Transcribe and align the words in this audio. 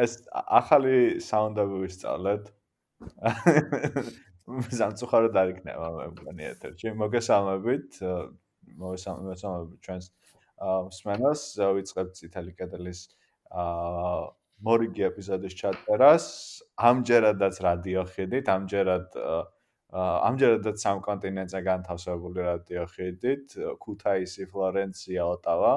ეს 0.00 0.12
ახალი 0.32 1.20
საუნდები 1.22 1.80
ვისწავლეთ. 1.84 2.52
სამწუხაროდ 4.78 5.36
არ 5.40 5.52
იქნება 5.54 5.88
მე 5.96 6.06
მგონი 6.14 6.48
ეთერში. 6.52 6.94
მოგესალმებით. 7.00 8.00
მოგესალმებით 8.84 9.44
ჩვენს 9.84 10.06
მსმენელს. 10.88 11.44
ვიწყებთ 11.78 12.12
წითელი 12.20 12.52
კედლის 12.58 13.00
აა 13.50 14.24
მორიგი 14.64 15.02
ეპიზოდის 15.10 15.54
ჩაწერას. 15.60 16.26
ამჯერადაც 16.90 17.54
რადიო 17.66 18.04
ხედით, 18.12 18.46
ამჯერად 18.54 19.18
ამჯერადაც 19.94 20.76
სამ 20.84 21.00
კონტინენტზე 21.06 21.60
განთავსებული 21.68 22.46
რადიო 22.46 22.84
ხედით, 22.94 23.54
ქუთაისი, 23.82 24.46
ფლორენცია, 24.50 25.26
ოტავა. 25.34 25.74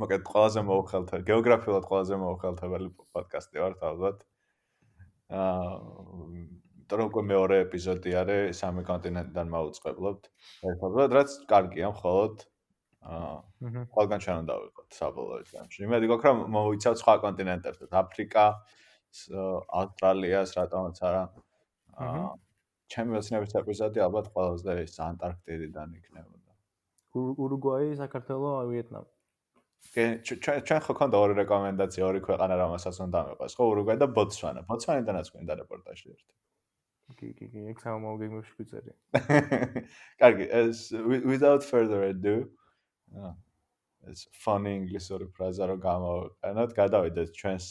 მოკლედ 0.00 0.24
ყველაზე 0.30 0.62
მოუხალთებელი, 0.68 1.24
გეოგრაფიულად 1.30 1.84
ყველაზე 1.90 2.18
მოუხალთებელი 2.22 2.88
პოდკასტი 3.16 3.62
ვარ 3.62 3.74
თავად. 3.82 4.16
აა 5.36 5.72
ტროკო 6.86 7.22
მეორე 7.26 7.56
ეპიზოდი 7.66 8.10
არის 8.20 8.60
სამი 8.62 8.82
კონტინენტიდან 8.86 9.48
მოუწყებლობთ. 9.54 10.28
ერთად, 10.70 11.14
რაც 11.18 11.30
კარგია, 11.50 11.90
მხოლოდ 11.96 12.34
აა 13.06 13.34
ყველგან 13.96 14.20
ჩვენ 14.26 14.36
უნდა 14.44 14.54
ვიყოთ 14.62 14.88
საბოლოო 15.00 15.42
ჯამში. 15.50 15.78
იმედი 15.86 16.06
გქრა 16.12 16.32
მოიცავ 16.56 16.94
სხვა 17.02 17.14
კონტინენტებს, 17.26 17.78
აფრიკა, 18.02 18.46
ავსტრალიას, 19.80 20.50
რატომაც 20.60 20.96
არა. 21.10 21.22
აა 22.06 22.24
ჩემი 22.92 23.16
მეცნიერების 23.16 23.54
ეპიზოდი 23.62 24.02
ალბათ 24.06 24.30
ყველაზე 24.34 24.72
ის 24.86 24.94
ანტარქტიდიდან 25.10 25.94
იქნებოდა. 25.98 26.52
ურუგვაი, 27.46 27.94
საქართველო, 28.02 28.50
ვიეტნამი. 28.70 29.15
ჩვენ 29.94 30.62
ჩვენ 30.66 30.80
ხო 30.86 30.92
ქონდა 30.98 31.16
ორი 31.22 31.34
რეკომენდაცია 31.42 32.02
ორი 32.08 32.20
ქვეყანა 32.26 32.54
რომელსაც 32.62 32.96
უნდა 33.06 33.18
მეყვეს 33.28 33.56
ხო 33.58 33.64
ურუგვაი 33.72 33.98
და 34.02 34.08
ბოტსვანა. 34.18 34.60
ბოტსვანიდანაც 34.70 35.26
გვინდა 35.32 35.54
რეპორტაჟი 35.62 36.06
ერთი. 36.12 36.32
კი 37.14 37.28
კი 37.38 37.46
კი 37.52 37.60
ეგ 37.70 37.78
სამომავლო 37.78 38.18
გეგმებში 38.22 38.54
ვიწერი 38.58 38.92
კარგი 40.22 40.46
ეს 40.60 40.90
without 41.30 41.62
further 41.62 42.00
ado 42.02 42.34
ეს 44.10 44.26
funny 44.42 44.72
english-ორი 44.80 45.26
ფრაზა 45.36 45.66
რო 45.70 45.76
გამოვიყენოთ 45.86 46.74
გადავიდეთ 46.80 47.30
ჩვენს 47.38 47.66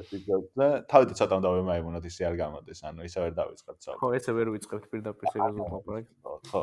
ეპიზოდზე. 0.00 0.66
თავით 0.88 1.14
ცოტა 1.20 1.34
უნდა 1.40 1.52
ვიმაიმუნოთ 1.56 2.04
ისე 2.10 2.28
არ 2.28 2.36
გამოდის 2.40 2.80
ანუ 2.88 3.08
ისე 3.08 3.18
ვერ 3.24 3.32
დავიწყებთ 3.40 3.80
საუბარი 3.84 4.00
ხო 4.00 4.08
ესე 4.20 4.36
ვერ 4.40 4.48
ვიწყებთ 4.56 4.84
პირდაპირ 4.92 5.26
სერიოზულ 5.36 5.80
პროექტს 5.86 6.50
ხო 6.52 6.60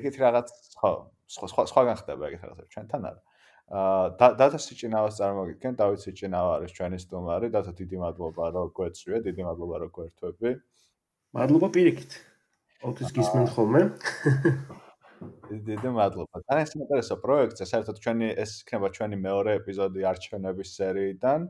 ეგეთ 0.00 0.20
რაღაც 0.24 0.48
ხო 0.80 0.92
სხვა 1.30 1.46
სხვა 1.52 1.62
სხვაგან 1.70 1.96
ხდება 2.00 2.22
ეგეთ 2.30 2.42
რაღაცები 2.46 2.70
ჩვენთან 2.74 3.02
არა. 3.10 3.20
აა 3.70 4.34
დათა 4.40 4.58
სიჭინავას 4.66 5.14
წარმოგიდგენ 5.20 5.74
დავით 5.78 6.00
სიჭინავა 6.02 6.50
არის 6.58 6.72
ჩვენი 6.74 6.98
სტუმარი 7.06 7.46
დათა 7.54 7.72
დიდი 7.80 7.96
მადლობა 8.02 8.44
რომ 8.56 8.72
გვეწვია 8.74 9.18
დიდი 9.26 9.42
მადლობა 9.46 9.76
რომ 9.82 9.90
გვერთვები. 9.94 10.50
მადლობა 11.38 11.68
პირიქით. 11.76 12.12
ოქის 12.90 13.10
გისმენ 13.14 13.46
ხოლმე. 13.54 13.82
დიდი 15.70 15.90
მადლობა. 15.94 16.36
და 16.50 16.58
ეს 16.64 16.74
ინტერესო 16.74 17.14
პროექტია 17.22 17.66
საერთოდ 17.70 17.96
ჩვენი 18.02 18.26
ეს 18.42 18.50
იქნება 18.64 18.88
ჩვენი 18.96 19.16
მეორე 19.22 19.50
ეპიზოდი 19.60 20.00
არჩევნების 20.10 20.68
სერიიდან. 20.80 21.40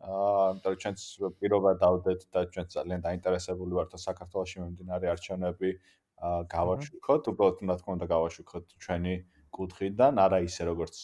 აა 0.00 0.44
იმიტომ 0.50 0.70
რომ 0.72 0.80
ჩვენს 0.82 1.02
პირობა 1.38 1.70
დავდეთ 1.84 2.20
და 2.34 2.40
ჩვენ 2.52 2.66
ძალიან 2.74 3.00
დაინტერესებული 3.06 3.72
ვართ 3.78 3.92
საქართველოს 4.00 4.52
მიმდინარე 4.58 5.06
არჩევნები 5.14 5.70
გავაშუქოთ, 6.20 7.28
უბრალოდ 7.32 7.62
რა 7.64 7.74
თქმა 7.80 7.92
უნდა 7.96 8.06
გავაშუქოთ 8.12 8.64
ჩვენი 8.84 9.14
კუთხიდან, 9.56 10.20
არა 10.20 10.38
ისე 10.44 10.66
როგორც 10.68 10.96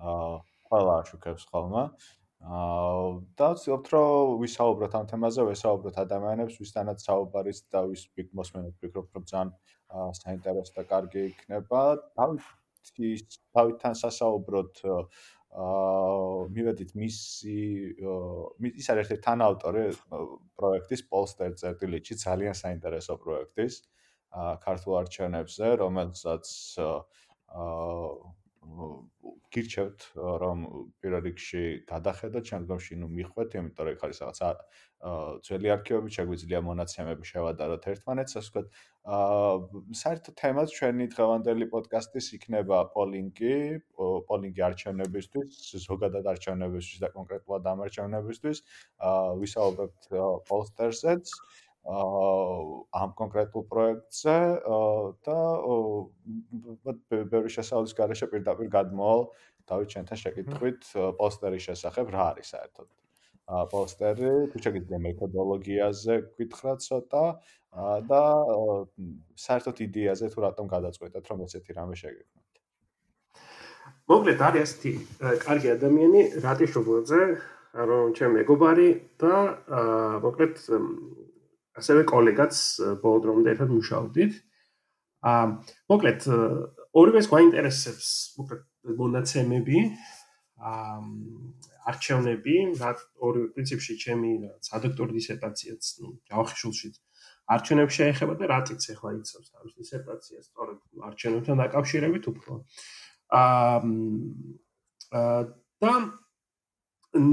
აა 0.00 0.38
ყველა 0.68 0.94
აშუქებს 1.04 1.44
ხოლმე. 1.52 1.82
აა 2.48 3.08
და 3.36 3.48
ვცდილობთ 3.52 3.86
რომ 3.92 4.40
ვისაუბროთ 4.40 4.92
ამ 4.98 5.06
თემაზე, 5.10 5.42
ვისაუბროთ 5.52 5.96
ადამიანებს, 6.04 6.56
ვისთანაც 6.62 6.98
საუბარის 7.08 7.58
და 7.72 7.80
ვის 7.92 8.02
პიკ 8.14 8.28
მოსმენთ 8.40 8.74
ფიქრობ 8.80 9.06
რომ 9.12 9.24
ძალიან 9.28 9.50
საინტერესო 10.22 10.72
და 10.78 10.84
კარგი 10.92 11.20
იქნება. 11.32 11.82
დავითის 12.16 13.20
დავითთან 13.52 13.94
სასაუბროთ 14.00 14.74
აა 14.88 16.48
მივედით 16.56 16.90
მისი 17.02 17.58
ის 18.80 18.86
არის 18.92 19.04
ერთ-ერთი 19.04 19.22
თანაავტორი 19.28 19.84
პროექტის 20.56 21.02
Polster 21.10 21.52
წერტილიჩი, 21.60 22.14
ძალიან 22.24 22.54
საინტერესო 22.64 23.16
პროექტის. 23.24 23.74
აა 23.82 23.97
ქართულ 24.34 24.98
არჩევნებზე, 25.02 25.66
რომელსაც 25.84 26.44
აა 26.78 28.36
გირჩევთ 29.48 30.04
რომ 30.42 30.64
პირველ 31.00 31.22
რიგში 31.24 31.62
გადახედოთ, 31.88 32.50
შემდგომში 32.52 32.98
ნუ 33.00 33.08
მიხვეთ, 33.16 33.54
იმიტომ 33.58 33.86
რომ 33.88 33.96
ხარ 34.02 34.12
ის 34.12 34.20
რაღაცა 34.22 34.48
ძველი 35.46 35.68
არქივები 35.74 36.12
შეგვიძლია 36.16 36.60
მონაცემები 36.68 37.28
შევადაროთ 37.30 37.86
ერთმანეთს, 37.92 38.36
ასე 38.40 38.48
ვთქვათ. 38.48 38.66
აა 39.08 39.54
საერთო 40.02 40.34
თემაც 40.42 40.74
ჩვენი 40.78 41.06
დღევანდელი 41.14 41.66
პოდკასტის 41.72 42.26
იქნება 42.38 42.78
პოლინგი, 42.96 43.54
პოლინგი 44.28 44.60
არჩევნებისთვის, 44.68 45.62
ზოგადად 45.88 46.28
არჩევნებისთვის 46.34 46.98
და 47.04 47.08
კონკრეტულად 47.16 47.70
ამ 47.72 47.78
არჩევნებისთვის. 47.88 48.58
აა 49.00 49.32
ვისაუბრებთ 49.40 50.02
პოლსტერზეც. 50.50 51.26
აა 51.32 51.67
ამ 51.88 53.10
კონკრეტულ 53.20 53.64
პროექტზე 53.72 54.36
და 55.24 55.38
ბევრი 57.32 57.50
შესაძლის 57.56 57.96
garaშე 58.00 58.28
პირდაპირ 58.34 58.68
გადმოვალ 58.76 59.26
დავით 59.68 59.94
ჩვენთან 59.96 60.22
შეკითხვით 60.24 60.92
პოსტერის 61.20 61.66
შესახებ 61.68 62.12
რა 62.12 62.24
არის 62.34 62.54
საერთოდ. 62.54 62.88
პოსტერი 63.48 64.32
თუ 64.52 64.60
შეგიძლია 64.64 64.98
მეთოდოლოგიაზე 65.04 66.16
გითხრა 66.36 66.74
ცოტა 66.84 67.24
და 68.10 68.22
საერთოდ 69.44 69.80
იდეაზე 69.88 70.28
თუ 70.34 70.44
რატომ 70.44 70.68
გადაწყვეტეთ 70.74 71.30
რომ 71.32 71.40
ესეთი 71.48 71.76
რამე 71.78 71.96
შეგექმნათ 72.02 72.60
მოკლედ 74.12 74.44
არის 74.48 74.62
ესეთი 74.68 74.92
კარგი 75.46 75.72
ადამიანი 75.76 76.22
რატიშობლაძე 76.44 77.22
რომ 77.88 78.12
ჩემი 78.18 78.32
მეგობარი 78.40 78.88
და 79.24 79.34
მოკლედ 80.28 80.54
ასევე 81.78 82.04
კოლეგაც 82.10 82.54
ბოლო 83.02 83.22
დრომდე 83.24 83.54
ერთად 83.54 83.72
მუშაობდით. 83.74 84.32
აა 85.28 85.44
მოკლედ 85.90 86.20
ორივეს 86.98 87.26
გვაინტერესებს 87.30 88.08
მოკლედ 88.38 88.62
მონაცემები, 88.98 89.78
აა 90.58 90.98
არჩევნები, 91.88 92.54
რა 92.78 92.90
ორი 93.24 93.40
პრინციპში 93.54 93.94
ჩემი 94.02 94.30
სადოქტორო 94.68 95.14
დისერტაციაც, 95.16 95.82
ну, 96.04 96.08
ჯავახიშულში 96.28 96.88
არჩევნებს 97.48 97.96
შეეხება 97.96 98.34
და 98.36 98.44
რატიც 98.52 98.82
ახლა 98.92 99.10
იცავს 99.18 99.48
თავის 99.54 99.72
დისერტაციას, 99.80 100.44
სწორედ 100.52 100.78
არჩევნებთან 101.08 101.56
დაკავშირებით 101.64 102.24
უფრო. 102.32 102.52
აა 103.32 103.80
და 105.80 105.92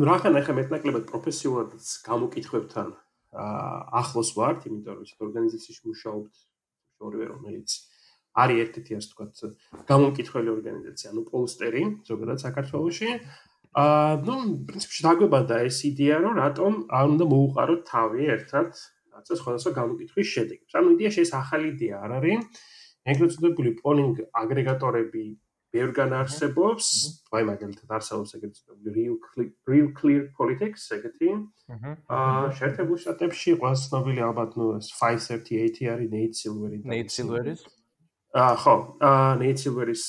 რახან 0.09 0.39
ახლა 0.39 0.53
მეტნაკლებად 0.59 1.03
პროფესიულად 1.11 1.71
გამოკითხებთან 2.07 2.87
ახლოს 3.35 4.29
ვართ, 4.37 4.67
იმიტომ 4.69 4.95
რომ 4.95 5.03
ეს 5.05 5.11
ორგანიზაციაში 5.27 5.83
მუშაობთ, 5.89 6.33
ორივე 7.05 7.25
რომელიც 7.33 7.69
არის 8.35 8.57
ერთ-ერთი 8.65 8.91
ასე 8.99 9.09
ვთქვათ, 9.11 9.33
გამომკითხველი 9.89 10.49
ორგანიზაცია, 10.55 11.07
ანუ 11.11 11.21
პოლსტერი, 11.31 11.83
ზოგადად 12.09 12.37
საქართველოში. 12.45 13.09
აა, 13.75 14.11
ну, 14.27 14.35
პრინციპში 14.67 15.01
დაგვებადა 15.03 15.55
ეს 15.67 15.77
იდეა, 15.89 16.17
რომ 16.23 16.33
რატომ 16.39 16.71
არ 16.95 17.05
უნდა 17.15 17.25
მოუყაროთ 17.31 17.81
თავი 17.91 18.21
ერთად, 18.35 18.69
რაც 19.15 19.27
სხვადასხვა 19.39 19.71
გამოკითხვის 19.79 20.27
შედეგს. 20.35 20.71
ანუ 20.79 20.87
იდეა 20.95 21.09
შეიძლება 21.15 21.39
ახალი 21.43 21.65
იდეა 21.75 21.95
არ 22.05 22.11
არის. 22.19 22.39
ეგრეთ 23.05 23.31
წოდებული 23.35 23.71
პოლინგ 23.85 24.15
აგრეგატორები 24.41 25.25
ბევრგან 25.75 26.13
არსებობს, 26.15 26.87
აი 27.35 27.45
მაგალითად 27.49 27.93
არსებობს 27.97 28.33
წოდებული 28.35 28.93
real 28.95 29.15
real 29.69 29.89
clear 29.97 30.27
politics 30.37 30.87
ეგეთი. 30.95 31.31
აა 32.17 32.51
შეერთებულ 32.59 32.99
შტატებში 33.03 33.55
ყველა 33.59 33.79
ცნობილი 33.83 34.21
ალბათ 34.27 34.55
ნუ 34.59 34.67
ეს 34.79 34.91
538 34.99 35.89
არის 35.95 36.11
Nate 36.15 36.37
Silver-ი. 36.41 36.79
Nate 36.91 37.11
Silver-ის? 37.17 37.65
აა 38.35 38.53
ხო, 38.63 38.75
აა 39.09 39.33
Nate 39.41 39.59
Silver-ის 39.65 40.05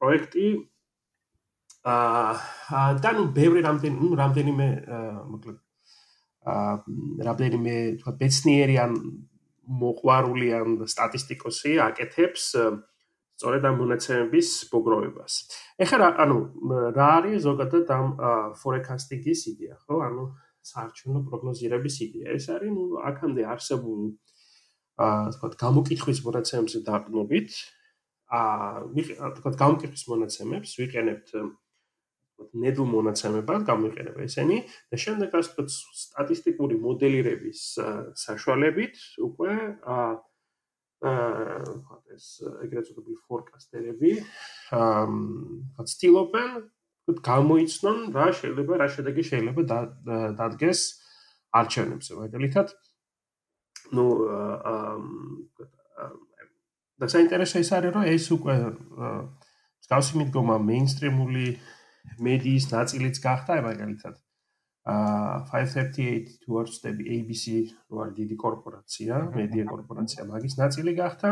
პროექტი 0.00 0.48
აა 1.86 2.82
და 3.04 3.10
ნუ 3.20 3.24
ბევრი 3.38 3.62
რამდენი 3.68 3.96
ნუ 4.02 4.10
რამდენიმე 4.22 4.68
მოკლედ 5.30 5.58
აა 6.50 6.74
რამდენიმე 7.30 7.74
თქვა 8.02 8.12
ბეცნიერი 8.20 8.76
ან 8.82 8.92
მოყვარული 9.66 10.48
ან 10.58 10.68
სტატისტიკოსი 10.86 11.78
აკეთებს 11.86 12.44
აა 12.58 12.74
სწორედ 13.36 13.62
ამ 13.68 13.76
მონაცემების 13.84 14.48
მოგროვებას. 14.72 15.32
ეხლა 15.84 16.06
ანუ 16.24 16.38
რა 16.96 17.08
არის 17.20 17.44
ზოგადად 17.44 17.86
ამ 17.92 18.06
forecasting-ის 18.56 19.40
იდეა, 19.52 19.76
ხო? 19.84 19.96
ანუ 20.08 20.24
საარჩევნო 20.64 21.20
პროგნოზირების 21.28 21.96
იდეა. 22.06 22.26
ეს 22.32 22.46
არის, 22.56 22.70
ну, 22.72 22.84
აქამდე 22.96 23.42
არსებულ 23.52 24.00
აა, 24.96 25.24
თქვა, 25.36 25.48
გამოკითხვის 25.60 26.18
მონაცემებზე 26.24 26.78
დაყრდნობით, 26.88 27.50
აა, 28.32 29.30
თქვა, 29.36 29.50
გამოკითხვის 29.62 30.04
მონაცემებს 30.10 30.70
ვიყენებთ 30.80 31.28
ნედლ 32.56 32.84
მონაცემებად 32.88 33.64
გამიყენება 33.68 34.24
ესენი 34.28 34.58
და 34.92 34.96
შემდეგ 35.00 35.36
ასე 35.38 35.52
ვთქვათ 35.52 35.70
სტატისტიკური 36.00 36.76
მოდელირების 36.84 37.60
საშუალებით 38.24 38.96
უკვე 39.28 39.52
აა 39.96 40.08
აა 41.04 41.98
ეს 42.16 42.26
ეგრეთ 42.64 42.88
წოდებული 42.88 43.16
ფორკასტერები 43.28 44.12
აა 44.80 45.86
ცდილობენ 45.92 46.50
ვთქვათ 46.56 47.20
გამოიცნონ 47.28 47.98
რა 48.16 48.28
შეიძლება 48.40 48.78
რა 48.80 48.88
შედეგი 48.96 49.24
შეიძლება 49.30 49.62
დადგეს 50.40 50.80
არჩევნებზე 51.60 52.12
მაგალითად 52.22 52.72
ну 53.92 54.04
აა 54.32 56.10
და 56.96 57.06
საინტერესო 57.12 57.60
ის 57.60 57.70
არის 57.76 57.92
რომ 57.94 58.04
ეს 58.16 58.26
უკვე 58.32 58.54
მსგავსი 59.84 60.12
მიდგომა 60.20 60.56
მეინსტრიმული 60.64 61.46
მედიის 62.26 62.66
ნაწილიც 62.72 63.20
გახდა 63.26 63.60
მაგალითად 63.68 64.14
აა 64.86 65.42
538 65.50 66.38
towards 66.46 66.78
the 66.82 66.90
ABC 66.94 67.74
როარ 67.90 68.10
დიდი 68.14 68.36
კორპორაცია, 68.38 69.14
მედია 69.34 69.64
კორპორაცია 69.66 70.22
მაგის 70.30 70.54
ნაწილი 70.62 70.92
გახდა. 70.94 71.30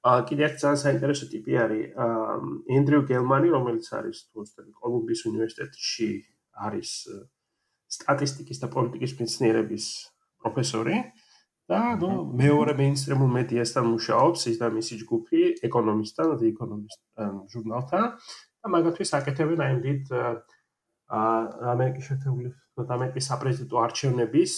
აა 0.00 0.20
კიდევ 0.28 0.44
ერთ 0.48 0.56
ძალიან 0.64 0.80
საინტერესო 0.84 1.26
ტიპი 1.32 1.52
არის 1.64 1.84
აა 2.04 2.36
ენდრიუ 2.76 3.00
გელმანი, 3.10 3.48
რომელიც 3.56 3.86
არის 4.00 4.18
თუნდაც 4.32 4.72
კოლუმბიის 4.80 5.22
უნივერსიტეტში 5.30 6.08
არის 6.66 6.90
სტატისტიკის 8.00 8.58
და 8.62 8.66
პოლიტიკის 8.74 9.12
მეცნიერების 9.20 9.84
პროფესორი 10.40 10.96
და 11.70 11.80
ნუ 12.00 12.10
მეორე 12.42 12.72
მეინსტრიმულ 12.80 13.30
მედიასთან 13.36 13.84
მუშაობს 13.92 14.40
ის 14.50 14.56
და 14.62 14.68
მისი 14.72 14.94
ჯგუფი 15.04 15.40
ეკონომისტთან, 15.68 16.26
The 16.40 16.48
Economist 16.54 17.00
ჟურნალთან 17.52 18.04
და 18.64 18.66
მაგათთვის 18.74 19.10
აკეთებენ 19.20 19.58
აი 19.64 19.70
ამ 19.74 19.80
დიდ 19.84 20.02
აა 20.16 21.38
ამერიკის 21.74 22.04
შეერთებული 22.08 22.50
ამერიკის 22.96 23.28
საპრეზიდენტო 23.30 23.76
არჩევნების 23.84 24.52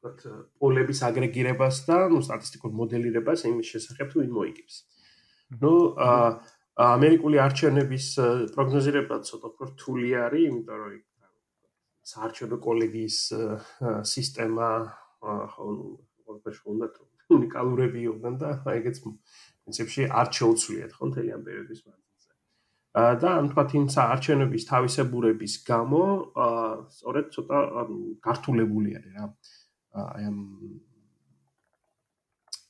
ვთქვათ 0.00 0.20
პოლების 0.60 1.00
აგრეგირებას 1.10 1.76
და 1.88 1.98
ნუ 2.12 2.20
სტატისტიკურ 2.24 2.72
მოდელირებას 2.80 3.44
იმის 3.50 3.66
შესახებ 3.74 4.06
თუ 4.12 4.16
ვინ 4.24 4.32
მოიგებს. 4.38 4.74
ნუ 5.60 5.74
აა 6.08 6.28
ამერიკული 6.80 7.36
არჩევნების 7.44 8.06
პროგნოზირება 8.56 9.16
ცოტა 9.28 9.46
უფრო 9.52 9.64
რთული 9.70 10.08
არის, 10.24 10.44
იმიტომ 10.48 10.78
რომ 10.80 10.94
საარჩევნო 12.10 12.56
კოლეგიის 12.64 13.18
სისტემა 14.12 14.68
ხო 15.20 15.66
ნუ 15.76 15.86
ყველაფერში 16.24 16.64
უნდა 16.72 16.86
უნიკალურები 17.36 18.00
იყვნენ 18.08 18.34
და 18.40 18.50
ეგეც 18.80 18.96
პრინციპში 19.04 20.08
არ 20.20 20.28
შეუცვლიათ 20.38 20.92
ხო 20.96 21.04
მთელი 21.10 21.30
ამ 21.36 21.42
პერიოდის 21.46 21.80
მანძილზე. 21.84 22.09
და 22.90 23.28
ამ 23.38 23.48
თქვათ 23.54 23.70
იმ 23.78 23.86
საარჩევნების 23.94 24.64
თავისებურების 24.66 25.52
გამო 25.70 26.02
სწორედ 26.90 27.26
ცოტა 27.34 27.58
გართულებული 28.26 28.94
არის 28.98 29.12
რა 29.14 29.26
აი 30.04 30.24
ამ 30.30 30.38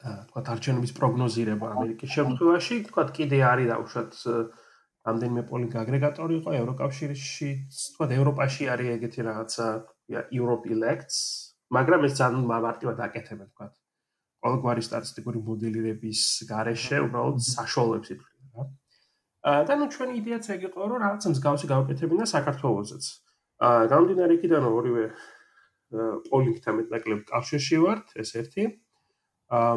თქვათ 0.00 0.46
არჩევნების 0.54 0.92
პროგნოზირება 0.96 1.66
ამერიკის 1.76 2.10
შემთხვევაში. 2.16 2.74
თქვათ 2.88 3.08
კიდე 3.16 3.38
არის 3.52 3.66
დაუშვათ 3.72 4.12
ამდენიმე 5.10 5.42
პოლინგ 5.50 5.72
აგრეგატორი 5.82 6.34
იყო 6.40 6.50
ევროკავშირში. 6.60 7.50
თქვათ 7.96 8.10
ევროპაში 8.20 8.62
არის 8.72 8.88
ეგეთი 8.96 9.20
რაღაცა 9.28 9.66
Europe 10.36 10.64
elects 10.68 11.50
მაგრამ 11.70 12.00
ეს 12.08 12.14
ძალიან 12.18 12.44
მარტივად 12.50 12.98
აკეთებენ 13.06 13.48
თქვათ 13.54 13.72
ყოველგვარი 14.44 14.82
სტატისტიკური 14.88 15.38
მოდელირების 15.48 16.20
გარეშე 16.50 16.98
უბრალოდ 17.06 17.38
საშუალებს 17.46 18.08
ითვლიან 18.14 18.29
და 19.40 19.74
ნუ 19.80 19.86
ჩვენი 19.88 20.20
იდეაც 20.20 20.46
ეგ 20.52 20.64
იყო 20.68 20.86
რომ 20.90 21.00
რაღაც 21.00 21.24
მსგავსი 21.32 21.66
გავაკეთებინა 21.72 22.24
საქართველოსაც. 22.28 23.04
აა 23.64 23.86
გამდინარე 23.92 24.36
იქიდან 24.36 24.64
ორივე 24.68 25.04
პოლინგთან 26.28 26.74
მეტნაკლებ 26.80 27.20
კავშირში 27.30 27.76
ვართ, 27.84 28.06
ეს 28.20 28.30
ერთი. 28.36 28.64
აა 29.48 29.76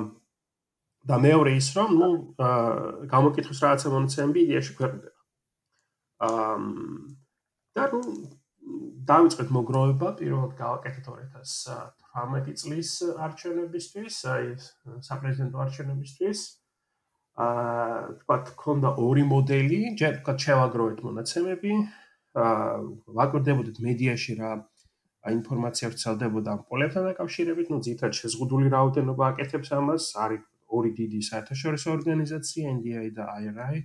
და 1.07 1.15
მეორე 1.19 1.51
ის 1.59 1.67
რომ 1.79 1.89
ნუ 1.99 2.09
აა 2.43 3.07
გამოკითხვის 3.13 3.59
რაღაცა 3.63 3.87
მონაცემები 3.95 4.39
იდეაში 4.43 4.73
ქვეყნდება. 4.79 5.19
აა 6.27 6.57
და 7.75 7.83
ნუ 7.91 8.01
დავიწყეთ 9.11 9.49
მოგროვება 9.51 10.09
პირველად 10.19 10.53
გავაკეთეთ 10.59 11.07
2018 11.07 12.59
წლის 12.59 12.91
არჩევნებისთვის, 13.27 14.15
აი 14.35 14.45
საპრეზიდენტო 15.07 15.57
არჩევნებისთვის. 15.65 16.39
აა 16.51 16.62
აა 17.33 18.13
თქვა 18.21 18.35
გქონდა 18.45 18.89
ორი 19.01 19.23
მოდელი, 19.25 19.79
ჯერ 19.97 20.21
თქვა 20.21 20.33
შევაგროვეთ 20.43 20.99
მონაცემები, 21.01 21.71
აა 22.37 22.75
ვაკვირდებოდით 23.17 23.77
მედიაში 23.81 24.33
რა 24.37 24.51
ინფორმაცია 25.33 25.89
ვრცელდებოდა 25.89 26.49
ამ 26.53 26.61
პოლებთან 26.69 27.03
დაკავშირებით, 27.09 27.67
ну 27.73 27.77
ძირითადად 27.87 28.13
შეზღუდული 28.21 28.69
რაოდენობა 28.75 29.23
აკეთებს 29.33 29.69
ამას, 29.73 30.03
არის 30.13 30.45
ორი 30.77 30.91
დიდი 30.99 31.19
საერთაშორისო 31.29 31.87
ორგანიზაცია 31.97 32.63
NDI 32.77 33.09
და 33.17 33.25
IRI, 33.41 33.81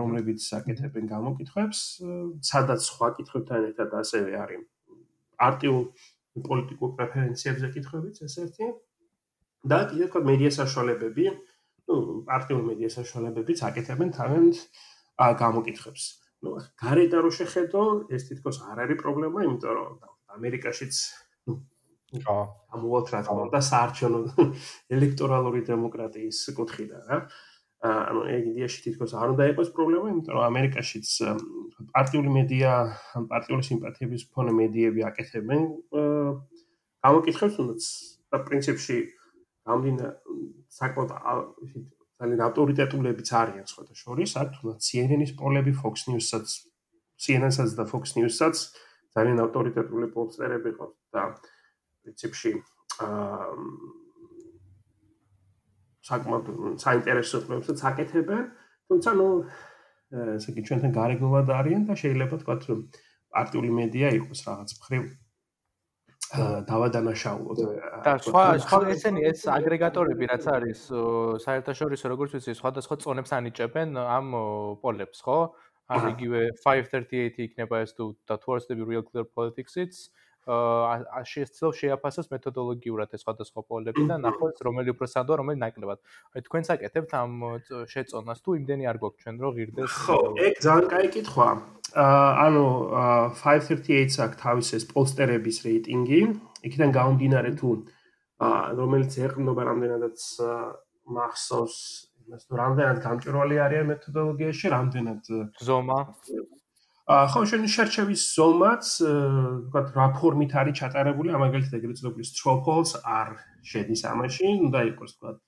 რომლებიც 0.00 0.40
აკეთებენ 0.60 1.04
გამოკითხვებს, 1.12 1.78
სადაც 2.48 2.80
სხვა 2.88 3.08
კითხვებთან 3.20 3.60
ერთად 3.70 3.90
ასევე 4.00 4.32
არის 4.40 4.64
არტიულ 5.50 5.84
პოლიტიკურ 6.48 6.90
პრეფერენციებზე 6.96 7.66
კითხვებიც 7.76 8.16
ეს 8.24 8.34
ერთი. 8.44 8.66
და 9.60 9.78
კიდევ 9.92 10.06
თქვა 10.08 10.20
მედია 10.24 10.50
საშუალებები, 10.56 11.24
აა 11.28 11.49
პარტიული 12.29 12.65
მედია 12.71 12.89
საშუალებებიც 12.97 13.63
აკეთებენ 13.69 14.09
თავენთ 14.17 14.55
გამოკითხებს. 15.41 16.03
ну, 16.45 16.59
გარეთ 16.77 17.13
რო 17.25 17.31
შეხედო, 17.33 17.81
ეს 18.13 18.29
თითქოს 18.29 18.61
არ 18.69 18.77
არის 18.85 18.97
პრობლემა, 19.01 19.45
იმიტომ 19.45 19.71
რომ 19.77 19.91
ამერიკაშიც 20.37 20.93
ну, 21.49 21.53
ხო, 22.21 22.37
ამოვალთ 22.75 23.07
რა 23.13 23.19
თქმა 23.25 23.41
უნდა, 23.49 23.59
საარჩევნო 23.69 24.19
ელექტორალური 24.95 25.61
დემოკრატიის 25.69 26.39
კუთხიდან, 26.57 27.01
რა. 27.09 27.17
ანუ 27.85 28.21
ეგ 28.35 28.43
იდეაში 28.51 28.79
თითქოს 28.85 29.13
არ 29.13 29.33
უნდა 29.35 29.43
იყოს 29.53 29.69
პრობლემა, 29.77 30.05
იმიტომ 30.13 30.33
რომ 30.37 30.43
ამერიკაშიც 30.51 31.07
პარტიული 31.93 32.29
მედია, 32.37 32.71
პარტიული 33.29 33.63
სიმპათიების 33.69 34.23
ფონე 34.33 34.53
მედიები 34.59 35.01
აკეთებენ 35.09 35.61
გამოკითხებს, 37.05 37.57
თუნდაც 37.57 37.83
და 38.31 38.37
პრინციპში 38.47 38.97
ამდენ 39.74 39.96
საკმაოდ 40.80 41.10
ისეთ 41.66 41.84
ძალიან 42.20 42.42
ავტორიტეტულებიც 42.46 43.28
არიან 43.40 43.66
სხვათა 43.70 43.94
შორის, 43.96 44.30
აქ 44.40 44.48
თუნდაც 44.56 44.80
CNN-ის 44.88 45.32
პოლები, 45.40 45.72
Fox 45.80 46.04
News-საც, 46.10 46.48
CNN-საც 47.16 47.70
და 47.78 47.84
Fox 47.88 48.14
News-საც 48.18 48.56
ძალიან 49.16 49.38
ავტორიტეტული 49.46 50.06
პოსტერები 50.14 50.70
ყავს 50.76 50.98
და 51.16 51.22
პრინციპში 52.04 52.52
აა 53.00 53.48
საკმაოდ 56.10 56.46
საინტერესო 56.82 57.40
პრობლემებსაც 57.40 57.82
აკეთებენ, 57.90 58.44
თუმცა 58.90 59.10
ნუ 59.16 59.28
ესე 60.10 60.52
იგი 60.52 60.62
ჩვენთან 60.68 60.92
გარეგნულად 60.96 61.50
არიან 61.54 61.82
და 61.88 61.94
შეიძლება 62.02 62.36
თქვა 62.42 62.54
რომ 62.66 62.80
პარტიული 63.30 63.70
მედია 63.78 64.08
იყოს 64.18 64.40
რაღაც 64.48 64.70
მხრივ 64.80 65.02
დავადანაშაულოთ. 66.70 67.58
და 68.06 68.12
სხვა 68.22 68.44
სხვა 68.62 68.78
ესენი 68.94 69.22
ეს 69.30 69.40
აგრეგატორები 69.50 70.24
რაც 70.30 70.44
არის 70.54 70.80
საერთაშორისო 71.44 72.06
როგორც 72.12 72.30
ვიცი 72.38 72.54
სხვადასხვა 72.54 72.96
წონებს 73.02 73.34
ანიჭებენ 73.38 73.98
ამ 73.98 74.26
პოლებს, 74.82 75.18
ხო? 75.26 75.38
ან 75.90 76.02
იგივე 76.14 76.42
538 76.62 77.42
იქნება 77.50 77.82
ეს 77.82 77.94
თუ 77.98 78.14
და 78.30 78.38
towards 78.38 78.70
the 78.70 78.78
real 78.78 79.02
clear 79.02 79.26
politics-იც 79.26 79.94
აა 80.06 80.29
შეცდო 80.46 81.68
შეაფასოს 81.80 82.30
მეთოდოლოგიურად 82.32 83.12
ეს 83.14 83.22
სხვადასხვა 83.24 83.60
პოლები 83.70 84.02
და 84.08 84.16
ნახოთ 84.24 84.62
რომელი 84.66 84.94
უფრო 84.94 85.06
სანდო, 85.12 85.36
რომელი 85.40 85.58
ნაკლებად. 85.60 85.98
აი 86.34 86.40
თქვენს 86.48 86.68
აკეთებთ 86.74 87.10
ამ 87.20 87.32
შეწონას 87.92 88.40
თუ 88.40 88.50
იმდენი 88.60 88.84
არ 88.90 88.96
გვაქვს 89.04 89.20
ჩვენ 89.20 89.36
რომ 89.44 89.52
ღირდეს 89.60 89.92
ხო, 90.00 90.18
ეგ 90.48 90.54
ძალიან 90.64 90.86
კაი 90.90 91.08
კითხვაა. 91.14 91.54
ანუ 92.46 92.64
538-ს 93.42 94.16
აქვს 94.24 94.36
თავის 94.40 94.68
ეს 94.80 94.84
პოსტერების 94.90 95.58
რეიტინგი. 95.66 96.20
იქიდან 96.64 96.90
გამომდინარე 96.98 97.50
თუ 97.60 97.68
რომელიც 98.80 99.12
ეყნობა 99.20 99.62
რამდენადაც 99.68 100.18
მახსოვს 101.10 101.76
იმას 102.30 102.42
თუ 102.46 102.54
რამდენად 102.62 102.98
გამჭვირვალე 103.04 103.56
არიან 103.66 103.86
მეთოდოლოგიაში, 103.90 104.66
რამდენად 104.70 105.22
ზომა. 105.66 105.98
ხო, 107.10 107.40
შენ 107.50 107.64
შერჩევის 107.66 108.22
ზომაც, 108.38 108.88
ვთქვათ, 109.02 109.88
რა 109.98 110.04
ფორმით 110.14 110.52
არის 110.60 110.76
ჩატარებული, 110.78 111.32
ამაგალითად 111.34 111.72
ეგრეთ 111.80 111.98
წოდებული 111.98 112.26
polls 112.62 112.92
არ 113.02 113.32
შედის 113.66 114.02
ამაში, 114.06 114.46
უნდა 114.68 114.82
იყოს 114.94 115.16
ვთქვათ, 115.16 115.38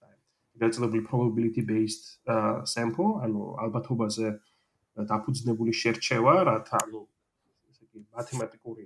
ეგრეთ 0.59 0.73
წოდებული 0.75 1.03
probability 1.07 1.63
based 1.63 2.19
sample, 2.67 3.23
ანუ 3.23 3.43
ალბათობაზე 3.63 4.33
დაფუძნებული 5.07 5.73
შერჩევა, 5.83 6.35
რათა 6.51 6.83
ანუ 6.83 7.01
ესე 7.71 7.83
იგი 7.87 8.01
მათემატიკური 8.11 8.85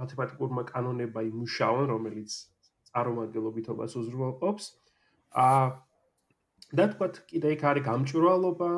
მათემატიკურმა 0.00 0.62
კანონებმა 0.66 1.22
იმუშაონ, 1.30 1.84
რომელიც 1.94 2.30
წარმომადგენლობითობას 2.90 3.96
უზრუნველყოფს. 4.02 4.66
აა 5.46 5.62
და 6.70 6.86
თქვა 6.92 7.06
კიდე 7.30 7.52
იქ 7.56 7.62
არის 7.70 7.84
გამჭვირვალობა 7.86 8.70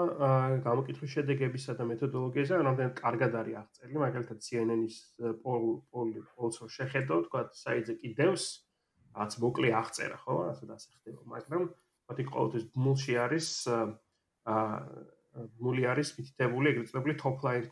გამოკითხვის 0.65 1.15
შედეგებისა 1.17 1.73
და 1.79 1.85
მეთოდოლოგიისა, 1.91 2.61
რამდენად 2.67 2.95
კარგად 2.99 3.33
არის 3.43 3.57
აღწერილი, 3.63 3.99
მაგალითად 4.03 4.39
CNN-ის 4.47 4.97
პოლ 5.45 5.65
პოლ 5.93 6.13
პოლსო 6.37 6.69
შეხედო, 6.77 7.17
თქვა 7.29 7.43
საიძე 7.63 7.95
კიდევს 8.03 8.45
რაც 9.13 9.33
მოკლე 9.45 9.69
აღწერა, 9.83 10.17
ხო, 10.25 10.37
ასე 10.53 10.65
და 10.71 10.75
ასე 10.81 10.89
ხდება, 10.97 11.21
მაგრამ 11.35 11.63
თქვა 11.73 12.15
იქ 12.23 12.29
ყოველთვის 12.33 12.65
ბმულში 12.73 13.15
არის 13.27 13.49
აა 13.73 14.69
ბმული 15.33 15.85
არის 15.89 16.09
მითითებული, 16.17 16.71
ეგრეთ 16.73 16.89
წოდებული 16.93 17.15
top 17.21 17.45
line 17.45 17.69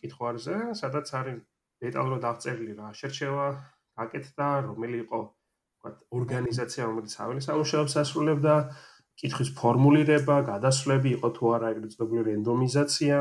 კითხვარზე, 0.00 0.56
სადაც 0.80 1.12
არის 1.18 1.40
დეტალურად 1.84 2.24
აღწერილი 2.28 2.76
რა 2.78 2.88
შერჩევა 2.96 3.46
გაკეთდა, 4.00 4.48
რომელი 4.68 4.98
იყო 5.04 5.20
თქვა 5.76 5.90
ორგანიზაცია, 6.18 6.82
რომელიც 6.88 7.14
აველის 7.24 7.48
სამუშაოს 7.50 7.96
ასრულებდა 8.02 8.54
კითხვის 9.20 9.50
ფორმულირება, 9.58 10.36
გადასვლები 10.48 11.12
იყო 11.16 11.28
თუ 11.36 11.50
არა 11.56 11.68
ეგრეთ 11.74 11.92
წოდებული 11.94 12.22
რენდომიზაცია 12.28 13.18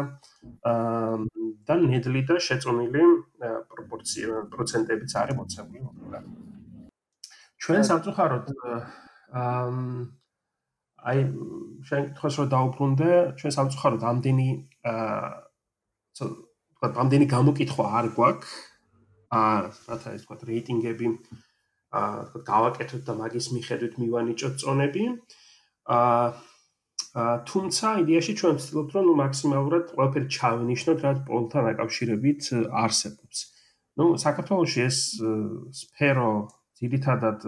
და 1.67 1.75
ნედლი 1.81 2.21
და 2.29 2.37
შეწონილი 2.47 3.03
პროპორცია 3.73 4.45
პროცენტებიც 4.55 5.11
არის 5.21 5.37
მოცემული 5.41 5.83
მოკლედ. 5.85 6.31
ჩვენ 7.61 7.85
სამწუხაროდ 7.89 8.49
აი 11.11 11.19
შენ 11.89 12.01
თქვას 12.17 12.35
რომ 12.39 12.49
დაუბრუნდე, 12.55 13.11
ჩვენ 13.37 13.51
სამწუხაროდ 13.57 14.03
ამდენი 14.11 14.49
აა 14.91 15.29
თქვა 16.17 16.87
ამდენი 17.03 17.25
გამოკითხვა 17.35 17.85
არ 17.99 18.07
გვაქვს. 18.17 18.51
აა 19.37 19.55
რათა 19.91 20.09
ის 20.17 20.25
თქვა 20.25 20.35
რეიტინგები 20.49 21.07
აა 21.99 22.17
თქვა 22.31 22.41
გავაკეთოთ 22.51 23.01
და 23.07 23.13
მაგის 23.21 23.47
მიხედვით 23.55 23.93
მივანიჭოთ 24.01 24.53
წონები. 24.61 25.05
აა 25.11 25.40
აა 25.91 27.41
თუმცა 27.51 27.87
იდეაში 28.01 28.33
ჩვენ 28.39 28.55
ვცდილობთ 28.59 28.93
რომ 28.95 29.07
ნუ 29.09 29.13
მაქსიმალურად 29.19 29.89
ყველაფერი 29.95 30.27
ჩავინიშნოთ 30.35 30.99
რაც 31.05 31.17
პოლთან 31.27 31.65
აკავშირებით 31.71 32.41
არსებობს. 32.83 33.37
ნუ 33.99 34.05
საქართველოს 34.23 34.73
ეს 34.87 34.97
სფერო 35.79 36.31
ძირითადად 36.79 37.39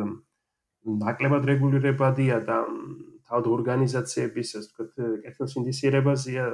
ნაკლებად 1.03 1.43
რეგულირებადია 1.51 2.37
და 2.49 2.57
თავად 3.23 3.45
ორგანიზაციების 3.55 4.49
ასე 4.59 4.67
ვთქვათ 4.67 4.91
კეთილსინდისიერებაზეა 5.23 6.45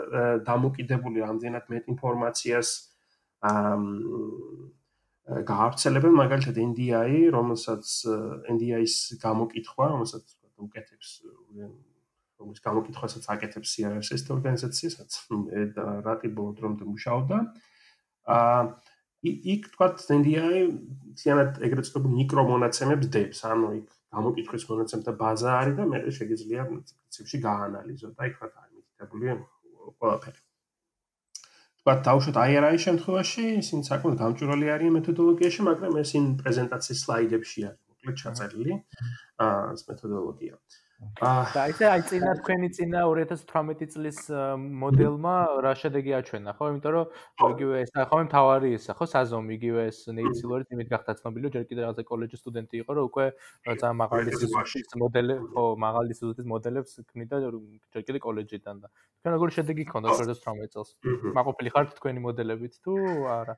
დამოკიდებული 0.46 1.25
რამდენად 1.25 1.65
მეტ 1.74 1.89
ინფორმაციას 1.96 2.69
აა 3.50 3.74
გაავრცელებენ 5.29 6.13
მაგალითად 6.17 6.58
NDI, 6.58 7.29
რომელსაც 7.34 7.86
NDI-ის 8.50 8.96
გამოკითხვა, 9.22 9.89
რომელსაც 9.93 10.38
უკეთებს 10.66 11.10
რომელიც 12.39 12.62
გამოკითხვასაც 12.68 13.25
აკეთებს 13.36 13.74
CRS-ის 13.75 14.24
ორგანიზაციასაც 14.36 15.18
და 15.75 15.86
რატიბო 16.08 16.46
დრომდე 16.60 16.88
მუშაობდა 16.92 17.39
აა 18.38 18.62
იქ 19.28 19.66
თქვა 19.75 19.88
NDI 20.16 20.60
ციანად 21.20 21.58
ეგრეთ 21.68 21.88
წოდებული 21.89 22.20
მიკრომონაცემებს 22.20 23.10
დებს 23.16 23.42
ანუ 23.51 23.72
იქ 23.80 23.89
გამოკითხვის 24.16 24.63
მონაცემთა 24.70 25.13
ბაზა 25.22 25.56
არის 25.62 25.75
და 25.80 25.88
მე 25.92 26.00
შეგიძლია 26.18 26.68
პრინციპში 26.70 27.42
გაანალიზო 27.44 28.13
და 28.16 28.30
იქ 28.30 28.39
რა 28.44 28.48
არის 28.62 28.78
მითითებული 28.78 29.36
ყველაფერი. 30.00 30.39
თქვა 31.80 31.94
თავშოთ 32.08 32.39
IRI 32.46 32.80
შემთხვევაში 32.86 33.44
ისინი 33.60 33.84
საკმაოდ 33.89 34.18
გამჭვირვალე 34.24 34.72
არიან 34.75 34.96
მეთოდოლოგიაში 35.00 35.62
მაგრამ 35.68 36.01
ეს 36.04 36.12
იმ 36.20 36.25
პრეზენტაციის 36.42 37.04
სლაიდებში 37.06 37.60
არის 37.70 37.88
მოკლედ 38.00 38.15
ჩაწერილი 38.20 38.75
ეს 39.39 39.82
მეთოდოლოგია. 39.88 40.56
და 41.56 41.62
ისე 41.72 41.86
აი 41.88 42.01
წინა 42.08 42.32
თქვენი 42.44 42.68
წინა 42.75 43.01
2018 43.08 43.88
წლის 43.91 44.18
მოდელმა 44.84 45.36
რა 45.63 45.72
შედეგი 45.79 46.12
აჩვენა 46.20 46.51
ხო? 46.60 46.68
იმიტომ 46.72 46.91
რომ 46.96 47.06
იგივე 47.56 47.75
ეს 47.84 47.91
ხომ 48.12 48.27
თავარი 48.34 48.72
ისა 48.75 48.96
ხო? 49.00 49.06
საზომი 49.13 49.56
იგივე 49.56 49.86
ეს 49.91 50.00
ნეიცილორი 50.12 50.68
იმით 50.75 50.91
გახდა 50.91 51.15
ცნობილი 51.20 51.51
ჯერ 51.56 51.63
კიდე 51.72 51.82
რაღაცა 51.88 52.03
კოლეჯის 52.12 52.44
სტუდენტი 52.44 52.75
იყო 52.84 52.91
რომ 53.00 53.08
უკვე 53.12 53.25
ძალიან 53.79 53.96
მაღალი 54.03 54.29
სიზუსტის 54.36 55.00
მოდელი 55.03 55.36
ხო 55.56 55.63
მაღალი 55.88 56.20
სიზუსტის 56.20 56.48
მოდელებს 56.51 56.91
ქმნიდა 57.08 57.36
ჯერ 57.48 58.03
კიდე 58.03 58.20
კოლეჯიდან 58.27 58.75
და. 58.84 58.88
თქვენ 59.24 59.32
როგორი 59.39 59.51
შედეგი 59.56 59.84
გქონდა 59.88 60.08
2018 60.20 60.75
წელს? 60.75 60.89
მაყოფილი 61.39 61.70
ხართ 61.75 61.96
თქვენი 61.96 62.20
მოდელებით 62.27 62.74
თუ 62.84 63.00
არა 63.39 63.56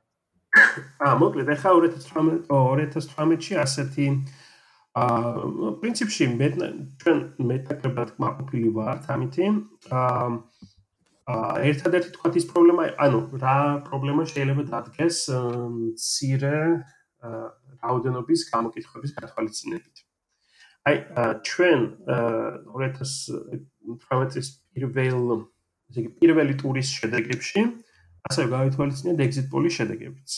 აა 1.06 1.16
მოკლედ 1.20 1.48
ახლა 1.54 1.72
2018 1.80 2.48
2018-ში 2.52 3.54
ასეთი 3.62 4.06
აა 5.02 5.72
პრინციპში 5.80 6.28
მე 6.36 6.48
ჩვენ 7.00 7.20
მეტაკლებად 7.50 8.10
მაყოფილი 8.20 8.72
ვართ 8.76 9.08
ამითი. 9.14 9.46
აა 9.96 10.26
აა 11.32 11.52
ერთადერთი 11.70 12.12
თქვა 12.16 12.28
ის 12.36 12.46
პრობლემა, 12.52 12.82
ანუ 13.06 13.20
რა 13.40 13.58
პრობლემა 13.88 14.22
შეიძლება 14.28 14.64
დადგეს 14.72 15.18
ცირე 16.04 16.56
რაოდენობის 17.22 18.40
გამოკითხების 18.52 19.14
გათვალისწინებით. 19.16 19.96
აი 20.82 20.96
ჩვენ 21.48 21.80
2018 22.76 24.34
წლის 24.34 24.48
პირველ 24.74 25.48
ესე 25.92 25.98
იგი 26.02 26.10
პირველი 26.20 26.54
ტურის 26.60 26.88
შედეგებში 26.98 27.60
ასევე 28.30 28.46
გავითვალისწინეთ 28.54 29.22
exit 29.26 29.46
poll-ის 29.52 29.74
შედეგებიც. 29.80 30.30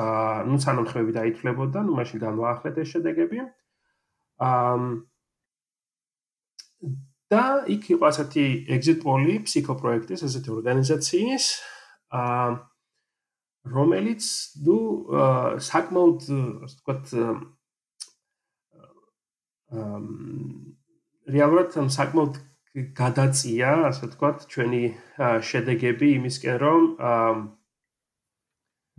აა 0.00 0.44
ნუ 0.48 0.56
სანამხმები 0.64 1.12
დაითვლებოდა, 1.18 1.78
ნუ 1.86 1.92
მაშინ 1.98 2.18
განვაახლეთ 2.26 2.78
ეს 2.82 2.88
შედეგები. 2.96 3.38
აა 3.44 3.60
ამ 4.40 5.04
და 7.30 7.44
იქ 7.70 7.84
იყო 7.94 8.08
ასეთი 8.08 8.44
exit 8.76 9.02
poll-ი 9.04 9.36
ფსიქოპროექტის 9.46 10.24
ასეთი 10.26 10.50
ორგანიზაციის 10.56 11.46
ა 12.16 12.24
რომელიც 13.76 14.24
ნუ 14.66 14.78
საკმაოდ 15.68 16.20
ასე 16.26 16.72
ვთქვათ 16.72 17.12
ამ 19.84 20.06
რეალურად 21.36 21.76
საკმაოდ 21.98 22.40
გადაწია 22.74 23.70
ასე 23.90 24.06
ვთქვათ 24.06 24.44
ჩვენი 24.50 24.82
შედეგები 25.42 26.08
იმისკენ 26.16 26.58
რომ 26.62 26.82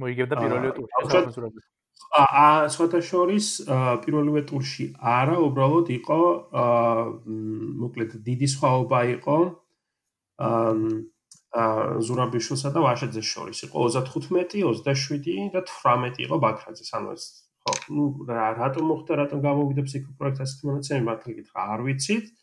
მოიგებდა 0.03 0.35
პირველი 0.41 0.71
ტური 0.75 1.61
აა 2.11 2.67
სხვათა 2.73 2.99
შორის 3.07 3.47
პირველივე 4.03 4.41
ტურში 4.49 4.85
არა, 4.99 5.37
უბრალოდ 5.47 5.91
იყო 5.95 6.19
აა 6.61 7.03
მოკლედ 7.83 8.11
დიდი 8.27 8.47
სხვაობა 8.55 8.99
იყო 9.15 9.37
აა 10.47 11.69
ზურაბიშვილსა 12.07 12.69
და 12.75 12.83
ვაშაძეს 12.87 13.27
შორის. 13.27 13.63
იყო 13.67 13.77
35, 13.87 14.59
27 14.83 15.51
და 15.55 15.63
18 15.63 16.19
იყო 16.25 16.35
ბაქრაძეს. 16.43 16.91
ანუ 16.99 17.15
ეს 17.15 17.23
ხო, 17.63 17.73
ну, 17.95 18.03
რატომ 18.27 18.83
მოხდა, 18.91 19.13
რატომ 19.21 19.39
გამოვიდა 19.47 19.81
ფსიქოპროექტ 19.87 20.39
ასეთ 20.43 20.59
მონაცემი, 20.67 21.03
მართლა 21.07 21.31
გითხრა, 21.39 21.59
არ 21.75 21.79
ვიცით. 21.87 22.25
აა 22.31 22.40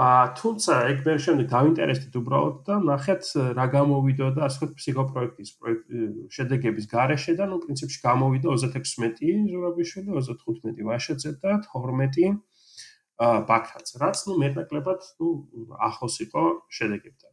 თუმცა 0.00 0.74
ეგ 0.90 1.00
მე 1.04 1.14
შემდეგ 1.20 1.46
დავინტერესდით 1.50 2.14
უბრალოდ 2.20 2.60
და 2.64 2.76
ნახეთ 2.88 3.26
რა 3.58 3.66
გამოვიდა 3.74 4.28
და 4.36 4.46
ასე 4.46 4.56
ვთქვათ 4.60 4.76
ფსიქოპროექტის 4.78 5.50
შედეგების 6.36 6.86
გარეშე 6.92 7.34
და 7.40 7.48
ნუ 7.50 7.58
პრინციპში 7.64 7.98
გამოვიდა 8.04 8.54
36 8.54 9.50
ზურაბიშვილი 9.50 10.14
35 10.14 10.80
ვაშაძე 10.88 11.32
და 11.42 11.58
12 11.66 12.38
აა 13.20 13.42
ბაქრაძე 13.50 14.00
რაც 14.00 14.18
ნუ 14.30 14.38
მეტნაკლებად 14.40 15.00
ნუ 15.20 15.28
ახლოს 15.90 16.16
იყო 16.24 16.42
შედეგებთან. 16.78 17.32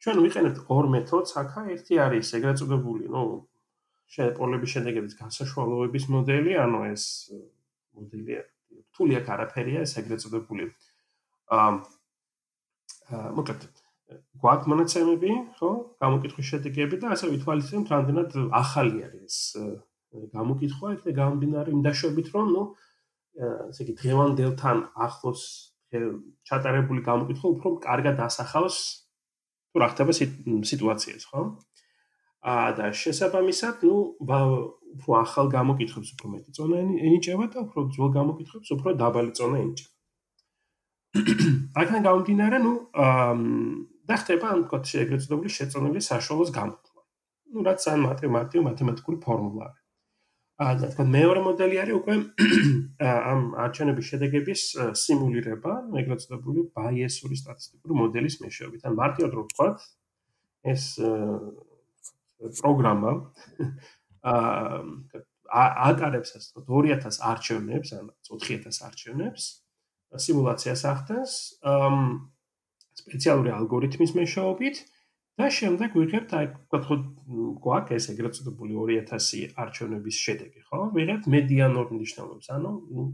ჩვენ 0.00 0.16
ვიყენებთ 0.24 0.58
ორ 0.72 0.84
მეთოდს 0.94 1.32
აქა 1.42 1.60
ერთი 1.74 1.94
არის 2.08 2.28
ეგრეთ 2.38 2.56
წოდებული 2.62 3.04
ნუ 3.12 3.24
შეპოლების 4.14 4.70
შედეგების 4.74 5.14
გასაშვალოების 5.20 6.04
მოდელი 6.14 6.52
ანუ 6.64 6.80
ეს 6.94 7.04
მოდელი 7.92 8.32
რთული 8.88 9.12
აქ 9.20 9.26
არაფერია 9.34 9.84
ეს 9.84 9.92
ეგრეთ 10.00 10.24
წოდებული 10.24 10.72
აა 11.52 11.97
მოკლედ 13.10 13.68
გვაქვს 14.40 14.68
მონაცემები, 14.72 15.32
ხო? 15.58 15.70
გამოკითხვის 16.02 16.50
შედეგები 16.52 16.98
და 17.02 17.12
ასე 17.14 17.30
ვითვალისწინებთ, 17.32 17.90
რამდენად 17.94 18.36
ახალი 18.56 19.02
არის 19.08 19.24
ეს 19.28 19.38
გამოკითხვა, 20.36 20.92
ეს 20.96 21.02
გამბინარი 21.18 21.74
იმ 21.76 21.80
დაშვებით, 21.84 22.28
რომ 22.34 22.46
ნუ 22.54 22.62
ესე 23.68 23.84
იგი 23.84 23.94
დღევანდელთან 24.00 24.78
ახლოს 25.06 25.42
ჩატარებული 26.48 27.04
გამოკითხვა 27.04 27.48
უფრო 27.56 27.74
კარგად 27.84 28.22
ასახავს 28.24 28.78
თუ 29.72 29.82
რა 29.82 29.88
ხდება 29.92 30.12
სიტუაციას, 30.16 31.28
ხო? 31.28 31.42
აა 32.48 32.68
და 32.78 32.86
შესაბამისად, 33.02 33.84
ნუ 33.84 33.96
უფრო 34.94 35.20
ახალ 35.20 35.46
გამოკითხებს 35.52 36.14
უფრო 36.16 36.26
მეტი 36.32 36.50
წონა 36.56 36.80
ენიჭება 37.06 37.46
და 37.52 37.58
უფრო 37.66 37.80
ძველ 37.94 38.10
გამოკითხებს 38.18 38.68
უფრო 38.76 38.96
დაბალი 39.02 39.32
წონა 39.36 39.56
ენიჭება. 39.64 39.97
აქან 41.80 42.00
გამომდინარე, 42.06 42.58
ნუ 42.64 42.72
და 44.08 44.16
ხდება 44.22 44.46
ამ 44.54 44.60
თქო 44.68 44.78
ეგრეთ 45.04 45.20
წოდებული 45.24 45.50
შეწონილი 45.52 46.00
საშუალოს 46.00 46.50
გამოთქვა. 46.58 47.02
ნუ 47.52 47.60
რაც 47.68 47.82
ან 47.92 48.00
მათემატიკურ 48.08 48.64
მათემატიკური 48.68 49.18
ფორმულა 49.24 49.64
არის. 49.68 49.84
აა 50.58 50.74
და 50.80 50.86
თქვენ 50.90 51.08
მეორე 51.14 51.40
მოდელი 51.46 51.76
არის 51.82 51.94
უკვე 52.00 52.14
ამ 53.06 53.40
არჩევნების 53.64 54.06
შედეგების 54.10 54.62
სიმულირება, 55.02 55.72
ეგრეთ 56.02 56.20
წოდებული 56.24 56.60
ბაიესური 56.74 57.36
სტატისტიკური 57.38 57.94
მოდელის 58.02 58.36
მეშვეობით. 58.42 58.82
ან 58.88 58.92
მარტივად 58.98 59.32
რო 59.38 59.42
ვთქვათ, 59.46 59.78
ეს 60.72 60.82
პროგრამა 62.58 63.12
აა 64.32 65.22
ატარებს 65.88 66.30
ასე 66.36 66.48
2000 66.66 67.22
არჩევნებს, 67.30 67.88
ან 67.98 68.10
4000 68.26 68.82
არჩევნებს, 68.88 69.44
სიმულაციას 70.16 70.84
ახდენს 70.88 71.32
სპეციალური 72.98 73.52
ალგორითმის 73.54 74.14
მეშვეობით 74.16 74.80
და 75.38 75.46
შემდეგ 75.54 75.94
ვიღებთ 75.94 76.32
აი 76.34 76.46
ვთქვათ 76.50 76.86
გვაქვს 77.62 77.94
ეს 77.94 78.06
ეგრეთ 78.12 78.38
წოდებული 78.38 78.74
2000 78.74 79.52
არჩევნების 79.62 80.16
შედეგი, 80.18 80.60
ხო? 80.66 80.80
ვიღებთ 80.96 81.28
მედიანურ 81.30 81.92
მნიშვნელობებს, 81.94 82.48
ანუ 82.56 82.72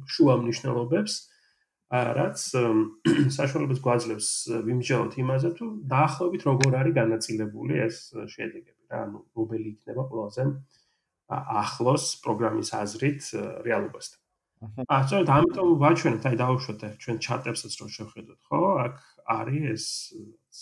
შუა 0.08 0.36
მნიშვნელობებს, 0.40 1.16
რაც 1.92 2.46
საშუალებას 3.36 3.80
გვაძლევს 3.84 4.30
ვიმსჯელოთ 4.64 5.18
იმაზე, 5.20 5.52
თუ 5.58 5.68
დაახლოებით 5.92 6.48
როგორ 6.48 6.78
არის 6.80 6.96
განაწილებული 6.96 7.74
ეს 7.84 8.00
შედეგები 8.34 8.82
რა, 8.88 9.04
ანუ 9.04 9.18
რომელი 9.36 9.68
იქნება 9.74 10.08
ყველაზე 10.08 10.48
ახლოს 11.60 12.04
პროგრამის 12.24 12.72
აზრით 12.80 13.22
რეალობასთან. 13.68 14.23
აა, 14.84 15.00
სწორედ 15.08 15.28
ამიტომ 15.36 15.68
ვაჩვენებთ, 15.82 16.24
აი 16.28 16.36
დავუშვათ 16.40 16.80
ჩვენ 17.02 17.16
ჩატებსაც 17.26 17.72
რომ 17.80 17.88
შევხედოთ, 17.96 18.40
ხო? 18.48 18.60
აქ 18.84 18.94
არის 19.34 19.86
ეს 20.54 20.58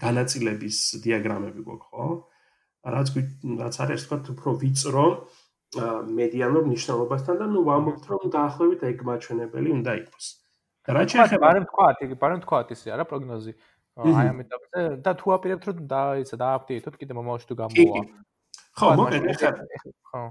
განაწილების 0.00 0.78
დიაგრამები 1.04 1.60
გვაქვს, 1.66 1.88
ხო? 1.90 2.06
რაც 2.96 3.08
რაც 3.60 3.74
არის 3.82 4.02
თქვა 4.06 4.16
უფრო 4.36 4.50
ვიწრო 4.62 5.06
მედიანურ 5.76 6.62
მნიშვნელობასთან 6.70 7.38
და 7.42 7.46
ნუ 7.52 7.60
ვამბობთ 7.66 8.04
რომ 8.10 8.22
დაახლოებით 8.36 8.80
ეგ 8.90 8.98
მაჩვენებელი 9.08 9.68
უნდა 9.76 9.92
იყოს. 10.00 10.26
და 10.86 10.90
რა 10.94 11.02
შეიძლება 11.10 11.42
ბარემ 11.42 11.66
თქვა, 11.66 11.86
იგი 12.06 12.16
ბარემ 12.22 12.40
თქვა 12.46 12.58
ისე 12.70 12.94
არა 12.94 13.04
პროგნოზი. 13.10 13.52
აი 13.96 14.26
ამ 14.30 14.38
ეტაპზე 14.44 14.80
და 15.02 15.10
თუ 15.18 15.26
აპირებთ 15.36 15.64
რომ 15.66 15.78
და 15.90 16.02
ისა 16.22 16.36
დააპდეიტოთ 16.36 16.94
კიდე 17.00 17.12
მომავალში 17.16 17.46
თუ 17.50 17.54
გამოვა. 17.60 18.00
ხო, 18.76 18.86
მოკლედ 19.00 19.24
ხო. 20.06 20.22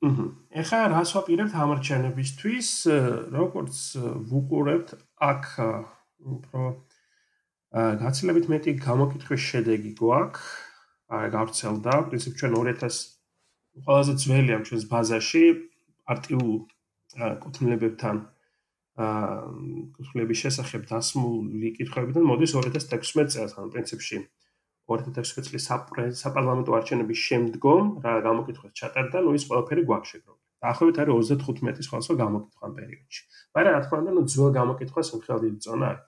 ეხლა 0.00 0.78
რას 0.96 1.10
ვაპირებთ 1.12 1.52
ამარჩენებისთვის, 1.60 2.68
როგორც 3.36 3.76
ვუყურებთ 4.30 4.94
აქ 5.28 5.44
უფრო 6.24 6.62
აა 7.76 7.90
გაცილებით 8.00 8.46
მეტი 8.48 8.72
გამოკითხვის 8.80 9.42
შედეგი 9.44 9.92
გვაქვს. 10.00 10.46
აი 11.20 11.26
გავრცელდა, 11.36 11.92
პრინციპ 12.08 12.32
ჩვენ 12.40 12.52
2000 12.56 12.96
ყველაზე 13.84 14.12
ძველი 14.24 14.50
ამ 14.56 14.62
ჩვენს 14.64 14.84
ბაზაში. 14.88 15.44
არტიულ 16.08 16.50
კუთვნილებებთან 17.44 18.16
აა 19.04 19.36
კუთვნილების 20.00 20.38
შესახებ 20.44 20.82
დასმული 20.88 21.76
კითხვებიდან 21.76 22.24
მოდის 22.24 22.56
2016 22.56 23.36
წელს, 23.36 23.52
ანუ 23.60 23.68
პრინციპში 23.76 24.16
2016 24.91 25.45
წლის 25.49 25.63
საპარლამენტო 26.21 26.71
არჩევნების 26.79 27.19
შემდგომ 27.27 27.83
რა 28.05 28.15
გამოკითხვის 28.27 28.73
ჩატარდა, 28.79 29.17
ნუ 29.25 29.31
ის 29.37 29.43
ყველაფერი 29.49 29.81
გვაქვს 29.89 30.09
შეგროვებული. 30.13 30.43
დაახლოებით 30.65 30.97
არის 31.01 31.31
35 31.45 31.87
სხვადასხვა 31.87 32.15
გამოკითხვა 32.23 32.63
ამ 32.67 32.73
პერიოდში. 32.79 33.21
მაგრამ 33.55 33.73
რა 33.75 33.81
თქმა 33.85 33.97
უნდა, 34.01 34.11
ნუ 34.17 34.23
ძველ 34.33 34.51
გამოკითხვას 34.59 35.07
მხოლოდ 35.15 35.41
დიდი 35.45 35.59
ზონა 35.65 35.85
არის. 35.91 36.05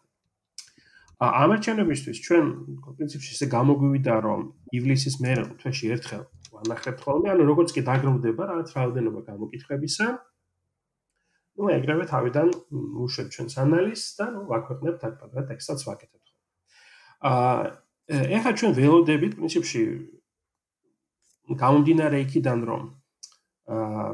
ამერჩენებისთვის 1.17 2.17
ჩვენ 2.25 2.45
პრინციპში 2.93 3.31
ესე 3.33 3.45
გამოგვივიდა 3.49 4.15
რომ 4.21 4.41
ივლისის 4.77 5.15
მერე 5.25 5.45
თვეში 5.61 5.89
ერთხელ 5.95 6.23
ვანახებთ 6.53 6.99
ხოლმე 7.01 7.31
ანუ 7.33 7.47
როგორც 7.49 7.73
კი 7.73 7.81
დაგროვდება 7.89 8.43
რაღაც 8.51 8.69
რაოდენობა 8.77 9.21
გამოკითხებისა 9.29 10.07
ну 11.57 11.71
ეგრევე 11.73 12.05
თავიდან 12.13 12.53
უშვებ 13.01 13.27
ჩვენს 13.33 13.57
ანალიზს 13.65 14.13
და 14.21 14.25
ну 14.35 14.45
ვაქვეყნებთ 14.51 15.01
აქ 15.09 15.13
პატრა 15.17 15.43
ტექსტსაც 15.49 15.79
ვაკეთებთ 15.89 16.27
ხოლმე 16.29 17.33
აა 17.33 17.65
ეხლა 18.10 18.52
ჩვენ 18.58 18.72
ველოდებით 18.78 19.38
პრინციპში 19.38 19.82
გამომდინარე 21.62 22.18
იქიდან 22.26 22.64
რომ 22.70 22.82
აა 23.76 24.06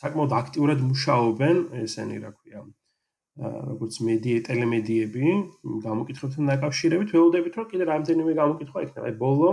საკმაოდ 0.00 0.32
აქტიურად 0.38 0.82
მუშაობენ 0.86 1.56
ესენი 1.82 2.18
რა 2.22 2.30
ქვია 2.36 2.60
როგორც 3.36 3.98
მედია 4.08 4.42
ტელემედიები 4.48 5.32
გამოკითხებთან 5.86 6.52
დაკავშირებით 6.52 7.10
ველოდებით 7.16 7.58
რომ 7.60 7.66
კიდე 7.72 7.84
რამდენიმე 7.90 8.32
გამოკითხვა 8.40 8.84
იქნება. 8.86 9.06
აი 9.10 9.16
ბოლო 9.20 9.50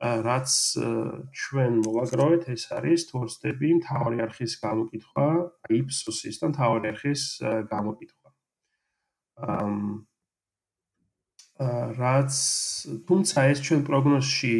რაც 0.00 0.50
ჩვენ 1.40 1.72
მოვაგროვეთ 1.84 2.44
ეს 2.56 2.64
არის 2.76 3.00
თორსტები 3.12 3.68
მთავარი 3.80 4.22
არხის 4.24 4.52
გამოკითხვა, 4.64 5.26
იფსოსის 5.76 6.40
და 6.40 6.46
მთავარი 6.52 6.86
არხის 6.92 7.22
გამოკითხვა. 7.72 8.28
ამ 9.44 9.74
რაც 11.60 12.32
თუმცა 13.08 13.42
ეს 13.52 13.58
ჩვენ 13.66 13.80
პროგნოზში 13.88 14.54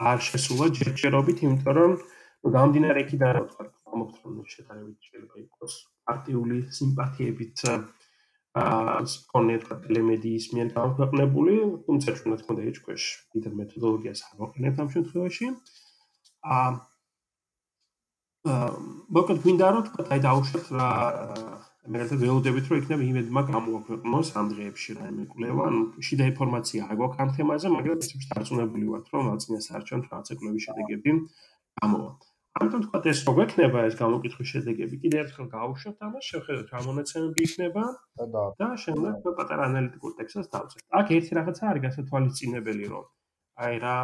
არ 0.00 0.18
შესულა 0.26 0.66
ჯერჯერობით, 0.76 1.38
იმიტომ 1.46 1.76
რომ 1.80 1.92
გამდინარე 2.56 3.04
იქიდან 3.04 3.30
რა 3.36 3.40
ვთქვა, 3.44 3.64
გამოკითხვა 3.92 4.44
შეტანებით 4.54 4.98
შეიძლება 5.08 5.36
იყოს 5.44 5.72
პარტიული 6.10 6.58
სიმპათიებით 6.76 7.58
აა 8.60 9.00
სკონეთ 9.14 9.64
ტელემედიის 9.86 10.46
მიერ 10.52 10.68
გამოქვეყნებული, 10.76 11.54
თუმცა 11.86 12.08
ჩვენ 12.18 12.30
რა 12.34 12.38
თქმა 12.40 12.52
უნდა 12.56 12.64
ეჭქვეშ 12.70 13.02
დიდ 13.32 13.44
მეთოდოლოგიას 13.60 14.20
არ 14.26 14.34
ვაყენებთ 14.40 14.78
ამ 14.84 14.88
შემთხვევაში. 14.94 15.46
აა 16.56 16.70
აა 18.50 18.68
მოკლედ 19.16 19.38
გვინდა 19.44 19.66
რომ 19.76 19.82
თქვა 19.88 20.02
აი 20.10 20.20
დაუშვათ 20.26 20.66
რა 20.76 20.88
რადგან 21.90 22.18
ველოდებით 22.22 22.70
რომ 22.70 22.80
იქნება 22.80 23.04
იმედმა 23.10 23.42
გამოაქვეყნოს 23.50 24.28
ამ 24.38 24.46
დღეებში 24.54 24.96
რა 24.98 25.06
მე 25.16 25.24
კვლევა, 25.32 25.62
ანუ 25.70 25.80
შიდა 26.06 26.24
ინფორმაცია 26.30 26.80
არ 26.86 26.98
გვაქვს 27.00 27.22
ამ 27.24 27.30
თემაზე, 27.36 27.72
მაგრამ 27.76 28.02
ეს 28.04 28.10
ის 28.14 28.26
დარწმუნებული 28.30 28.86
ვართ 28.94 29.06
რომ 29.14 29.30
ალწინას 29.34 29.66
არჩევთ 29.78 30.04
რა 30.10 30.18
ციკლების 30.28 30.66
შედეგები 30.66 31.10
გამოვა. 31.80 32.10
ამიტომ 32.60 32.80
თქვა 32.84 32.98
ეს 33.10 33.20
რო 33.26 33.32
გვექნება 33.38 33.82
ეს 33.88 33.94
გამოკითხვის 33.98 34.48
შედეგები 34.52 34.96
კიდე 35.02 35.16
ერთხელ 35.22 35.46
გავუშვებთ 35.54 36.00
ამას 36.06 36.24
შევხედოთ 36.30 36.68
რა 36.74 36.80
მონაცემები 36.86 37.44
იქნება 37.46 37.84
და 38.34 38.42
და 38.60 38.68
შემდეგ 38.84 39.28
პატარა 39.38 39.62
ანალიტიკურ 39.70 40.12
ტექსტს 40.18 40.50
დავწერთ. 40.54 40.82
აქ 40.98 41.06
ერთი 41.16 41.32
რაღაცა 41.38 41.64
არის 41.70 41.84
გასათვალისწინებელი 41.86 42.86
რომ 42.90 43.06
აი 43.66 43.74
რა 43.84 43.96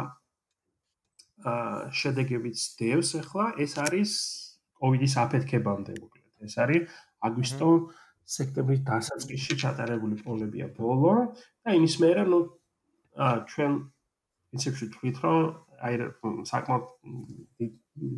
აა 1.51 1.91
შედეგებიც 2.01 2.59
დევს 2.79 3.09
ახლა 3.21 3.45
ეს 3.63 3.73
არის 3.83 4.11
კოვიდის 4.79 5.13
აფეთქებამდე 5.23 5.93
მოკლედ. 5.99 6.25
ეს 6.47 6.55
არის 6.63 6.81
აგვისტო 7.25 7.69
სექტემბრის 8.27 8.81
დასაწყისში 8.87 9.55
ჩატარებული 9.63 10.17
პოლებია 10.23 10.67
ბოლო 10.77 11.13
და 11.63 11.75
იმის 11.79 11.95
მერე 12.03 12.25
ნუ 12.31 12.39
ჩვენ 13.51 13.77
პრინციპში 14.51 14.87
თქვით 14.95 15.21
რომ 15.23 15.39
აი 15.87 15.93
საკმაოდ 16.51 16.85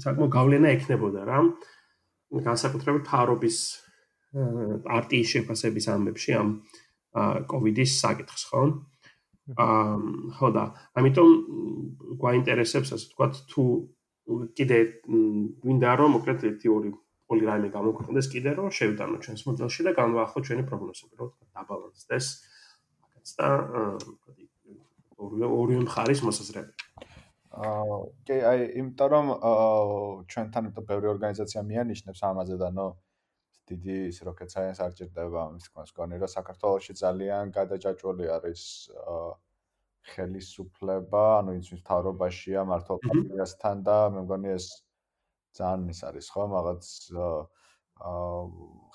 საკმაოდ 0.05 0.31
გავლენა 0.37 0.73
ექნებოდა 0.77 1.25
რა 1.29 1.39
განსაკუთრებით 2.49 3.03
ფარობის 3.09 3.57
პარტიის 4.85 5.33
შეფასების 5.35 5.89
ამბებში 5.95 6.33
ამ 6.39 6.49
კოვიდის 7.49 7.91
საკითხს 8.01 8.43
ხო? 8.49 8.63
აა 9.57 9.77
ხო 10.37 10.49
და 10.53 10.63
ამიტომ 11.01 11.29
გვაინტერესებს 12.21 12.93
ასე 12.93 13.07
თქვა 13.13 13.27
თუ 13.49 13.63
კიდე 14.57 14.79
გვინდა 15.09 15.91
რომ 16.01 16.13
მოკლედ 16.15 16.45
ერთი 16.49 16.69
ორი 16.69 16.91
პოლი 17.29 17.43
რაიმე 17.49 17.69
გამოგვიხდეს 17.77 18.27
კიდე 18.33 18.51
რომ 18.59 18.69
შევდანო 18.77 19.17
ჩვენს 19.25 19.41
მოდელში 19.47 19.81
და 19.87 19.91
განვაახლო 19.99 20.39
ჩვენი 20.49 20.63
პროგნოზები 20.69 21.15
რომ 21.21 21.29
დაბალანსდეს 21.57 22.27
მაგაც 23.01 23.27
და 23.39 23.49
ორი 25.25 25.49
ორი 25.59 25.75
მხარის 25.85 26.23
მოსაზრებები 26.25 26.89
აა 27.49 27.99
კი 28.29 28.35
აი 28.49 28.65
იმიტომ 28.81 29.13
რომ 29.13 29.29
ჩვენთან 30.31 30.69
ერთად 30.69 30.89
ბევრი 30.89 31.07
ორგანიზაცია 31.13 31.61
მიანიშნებს 31.69 32.21
ამაზე 32.29 32.57
და 32.63 32.69
ნო 32.77 32.87
დიდი 33.69 33.97
ის 34.09 34.17
rocket 34.25 34.49
science 34.53 34.81
არ 34.85 34.91
ჭირდება 34.97 35.39
ამის 35.45 35.93
გონი 35.97 36.17
რომ 36.21 36.33
საქართველოსში 36.33 36.93
ძალიან 37.01 37.53
გადაჭაჭული 37.57 38.25
არის 38.35 38.61
ხელისუფლება 40.13 41.23
ანუ 41.39 41.57
ის 41.61 41.69
მთავრობაშია 41.77 42.61
მართლ 42.69 43.01
პარტიასთან 43.05 43.83
და 43.89 43.97
მე 44.13 44.21
მგონი 44.25 44.53
ეს 44.57 44.65
ძალიან 45.57 45.89
ის 45.93 45.99
არის 46.09 46.27
ხო? 46.33 46.43
მაგაც 46.55 46.83
აა 47.19 47.39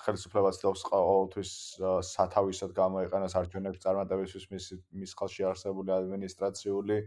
ხელისუფლებას 0.01 0.57
თავს 0.61 0.81
ყოველთვის 0.89 1.51
სათავისად 2.09 2.71
გამოიყენოს 2.79 3.35
არჩევნების 3.41 3.83
წარმატებისთვის 3.85 4.45
მის 4.53 4.65
მის 5.01 5.11
ხელში 5.19 5.45
არსებული 5.49 5.93
ადმინისტრაციული 5.95 6.97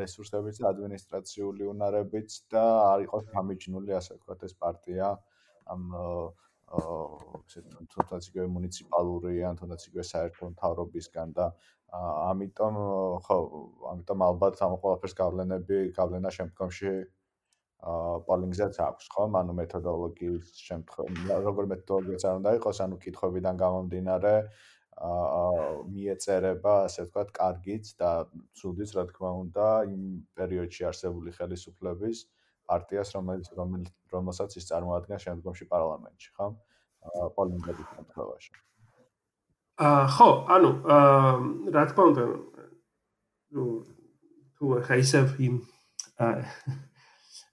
რესურსებიც 0.00 0.60
და 0.62 0.70
ადმინისტრაციული 0.72 1.66
უნარებიც 1.72 2.36
და 2.54 2.64
არ 2.92 3.06
იყოს 3.06 3.26
გამიჯნული 3.34 3.96
ასე 3.98 4.16
ვთქვათ 4.16 4.46
ეს 4.48 4.54
პარტია. 4.62 5.08
ამ 5.66 5.82
ესე 6.70 7.62
თუნდაც 7.94 8.30
იგივე 8.30 8.46
მუნიციპალური 8.54 9.34
ან 9.50 9.58
თუნდაც 9.58 9.82
იგივე 9.90 10.04
საერთო 10.06 10.50
მთავრობისგან 10.54 11.34
და 11.38 11.46
ამიტომ 11.96 12.74
ხო 13.26 13.36
ამიტომ 13.92 14.24
ალბათ 14.28 14.62
ამ 14.66 14.74
ყველაფერს 14.82 15.14
გავლენები 15.20 15.78
გავლენა 15.98 16.30
შემდგომში 16.38 16.92
პოლინგზეც 18.26 18.78
აქვს, 18.82 19.08
ხო? 19.14 19.24
ანუ 19.40 19.52
მეთოდოლოგიის 19.60 20.46
შემთხვევა, 20.68 21.36
როგორ 21.46 21.68
მეთოდოლოგიაც 21.72 22.22
არ 22.26 22.38
უნდა 22.40 22.54
იყოს, 22.58 22.78
ანუ 22.86 22.96
კითხვებიდან 23.04 23.60
გამომდინარე 23.62 24.34
აა 24.96 25.44
მიეწერება, 25.92 26.74
ასე 26.88 27.00
ვთქვათ, 27.06 27.28
კარგიც 27.38 27.84
და 28.00 28.10
ცუდიც, 28.58 28.90
რა 28.96 29.04
თქმა 29.12 29.30
უნდა, 29.44 29.66
იმ 29.92 30.02
პერიოდში 30.34 30.88
არსებული 30.90 31.30
ხელისუფლების 31.36 32.18
პარტიას, 32.66 33.08
რომელიც 33.14 33.46
რომელსაც 34.14 34.56
ის 34.58 34.64
წარმოადგენს 34.70 35.26
შემდგომში 35.26 35.66
პარლამენტში, 35.70 36.30
ხო? 36.38 36.46
აა 37.06 37.28
პოლინგზების 37.38 37.86
შემთხვევაში. 37.94 38.50
აა 39.86 40.02
ხო, 40.16 40.28
ანუ 40.56 40.70
აა 40.96 41.30
რა 41.76 41.82
თქმა 41.92 42.04
უნდა, 42.10 42.24
ну, 43.54 43.64
თუ 44.56 44.64
ხა 44.88 44.94
ისევ 45.04 45.26
იმ 45.46 45.54
აა 46.24 46.34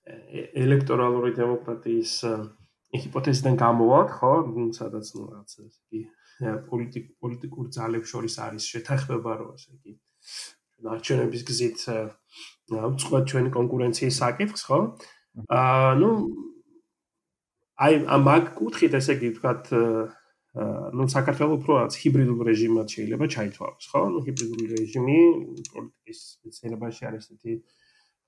ელექტორალური 0.04 1.32
დემოკრატიის 1.38 2.14
ჰიპოთეზიდან 2.94 3.56
გამოვარ, 3.58 4.08
ხო, 4.18 4.32
სადაც 4.78 5.08
ნუ 5.16 5.24
რაღაც 5.32 5.52
ეს 5.64 5.76
იგი 5.88 6.02
პოლიტიკ 6.70 7.06
პოლიტიკურ 7.24 7.66
ძალებს 7.78 8.12
შორის 8.14 8.36
არის 8.46 8.64
შეთანხმება, 8.74 9.32
რომ 9.40 9.50
ასე 9.56 9.70
იგი 9.78 9.94
არჩევნების 10.94 11.44
გზით 11.50 11.80
უცხოეთ 12.74 13.26
ჩვენი 13.32 13.50
კონკურენციის 13.58 14.16
საკითხს, 14.24 14.64
ხო? 14.68 14.80
აა 15.58 15.94
ნუ 16.02 16.10
აი 17.84 17.94
ამ 18.16 18.22
მაგ 18.28 18.44
კუთხით 18.60 18.94
ესე 19.00 19.16
იგი 19.18 19.28
ვთქვათ 19.34 19.64
ნუ 20.94 21.04
საქართველოს 21.16 21.56
უფრო 21.58 21.72
რაც 21.82 21.94
ჰიბრიდულ 21.98 22.40
რეჟიმად 22.50 22.88
შეიძლება 22.94 23.26
ჩაითვალოს, 23.36 23.86
ხო? 23.90 24.02
ნუ 24.14 24.20
ჰიბრიდული 24.28 24.66
რეჟიმი 24.74 25.18
პოლიტიკის 25.74 26.20
მეცნიერებაში 26.44 27.02
არის 27.10 27.26
ესეთი 27.32 27.54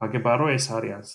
აგება 0.03 0.31
რომ 0.41 0.49
ეს 0.55 0.65
არის 0.75 0.91
არც 0.97 1.09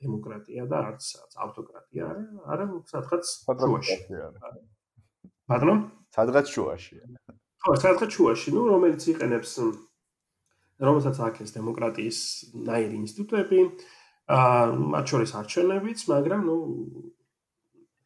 დემოკრატია 0.00 0.64
და 0.70 0.78
არც 0.92 1.04
ავტოკრატია 1.44 2.06
არა 2.52 2.64
სადღაც 2.92 3.24
შუაში. 3.44 3.98
ბატონო 5.50 5.76
სადღაც 6.14 6.46
შუაში 6.54 6.94
ხო 7.64 7.72
სადღაც 7.84 8.10
შუაში. 8.16 8.48
ნუ 8.54 8.62
რომელიც 8.72 9.02
იყენებს 9.12 9.52
რომელსაც 10.88 11.16
აქვს 11.26 11.54
დემოკრატიის 11.58 12.18
ნაირი 12.68 12.96
ინსტიტუტები 13.02 13.60
აა 14.28 14.64
მათ 14.94 15.04
შორის 15.10 15.30
არჩევნებიც 15.40 15.98
მაგრამ 16.12 16.40
ნუ 16.48 16.56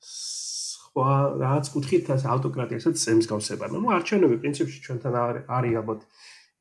სხვა 0.03 1.11
რაც 1.43 1.69
კუთხით 1.75 2.11
ეს 2.17 2.25
ავტოკრატიასაც 2.33 2.97
ემსგავსება 3.13 3.69
ნუ 3.75 3.81
არჩევნები 3.97 4.37
პრინციპში 4.43 4.79
ჩვენთან 4.87 5.15
არის 5.59 5.77
ალბათ 5.83 6.01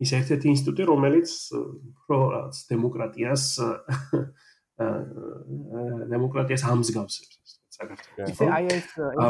ის 0.02 0.10
ერთ-ერთი 0.18 0.48
ინსტიტუტი, 0.52 0.84
რომელიც 0.90 1.30
უფრო 1.54 2.18
რაც 2.34 2.56
დემოკრატიას 2.72 3.44
დემოკრატიას 6.12 6.64
ამსგავსებს 6.74 7.36
საქართველოს. 7.78 8.30
ისე 8.34 8.46
აი 8.50 8.66
ეს 8.74 8.88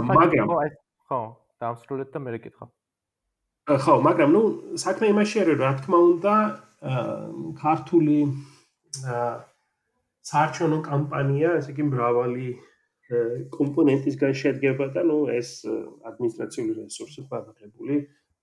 მაგრამ 0.07 0.47
ხო, 1.11 1.19
დაასრულეთ 1.59 2.09
და 2.15 2.19
მე 2.23 2.29
რეკითხა. 2.39 2.65
ხო, 3.67 3.93
მაგრამ 4.07 4.29
ნუ 4.35 4.43
საქმე 4.79 5.05
იმაში 5.11 5.35
არის, 5.43 5.57
რა 5.61 5.71
თქმა 5.81 5.97
უნდა, 6.11 6.35
ქართული 7.61 8.17
საარჩევნო 10.31 10.79
კამპანია, 10.87 11.49
ესე 11.59 11.71
იგი 11.75 11.83
მრავალი 11.91 12.47
კომპონენტისგან 13.51 14.33
შედგება 14.39 14.85
და 14.95 15.01
ნუ 15.03 15.19
ეს 15.35 15.49
ადმინისტრაციული 15.67 16.71
რესურსი 16.79 17.27
გადაღებული, 17.27 17.95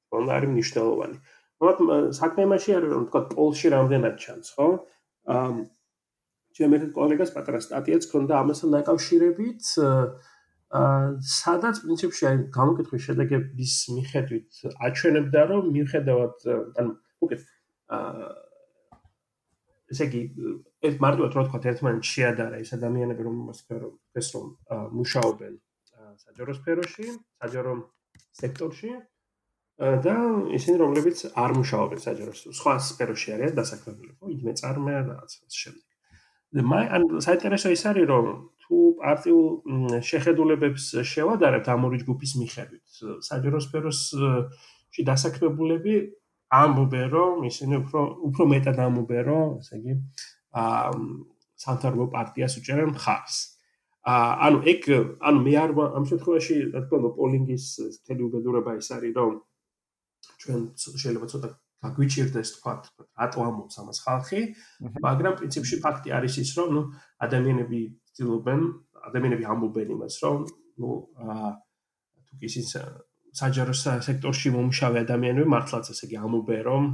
თქმა 0.04 0.16
უნდა, 0.22 0.32
არის 0.38 0.50
მნიშვნელოვანი. 0.54 1.16
მოკლედ 1.62 2.14
საქმე 2.18 2.46
იმაში 2.48 2.74
არის 2.78 2.92
რომ 2.94 3.04
თქვა 3.08 3.20
პოლში 3.34 3.68
რამდენად 3.74 4.16
ჩანს 4.22 4.48
ხო? 4.54 4.68
აა 5.34 5.50
ჩემი 6.58 6.78
ერთ 6.78 6.90
კოლეგას 6.98 7.30
პატრა 7.34 7.60
სტატიაც 7.66 8.02
ქონდა 8.12 8.34
ამასთან 8.42 8.74
დაკავშირებით 8.76 9.62
აა 10.78 10.96
სადაც 11.34 11.76
პრინციპში 11.84 12.24
აი 12.30 12.40
გამოკითხვის 12.58 13.04
შედეგების 13.08 13.74
მიხედვით 13.98 14.50
აჩვენებდა 14.88 15.42
რომ 15.52 15.70
მიუხედავად 15.76 16.34
ანუ 16.82 16.92
უკეთ 17.26 17.42
აა 17.98 18.28
ესე 19.92 20.08
იგი 20.08 20.20
ეს 20.88 20.98
მარტივად 21.04 21.36
რა 21.38 21.44
თქვა 21.48 21.60
ერთმანეთს 21.72 22.10
შეადარა 22.16 22.60
ეს 22.64 22.74
ადამიანები 22.76 23.22
რომ 23.28 23.36
ეს 24.20 24.28
რომ 24.34 24.46
მუშაობენ 24.98 25.54
საჯარო 26.24 26.52
სფეროში 26.58 27.06
საჯარო 27.14 27.72
სექტორში 28.40 28.92
და 29.78 30.14
ისინი 30.58 30.76
რომლებიც 30.82 31.18
არ 31.38 31.54
მუშაობენ 31.54 32.00
საჯაროს 32.02 32.40
სხვა 32.58 32.72
სფეროში 32.82 33.34
არიან 33.38 33.54
დასაქმებული 33.58 34.10
ხო? 34.18 34.30
იდმე 34.34 34.52
წარმე 34.58 34.94
და 35.06 35.14
რაც 35.22 35.32
შემდეგ. 35.62 35.86
და 36.58 36.62
მე 36.66 36.80
ან 36.96 37.02
საინტერესო 37.22 37.68
ის 37.76 37.82
არის 37.86 38.06
რომ 38.10 38.26
თუ 38.64 38.76
პარტიულ 38.98 39.46
შეხედულებებს 40.10 40.84
შევადარებთ 41.12 41.66
ამ 41.68 41.84
ორი 41.86 41.98
ჯგუფის 42.02 42.32
მიხედვით 42.40 42.86
საჯაროს 43.28 43.64
სფეროში 43.68 45.02
დასაქმებულები 45.10 45.94
ამბობენ 46.58 47.06
რომ 47.14 47.44
ისინი 47.50 47.74
უფრო 47.84 48.00
უფრო 48.28 48.44
მეტად 48.52 48.78
ამბობენ 48.82 49.22
რომ 49.28 49.48
ესე 49.60 49.74
იგი 49.78 49.94
ა 50.58 50.64
სანტარბო 51.58 52.06
პარტიას 52.14 52.58
უჭერენ 52.58 52.90
მხარს. 52.94 53.36
ა 54.08 54.14
ანუ 54.46 54.58
ეგ 54.72 54.82
ანუ 55.28 55.38
მე 55.46 55.54
არ 55.62 55.70
ამ 55.98 56.04
შემთხვევაში 56.10 56.56
რა 56.72 56.80
თქმა 56.86 56.96
უნდა 56.98 57.10
პოლინგის 57.18 57.64
თელი 58.06 58.22
უბედურება 58.26 58.72
ის 58.80 58.88
არის 58.96 59.12
რომ 59.18 59.32
ჩვენ 60.42 60.60
შეიძლება 60.76 61.26
ცოტა 61.32 61.48
გაგვიჭირდეს 61.84 62.48
თქვა 62.58 62.72
რატო 63.18 63.40
ამობს 63.48 63.74
ამას 63.80 63.98
ხალხი? 64.02 64.40
მაგრამ 65.06 65.34
პრინციპში 65.38 65.76
ფაქტი 65.84 66.08
არის 66.18 66.34
ის 66.42 66.50
რომ 66.58 66.68
ნუ 66.74 66.82
ადამიანები 67.26 67.80
ცდილობენ 68.10 68.60
ადამიანები 69.08 69.44
ამბობენ 69.52 69.88
იმას 69.94 70.14
რომ 70.24 70.38
ნუ 70.82 70.90
თუ 72.26 72.34
კი 72.40 72.46
ის 72.50 72.74
საჯარო 73.38 73.74
სექტორში 73.78 74.50
მომშავე 74.56 74.98
ადამიანები 75.06 75.48
მართლაც 75.54 75.92
ესე 75.94 76.04
იგი 76.08 76.16
ამბობენ 76.26 76.62
რომ 76.68 76.84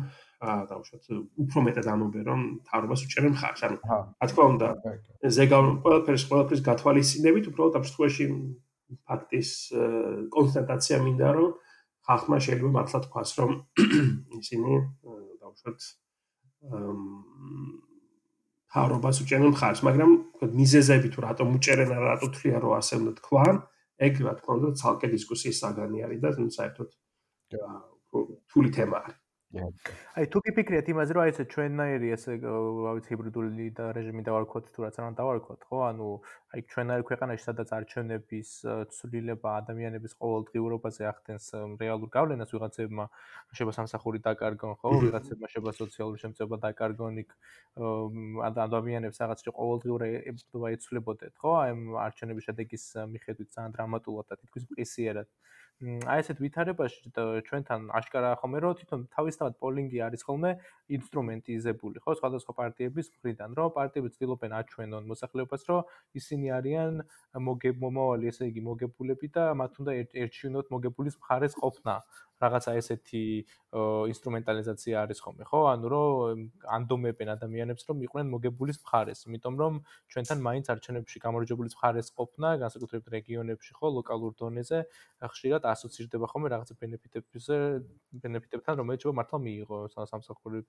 აა 0.45 0.63
დავუშვათ 0.71 1.05
უფრო 1.45 1.59
მეტად 1.67 1.87
ამბობენ 1.95 2.25
რომ 2.29 2.41
თავრობას 2.69 3.05
უჭერენ 3.07 3.35
ხარს 3.41 3.63
ანუ 3.65 3.79
რა 3.89 4.27
თქმა 4.29 4.45
უნდა 4.53 4.69
ზეგავ 5.37 5.65
ყველაფერს 5.85 6.25
ყველაფერს 6.29 6.63
გათვალისწინებით 6.69 7.45
უბრალოდ 7.51 7.79
ამ 7.81 7.85
შემთხვევაში 7.89 8.27
ფაქტის 9.09 9.51
კონსტატაცია 10.37 10.97
მინდა 11.07 11.31
რომ 11.39 11.51
ხალხმა 12.05 12.37
შეიძლება 12.45 12.71
მართლა 12.77 12.99
თქვას, 13.07 13.31
რომ 13.41 13.53
ისინი 14.41 14.73
დავუშვათ 15.41 15.81
ჰარობას 18.75 19.17
უჭერენ 19.25 19.55
ხარს, 19.55 19.81
მაგრამ 19.87 20.11
მიზეზები 20.61 21.09
თუ 21.15 21.19
რატომ 21.25 21.49
უჭერენ 21.57 21.91
არა 21.95 22.07
რატო 22.13 22.29
თვლიან 22.35 22.61
რომ 22.65 22.73
ასე 22.81 22.95
უნდა 23.01 23.13
თქვა, 23.23 23.45
ეგ 24.05 24.15
რა 24.27 24.33
თქმა 24.39 24.53
უნდა 24.59 24.69
ცალკე 24.81 25.07
დისკუსიის 25.15 25.61
საგანი 25.63 25.99
არის 26.05 26.21
და 26.25 26.31
საერთოდ 26.59 26.91
თული 28.51 28.71
თემა 28.75 28.97
არის. 29.05 29.24
აი 29.55 30.27
თუ 30.35 30.41
გიფიქრეთ 30.47 30.89
იმაზე 30.91 31.15
რომ 31.15 31.23
აი 31.25 31.31
ესე 31.33 31.45
ჩვენნაირი 31.53 32.09
ესე 32.17 32.33
ავიც 32.91 33.07
ჰიბრიდული 33.11 33.67
და 33.79 33.85
რეჟიმი 33.95 34.23
დავარქოთ 34.27 34.71
თუ 34.75 34.85
რაც 34.85 34.97
არ 34.99 35.07
უნდა 35.07 35.19
დავარქოთ 35.21 35.61
ხო 35.71 35.79
ანუ 35.89 36.09
აი 36.55 36.61
ჩვენნაირი 36.75 37.07
ქვეყანაში 37.11 37.45
სადაც 37.45 37.69
არჩევნების 37.79 38.51
ცვლილება 38.97 39.51
ადამიანების 39.63 40.13
ყოველდღიურობაზე 40.19 41.03
ახდენს 41.13 41.47
რეალურ 41.83 42.11
გავლენას 42.17 42.55
ვიღაცებმა 42.55 43.05
შეიძლება 43.55 43.75
სამსახური 43.79 44.19
დაკარგონ 44.27 44.75
ხო 44.83 44.95
ვიღაცებმა 45.07 45.47
შეიძლება 45.55 45.75
სოციალური 45.83 46.19
შემწება 46.25 46.57
დაკარგონ 46.67 47.15
იქ 47.23 47.31
ადამიანებს 48.67 49.19
რაღაც 49.23 49.41
ყოველდღიურ 49.55 50.01
ებრძვა 50.35 50.75
ეცვლებოდეთ 50.79 51.35
ხო 51.43 51.53
აი 51.63 51.73
არჩევნების 52.07 52.47
შედეგის 52.51 52.85
მიხედვით 53.15 53.49
ძალიან 53.55 53.71
დრამატულად 53.79 54.27
და 54.31 54.35
თითქოს 54.43 54.67
პრესიერად 54.75 55.29
აი 55.85 56.23
ესეთ 56.23 56.39
ვითარებაში 56.41 57.11
ჩვენთან 57.47 57.83
აშკარა 57.99 58.31
ხომე 58.41 58.59
რომ 58.65 58.77
თვითონ 58.81 59.01
თავისთავად 59.17 59.57
პოლინგი 59.65 59.99
არის 60.07 60.23
ხოლმე 60.29 60.53
ინსტრუმენტიზებული 60.97 62.01
ხო? 62.05 62.15
სხვადასხვა 62.21 62.53
პარტიების 62.61 63.11
მხრიდან 63.13 63.57
რომ 63.59 63.75
პარტიები 63.77 64.13
ცდილობენ 64.15 64.57
აჩვენონ 64.61 65.11
მოსახლეობას 65.13 65.63
რომ 65.69 65.93
ისინი 66.21 66.47
არიან 66.59 66.93
მოგებმომავალი 67.49 68.33
ესე 68.33 68.49
იგი 68.49 68.63
მოგებულები 68.71 69.29
და 69.37 69.45
მათ 69.61 69.73
უნდა 69.85 69.93
ერჩივნოთ 70.25 70.73
მოგებულის 70.77 71.21
მხარეს 71.21 71.55
ყოფნა 71.61 71.95
რაღაცა 72.45 72.71
ესეთი 72.81 73.25
ინსტრუმენტალიზაცია 74.13 74.95
არის 75.05 75.19
ხოლმე, 75.25 75.45
ხო? 75.51 75.61
ანუ 75.73 75.87
რომ 75.95 76.43
ანდომებენ 76.77 77.29
ადამიანებს, 77.37 77.83
რომ 77.89 78.05
იყვნენ 78.07 78.27
მოგებულის 78.35 78.79
მხარეს, 78.85 79.25
იმიტომ 79.27 79.55
რომ 79.63 79.75
ჩვენთან 80.13 80.39
მაინც 80.47 80.67
არჩევნებში 80.75 81.19
გამარჯვებულის 81.25 81.75
მხარეს 81.79 82.09
ყოფნა, 82.15 82.49
განსაკუთრებით 82.63 83.07
რეგიონებში, 83.17 83.71
ხო, 83.79 83.87
ლოკალურ 83.99 84.33
დონეზე, 84.39 84.79
ხშირად 85.25 85.63
ასოცირდება 85.73 86.27
ხოლმე 86.31 86.49
რაღაცა 86.55 86.75
ბენეფიტებზე, 86.83 87.57
ბენეფიტებთან, 88.23 88.75
რომელიც 88.81 89.01
შეიძლება 89.05 89.19
მართლა 89.21 89.39
მიიღო 89.47 89.79
სამსახურის 89.95 90.67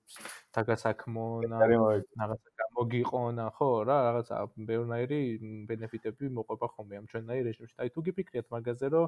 დაგასაქმონ, 0.56 1.50
რაღაცა 2.20 2.64
მოგიყონა, 2.76 3.46
ხო, 3.56 3.68
რა, 3.88 3.96
რაღაცა 4.06 4.34
ბევრნაირი 4.68 5.20
ბენეფიტები 5.68 6.24
მოყვება 6.36 6.66
ხოლმე 6.74 6.94
ამ 7.00 7.06
ჩვენნაირ 7.10 7.42
რეჟიმში. 7.48 7.74
აი 7.80 7.88
თუ 7.94 8.00
გიფიქრეთ 8.06 8.46
მაგაზე, 8.52 8.86
რომ 8.94 9.06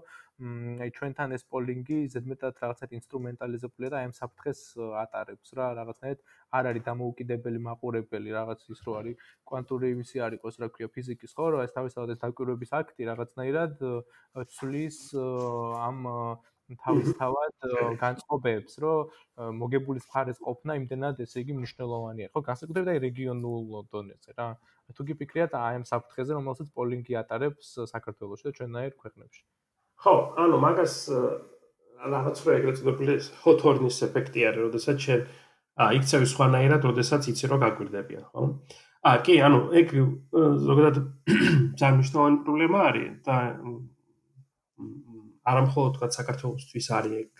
აი 0.82 0.90
ჩვენთან 0.96 1.28
ეს 1.36 1.42
პოლინგი 1.52 1.98
ზედმეტად 2.14 2.54
რაღაცა 2.64 2.88
ინსტრუმენტალიზებულია 2.98 3.88
და 3.92 3.96
აი 4.00 4.08
ამ 4.08 4.14
საფრთხეს 4.18 4.60
ატარებს 5.02 5.48
რა, 5.58 5.66
რაღაცნაირად 5.78 6.20
არ 6.58 6.64
არის 6.72 6.84
დამოუკიდებელი 6.88 7.58
მაყურებელი, 7.68 8.28
რაღაც 8.38 8.60
ის 8.72 8.80
რო 8.86 8.92
არის 9.00 9.16
კვანტური 9.48 9.86
იმისი 9.94 10.16
არ 10.26 10.32
იყოს, 10.38 10.54
რა 10.62 10.68
ქვია, 10.74 10.88
ფიზიკის, 10.92 11.32
ხო, 11.36 11.46
რა 11.54 11.64
ეს 11.68 11.72
თავისთავად 11.78 12.08
ეს 12.14 12.22
დაკვირვების 12.24 12.70
აქტი 12.80 13.02
რაღაცნაირად 13.12 13.74
ცვლის 14.58 14.98
ამ 15.88 15.98
თავისთავად 16.68 17.96
განწყობებს, 18.00 18.74
რომ 18.84 19.56
მოგებულის 19.56 20.04
მხარეს 20.04 20.40
ყოფნა 20.44 20.76
იმდენად 20.80 21.22
ესე 21.24 21.40
იგი 21.40 21.56
მნიშვნელოვანია. 21.56 22.28
ხო, 22.28 22.40
განსაკუთრებით 22.44 22.92
აი 22.92 23.00
რეგიონულ 23.08 23.88
დონეზე 23.88 24.36
რა. 24.36 24.48
თუ 24.92 25.02
გიფიქრიათ 25.08 25.52
აი 25.56 25.80
ამ 25.80 25.84
საფრთხეზე, 25.88 26.32
რომელსაც 26.36 26.68
პოლინგი 26.76 27.16
ატარებს 27.22 27.72
საქართველოში 27.88 28.44
და 28.48 28.52
ჩვენაერ 28.58 28.92
ქვეყნებში. 29.00 29.42
ხო, 29.96 30.14
ანუ 30.44 30.56
მაგას 30.60 30.94
რაღაც 31.98 32.42
რო 32.46 32.54
ეგრეთ 32.54 32.78
წოდებული 32.78 33.14
ჰოთორნის 33.42 33.98
ეფექტი 34.06 34.44
არის, 34.48 34.62
როდესაც 34.68 35.06
შენ 35.06 35.22
იქცევი 35.98 36.26
სხვანაირად, 36.32 36.86
როდესაც 36.90 37.28
იცი 37.32 37.50
რომ 37.50 37.62
გაგვირდებიან, 37.64 38.24
ხო? 38.30 38.44
ა 39.08 39.10
კი, 39.26 39.34
ანუ 39.46 39.60
ეგ 39.78 39.94
ზოგადად 40.68 40.96
ძალიან 41.78 41.96
მნიშვნელოვანი 41.98 42.38
პრობლემა 42.46 42.78
არის 42.90 43.10
და 43.26 43.36
არა 45.48 45.62
მხოლოდ 45.66 45.92
თქვა 45.96 46.08
საქართველოსთვის 46.18 46.88
არის 46.98 47.14
ეგ 47.22 47.32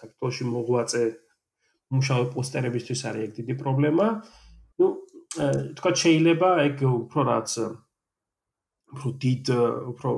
საქართველოსი 0.00 0.44
მოღვაწე 0.50 1.04
მუშაობ 1.94 2.28
პოსტერებისთვის 2.34 3.00
არის 3.08 3.24
ეგ 3.28 3.32
დიდი 3.38 3.54
პრობლემა. 3.60 4.06
ну, 4.80 4.86
თქვა 5.78 5.90
შეიძლება 6.04 6.48
ეგ 6.68 6.76
უფრო 6.84 7.20
რაც 7.28 7.50
უფრო 8.94 9.08
დიდ 9.24 9.44
უფრო 9.94 10.10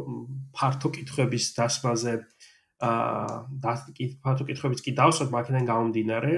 ფართო 0.56 0.88
კითხვების 0.94 1.44
დასმაზე 1.56 2.14
აა 2.16 2.55
და 2.80 3.72
ფართო 4.22 4.44
კითხვების 4.48 4.84
კი 4.84 4.92
დავსვათ 4.96 5.30
მაგიდან 5.32 5.68
გამომდინარე, 5.70 6.32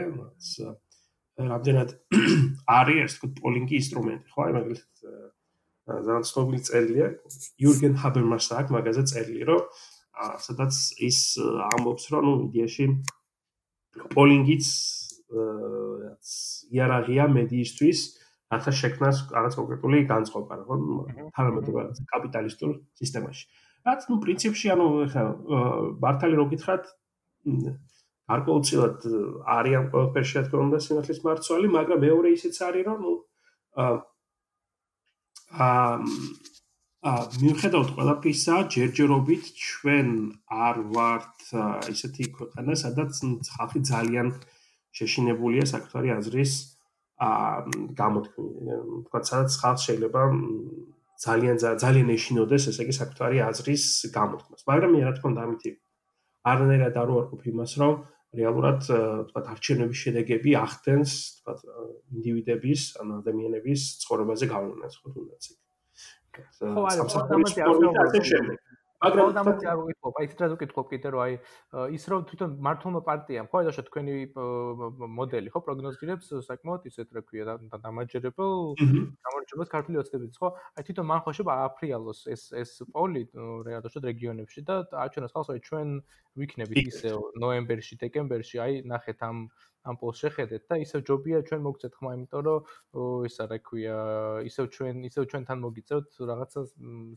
რამდენად 1.39 1.95
არის 2.79 2.99
ეს 3.05 3.13
თქვა 3.19 3.29
პოლინგი 3.43 3.75
ინსტრუმენტი, 3.79 4.31
ხო? 4.35 4.41
აი 4.47 4.53
მაგალითად 4.59 4.93
ძალიან 5.89 6.25
ცნობილი 6.29 6.61
წერილია 6.69 7.07
იურგენ 7.63 7.95
ჰაბერმასს 8.03 8.55
აქვს 8.59 8.75
მაგაზე 8.77 9.03
წერილი, 9.11 9.43
რომ 9.49 9.61
სადაც 10.47 10.75
ის 11.09 11.19
ამბობს, 11.39 12.05
რომ 12.13 12.23
ნუ 12.27 12.35
იდეაში 12.49 12.87
პოლინგიც 14.15 14.67
იერარქია 16.75 17.25
მედიისთვის 17.35 17.99
რათა 18.53 18.73
შექმნას 18.81 19.17
რაღაც 19.37 19.55
კონკრეტული 19.61 19.99
განწყობა, 20.11 20.55
ხო? 20.67 20.77
თანამედროვე 21.37 21.83
კაპიტალისტურ 22.13 22.71
სისტემაში. 23.01 23.45
რაც 23.89 24.09
ნუ 24.11 24.17
პრინციპში 24.25 24.73
ანუ 24.75 24.87
ხა 25.13 25.23
ბართალი 26.05 26.39
რო 26.39 26.47
გითხრათ 26.53 26.85
გარკვეულწილად 28.29 29.07
არის 29.57 29.75
ამ 29.81 29.87
ყველაფერში 29.93 30.35
რა 30.39 30.43
თქმა 30.49 30.63
უნდა 30.69 30.79
სიმართლის 30.85 31.21
მარცვალი, 31.25 31.69
მაგრამ 31.79 32.03
მეორე 32.05 32.29
ისიც 32.37 32.57
არის 32.69 32.85
რომ 32.89 32.99
ნუ 33.05 33.15
აა 33.85 33.97
ა 37.09 37.13
მიუხედავად 37.41 37.91
ყველაფრისა, 37.97 38.55
ჯერჯერობით 38.75 39.45
ჩვენ 39.65 40.09
არ 40.51 40.77
ვართ 40.95 41.37
ისეთი 41.95 42.25
ქვეყანა, 42.37 42.75
სადაც 42.83 43.13
ხალხი 43.55 43.81
ძალიან 43.91 44.29
შეშინებულია 44.99 45.65
საკუთარი 45.73 46.09
აზრის 46.19 46.53
ა 47.23 47.31
გამოთქმის. 48.01 48.51
თქვა, 49.07 49.21
სადაც 49.31 49.51
ხალხი 49.63 49.83
შეიძლება 49.87 50.23
ძალიან 51.19 51.57
ძალიან 51.59 52.09
ეშინოდეს 52.15 52.65
ესე 52.71 52.83
იგი 52.87 52.95
საკუთარი 53.01 53.39
აზრის 53.49 53.85
გამოთქმას. 54.15 54.63
მაგრამ 54.71 54.91
მე 54.95 55.01
რა 55.07 55.13
თქმა 55.19 55.29
უნდა 55.33 55.43
ამით 55.47 55.63
არანაირად 56.51 56.95
არ 57.03 57.09
ვარყოფ 57.15 57.43
იმას, 57.53 57.73
რომ 57.83 57.95
რეალურად 58.39 58.81
თქვა 59.29 59.41
არჩევნების 59.53 59.99
შედეგები 60.05 60.51
ახდენს 60.63 61.11
თქვა 61.41 61.53
ინდივიდების 62.15 62.81
ან 63.03 63.09
ადამიანების 63.19 63.81
ცხოვრებაზე 64.05 64.45
გავლენას 64.55 64.95
ხო 65.01 65.09
თუნდაც 65.17 65.43
იქ. 65.51 65.59
ხო 66.39 66.83
არა 66.87 67.03
სამსახურის 67.03 67.55
ფორმით 67.67 68.25
შემდეგ 68.31 68.68
მაგრამ 68.99 69.31
დამოწი 69.37 69.67
არ 69.71 69.79
ვიკითხო, 69.79 70.11
აი 70.19 70.27
თვითონ 70.31 70.51
ვიკითხო 70.53 70.83
კიდე 70.91 71.09
რომ 71.15 71.21
აი 71.23 71.33
ის 71.95 72.05
რომ 72.11 72.23
თვითონ 72.31 72.51
მართლმა 72.67 73.01
პარტიამ, 73.07 73.47
ხო, 73.53 73.59
და 73.69 73.85
თქვენი 73.89 74.15
მოდელი, 75.19 75.49
ხო, 75.55 75.61
პროგნოზირებს 75.69 76.27
საკმაოდ 76.49 76.83
ისეთ 76.91 77.09
რა 77.15 77.23
ქვია 77.29 77.45
და 77.47 77.55
დამაჯერებელ 77.79 78.53
გამორჩევას 79.23 79.71
ქართული 79.71 80.03
ოცნებით, 80.03 80.35
ხო? 80.43 80.49
აი 80.75 80.83
თვითონ 80.91 81.07
მან 81.15 81.21
ხოშება 81.29 81.53
აფრიალოს 81.69 82.21
ეს 82.35 82.43
ეს 82.59 82.71
პოლი 82.91 83.23
რეალურად 83.71 84.05
რეგიონებში 84.11 84.61
და 84.67 84.75
აჩვენოს 85.07 85.35
ხალხს, 85.39 85.51
აი 85.55 85.61
ჩვენ 85.63 85.89
ვიქნებით 86.39 86.91
ისე 86.91 87.15
ნოემბერში, 87.39 87.95
დეკემბერში, 88.03 88.57
აი 88.63 88.73
ნახეთ 88.83 89.23
ამ 89.23 89.47
ამ 89.87 89.97
პოლს 90.01 90.21
შეხედეთ 90.23 90.63
და 90.69 90.77
ისევ 90.83 91.03
ჯობია 91.09 91.39
ჩვენ 91.49 91.61
მოგცეთ 91.65 91.93
ხმა, 91.99 92.11
იმიტომ 92.19 92.43
რომ 92.49 93.25
ისა 93.29 93.45
რა 93.49 93.59
ქვია, 93.63 93.97
ისევ 94.49 94.65
ჩვენ 94.75 94.97
ისევ 95.09 95.25
ჩვენთან 95.31 95.59
მოგიწევთ 95.65 96.19
რაღაცა 96.31 96.61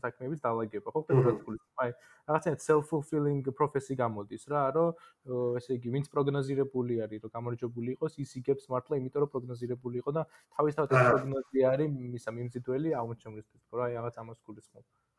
საქმეების 0.04 0.40
დაალაგება, 0.46 0.88
ხო? 0.94 1.00
პირველად 1.10 1.38
გული. 1.42 1.58
აი, 1.82 1.90
რაღაცა 2.30 2.50
self 2.62 2.84
fulfilling 2.92 3.42
prophecy 3.58 3.98
გამოდის 3.98 4.46
რა, 4.52 4.62
რომ 4.78 5.58
ესე 5.58 5.72
იგი, 5.76 5.88
ვინც 5.96 6.06
პროგნოზირებული 6.14 6.94
არის, 7.04 7.20
რომ 7.26 7.34
გამარჯვებული 7.36 7.88
იყოს, 7.98 8.12
ის 8.22 8.30
იგებს 8.40 8.64
მართლა, 8.72 8.94
იმიტომ 9.02 9.20
რომ 9.26 9.30
პროგნოზირებული 9.34 9.96
იყო 10.02 10.10
და 10.16 10.22
თავისთავად 10.56 10.88
ეს 10.96 11.02
პროგნოზი 11.12 11.58
არის 11.72 11.88
მისა 12.14 12.30
მიმზიდველი 12.38 12.88
აღმოჩენისთვის, 13.02 13.62
ხო? 13.68 13.76
აი, 13.84 13.92
რაღაც 13.98 14.14
ამას 14.22 14.38
გულის 14.46 14.66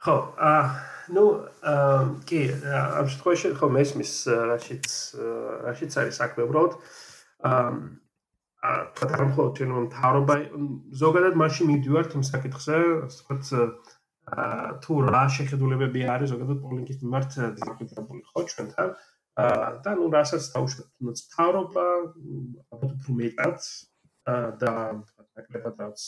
ხო? 0.04 0.16
აა, 0.36 0.64
ნუ, 1.16 1.26
აა, 1.64 2.00
კი, 2.28 2.40
ამ 2.76 3.06
შემთხვევაში 3.08 3.50
ხო 3.56 3.68
მესმის 3.72 4.14
რაშიც 4.52 4.88
რაშიც 5.64 5.92
არის 6.02 6.16
საქმე, 6.20 6.44
უბრალოდ 6.44 6.74
აა 6.76 7.03
თქვა 7.44 9.26
მხოლოდ 9.28 9.58
ჩვენ 9.60 9.72
მთავრობა 9.90 10.36
ზოგადად 11.04 11.36
მაშინ 11.42 11.70
მიდივართ 11.74 12.16
იმ 12.16 12.24
საკითხზე, 12.30 12.78
ვთქვათ 13.12 13.50
აა 14.24 14.80
თუ 14.84 14.94
რა 15.04 15.24
შეხედულებები 15.36 16.04
არის 16.14 16.32
ზოგადად 16.32 16.60
პოლინგის 16.64 17.00
მიმართ 17.04 17.32
დაკავშირებული 17.60 18.22
ხო 18.32 18.44
ჩვენთან? 18.52 18.94
აა 19.44 19.68
და 19.84 19.92
ნუ 20.00 20.06
რასაც 20.16 20.44
თუნდაც 20.56 21.20
მთავრობა 21.28 21.86
ალბათ 22.72 22.92
უფრო 22.96 23.12
მეტად 23.20 23.60
აა 24.32 24.48
და 24.64 24.72
ნაკლებად 25.36 25.76
რაც 25.84 26.00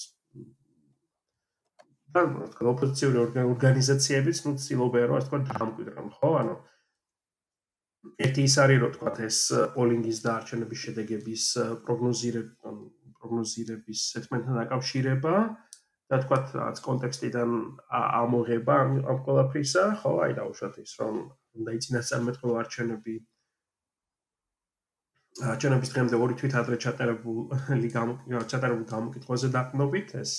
და 2.15 2.21
თქვა 2.55 2.71
ოპოზიციური 2.71 3.43
ორგანიზაციებიც 3.51 4.37
ნუ 4.47 4.51
ცდილობენ 4.63 5.03
რომ 5.11 5.17
ასე 5.19 5.27
თქვა 5.27 5.39
დამკვიდრონ 5.51 6.09
ხო? 6.15 6.29
ანუ 6.39 6.55
ერთი 8.25 8.41
ის 8.49 8.55
არის 8.63 8.79
რომ 8.83 8.91
თქვა 8.95 9.11
ეს 9.27 9.39
პოლინგის 9.75 10.19
და 10.25 10.31
არჩევნების 10.39 10.79
შედეგების 10.85 11.43
პროგნოზირება 11.87 12.73
პროგნოზირების 13.25 13.99
სეტმენტთან 14.13 14.57
დაკავშირება 14.61 15.35
და 16.13 16.17
თქვა 16.23 16.37
რაც 16.53 16.81
კონტექსტიდან 16.85 17.53
ამოღება 17.99 18.75
ამ 18.85 18.91
ყველაფრისა 19.25 19.83
ხო 20.01 20.11
აი 20.25 20.35
დაუშვათ 20.39 20.75
ის 20.85 20.91
რომ 21.01 21.15
უნდა 21.59 21.71
იცინასწარმეტყველო 21.79 22.55
არჩევნები. 22.61 23.15
არჩევნების 25.51 25.89
დღემდე 25.91 26.15
ორი 26.23 26.35
თვით 26.39 26.53
ადრე 26.61 26.77
ჩატარებული 26.85 28.39
ჩატარებული 28.53 28.85
გამოკითხვაზე 28.91 29.47
დაყნობით 29.57 30.15
ეს 30.21 30.31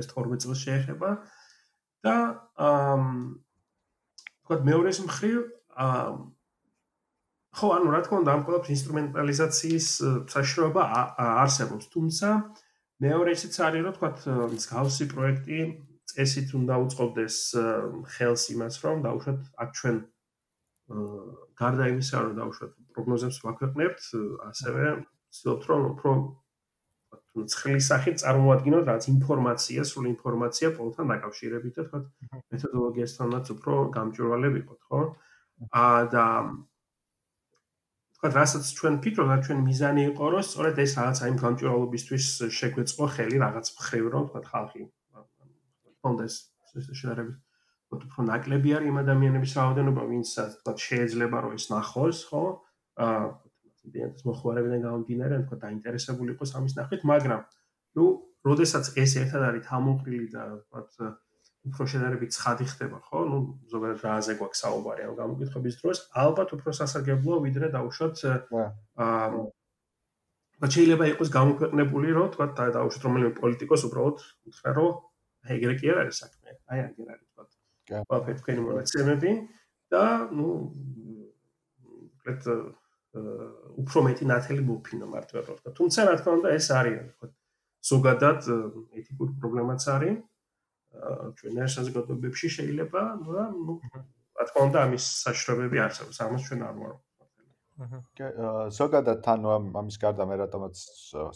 ეს 0.00 0.06
12 0.14 0.42
წელს 0.42 0.60
შეეხება. 0.66 1.10
და 2.02 2.14
აა 2.58 2.96
თქვა 4.42 4.56
მეორე 4.68 4.90
მხრივ 5.06 5.36
აა 5.86 6.06
ხო, 7.52 7.66
ანუ 7.76 7.88
რა 7.92 8.00
თქმა 8.04 8.18
უნდა, 8.22 8.30
ამ 8.32 8.42
ყველაფრის 8.48 8.74
ინსტრუმენტალიზაციის 8.76 9.88
საშუალება 10.32 10.82
არსებობს, 11.44 11.86
თუმცა 11.92 12.28
მეორე 13.04 13.30
ისიც 13.36 13.54
არის, 13.66 13.82
რომ 13.86 13.94
თქვათ, 13.96 14.18
მსგავსი 14.56 15.04
პროექტი 15.12 15.58
წესით 16.12 16.48
უნდა 16.56 16.74
უწყობდეს 16.84 17.36
ხელს 18.14 18.42
იმას, 18.54 18.74
რომ 18.84 18.96
დაუშვათ 19.06 19.40
აქ 19.64 19.70
ჩვენ 19.78 19.96
გარდა 21.60 21.84
იმისა, 21.92 22.16
რომ 22.24 22.32
დაუშვათ 22.40 22.72
პროგნოზებს 22.96 23.38
ვაქვეყნებთ, 23.44 24.02
ასევე 24.48 24.84
ვცდილობთ, 25.32 25.64
რომ 25.72 25.82
უფრო 25.92 26.10
ცხლის 27.52 27.84
სახით 27.88 28.16
წარმოადგინოთ 28.22 28.84
რაც 28.92 29.04
ინფორმაცია, 29.12 29.84
სრული 29.88 30.08
ინფორმაცია 30.12 30.68
პოლთან 30.76 31.12
დაკავშირებით 31.12 31.78
და 31.80 31.84
თქვათ 31.88 32.04
მეთოდოლოგიასთანაც 32.52 33.46
უფრო 33.56 33.76
გამჭვირვალე 33.96 34.48
ვიყოთ, 34.56 34.80
ხო? 34.88 35.00
აა 35.72 36.02
და 36.12 36.26
თქვა 38.22 38.38
რასაც 38.38 38.68
ჩვენ 38.78 38.96
ფიქრობთ, 39.02 39.40
ჩვენ 39.50 39.58
მიზანი 39.66 40.02
იყო, 40.14 40.26
რომ 40.30 40.42
სწორედ 40.46 40.76
ეს 40.78 40.92
რაღაც 40.94 41.18
აი 41.26 41.32
გამჭვირვალობისთვის 41.42 42.26
შეგვეწყო 42.54 43.06
ხელი 43.18 43.36
რაღაც 43.42 43.66
მხრივ 43.74 44.04
რომ 44.14 44.24
თქვა 44.30 44.42
ხალხი 44.46 44.82
კონდეს 46.06 46.34
შეიძლება 46.70 47.24
თქვა 47.90 47.98
უფრო 47.98 48.22
ნაკლები 48.30 48.70
არის 48.78 48.90
იმ 48.94 48.96
ადამიანების 49.02 49.52
რაოდენობა, 49.58 50.02
ვინც 50.12 50.28
თქვა 50.38 50.72
შეიძლება 50.86 51.38
რომ 51.42 51.52
ის 51.58 51.66
ნახოს, 51.74 52.18
ხო? 52.30 52.42
აა 53.02 53.26
იდეას 53.90 54.22
მოხმარებიდან 54.30 54.80
გამომდინარე, 54.86 55.34
თქვა 55.42 55.56
დაინტერესებული 55.66 56.30
იყოს 56.38 56.50
ამის 56.62 56.78
ნახვით, 56.78 57.02
მაგრამ 57.02 57.42
ნუ 57.98 58.06
როდესაც 58.46 58.84
ეს 59.02 59.12
ერთად 59.18 59.42
არის 59.50 59.66
თამოყრილი 59.66 60.28
და 60.30 60.42
თქვა 60.70 61.10
უფრო 61.62 61.84
შედარებით 61.92 62.30
ცხადი 62.34 62.64
ხდება, 62.72 62.98
ხო? 63.06 63.18
ნუ 63.30 63.38
ზოგადად 63.70 64.00
რაზე 64.02 64.32
გვაქვს 64.40 64.62
საუბარი 64.64 65.02
ამ 65.06 65.14
გამოკითხების 65.20 65.74
დროს, 65.78 65.98
ალბათ 66.22 66.48
უფრო 66.58 66.70
სასარგებლოა 66.78 67.38
ვიდრე 67.46 67.66
დაუშვათ 67.76 68.16
აა 68.26 69.42
და 70.62 70.66
შეიძლება 70.74 71.04
იყოს 71.12 71.28
გამოქვეყნებული, 71.38 72.08
რომ 72.18 72.26
თქვა 72.34 72.46
დაუშვათ 72.78 73.02
რომელიმე 73.06 73.30
პოლიტიკოს 73.38 73.82
უბრალოდ 73.88 74.16
უთხრა, 74.50 74.70
რომ 74.78 74.90
ეგრე 75.54 75.74
კი 75.78 75.86
არ 75.90 75.98
არის 76.02 76.16
საქმე. 76.22 76.50
აი 76.70 76.78
ეგრე 76.86 77.10
არის 77.14 77.26
თქვა. 77.30 77.44
კაფე 78.10 78.32
თქვენი 78.38 78.60
მონაცემები 78.66 79.30
და 79.90 80.04
ნუ 80.30 80.48
კეთ 82.22 82.42
უფრო 83.82 83.98
მეტი 84.06 84.24
ნათელი 84.30 84.62
მოფინო 84.66 85.06
მართლა 85.10 85.38
რა 85.38 85.44
თქმა 85.46 85.54
უნდა. 85.58 85.70
თუმცა 85.78 86.00
რა 86.06 86.14
თქმა 86.18 86.32
უნდა 86.38 86.48
ეს 86.58 86.66
არის 86.78 86.96
თქვა 87.12 87.26
ზოგადად 87.90 88.40
ეთიკური 88.98 89.32
პრობლემაც 89.42 89.82
არის. 89.94 90.14
ჩვენ 91.38 91.62
ეს 91.66 91.78
საზოგადოებებში 91.78 92.48
შეიძლება 92.56 93.00
და 93.28 93.44
ნუ 93.52 93.78
რა 94.38 94.44
თქმა 94.48 94.60
უნდა 94.68 94.78
ამის 94.86 95.04
საშრობები 95.22 95.78
არსებობს 95.86 96.18
ამას 96.26 96.42
ჩვენ 96.48 96.60
არ 96.68 96.76
ვარო 96.82 96.98
კი 98.18 98.26
ზოგადად 98.78 99.22
თან 99.26 99.46
ამის 99.80 99.96
გარდა 100.02 100.26
მე 100.30 100.36
რატომაც 100.42 100.82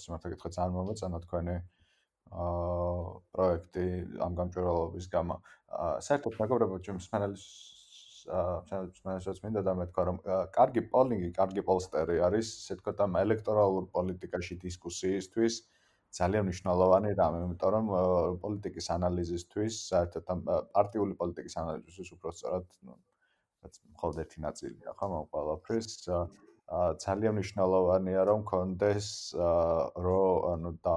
სიმართლე 0.03 0.33
გითხრათ 0.35 0.57
ძალიან 0.59 0.77
მომეწონა 0.77 1.21
თქვენი 1.25 1.57
აა 1.57 3.07
პროექტი 3.33 3.87
ამ 4.27 4.33
გამჭვირვალობის 4.39 5.07
გამო. 5.15 5.37
საერთოდ 6.07 6.35
მეგობრებო 6.43 6.77
ჩვენ 6.87 6.99
სპანალის 7.07 7.45
აა 8.27 8.83
სპანალის 8.99 9.41
მინდა 9.47 9.63
და 9.69 9.73
მე 9.79 9.87
თქვა 9.91 10.03
რომ 10.11 10.19
კარგი 10.57 10.83
პოლინგი, 10.93 11.31
კარგი 11.39 11.63
პოლსტერი 11.69 12.17
არის 12.27 12.47
ესე 12.61 12.75
ვთქვათ 12.77 13.03
ამ 13.07 13.13
ელექტორალურ 13.23 13.85
პოლიტიკაში 13.97 14.55
დისკუსიისთვის 14.67 15.55
ძალიან 16.17 16.47
მნიშვნელოვანი 16.49 17.11
რამე, 17.21 17.39
იმიტომ 17.47 17.71
რომ 17.77 17.87
პოლიტიკის 18.45 18.87
ანალიზისთვის, 18.97 19.73
საერთოდ 19.91 20.25
ამ 20.35 20.41
პარტიული 20.77 21.15
პოლიტიკის 21.21 21.55
ანალიზისთვის 21.63 22.09
უფრო 22.17 22.29
სწორად, 22.37 22.67
ну, 22.89 22.95
რაც 23.65 23.75
მხოლოდ 23.95 24.17
ერთი 24.25 24.39
ნაწილია, 24.47 24.91
ხო, 24.97 25.07
ამ 25.21 25.27
ყველაფრის 25.33 25.89
ძალიან 27.05 27.33
მნიშვნელოვანია 27.39 28.23
რომ 28.31 28.41
კონდეს 28.53 29.09
რო 30.07 30.23
ანუ 30.53 30.71
და 30.87 30.97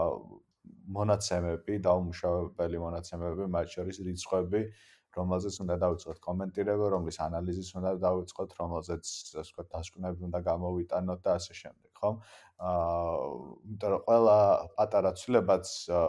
მონაცემები, 0.98 1.74
დაუმუშავებელი 1.86 2.78
მონაცემები, 2.86 3.44
მათ 3.56 3.68
შორის 3.76 3.98
რიცხვები, 4.08 4.62
რომელზეც 5.18 5.56
უნდა 5.64 5.76
დავიწყოთ 5.84 6.20
კომენტირება, 6.26 6.86
რომლის 6.94 7.18
ანალიზის 7.28 7.70
უნდა 7.78 7.92
დავიწყოთ, 8.06 8.50
რომელზეც 8.62 9.06
ასე 9.42 9.42
ვთქვათ, 9.42 9.68
დასკვნები 9.76 10.22
უნდა 10.30 10.40
გამოვიტანოთ 10.50 11.20
და 11.26 11.32
ასე 11.40 11.54
შემდეგ, 11.62 11.89
ხო? 12.00 12.12
აა, 12.60 13.30
იმიტომ 13.70 13.92
რომ 13.94 14.02
ყველა 14.08 14.38
პატარა 14.80 15.12
ცვლილებაც 15.20 15.66
აა 15.98 16.08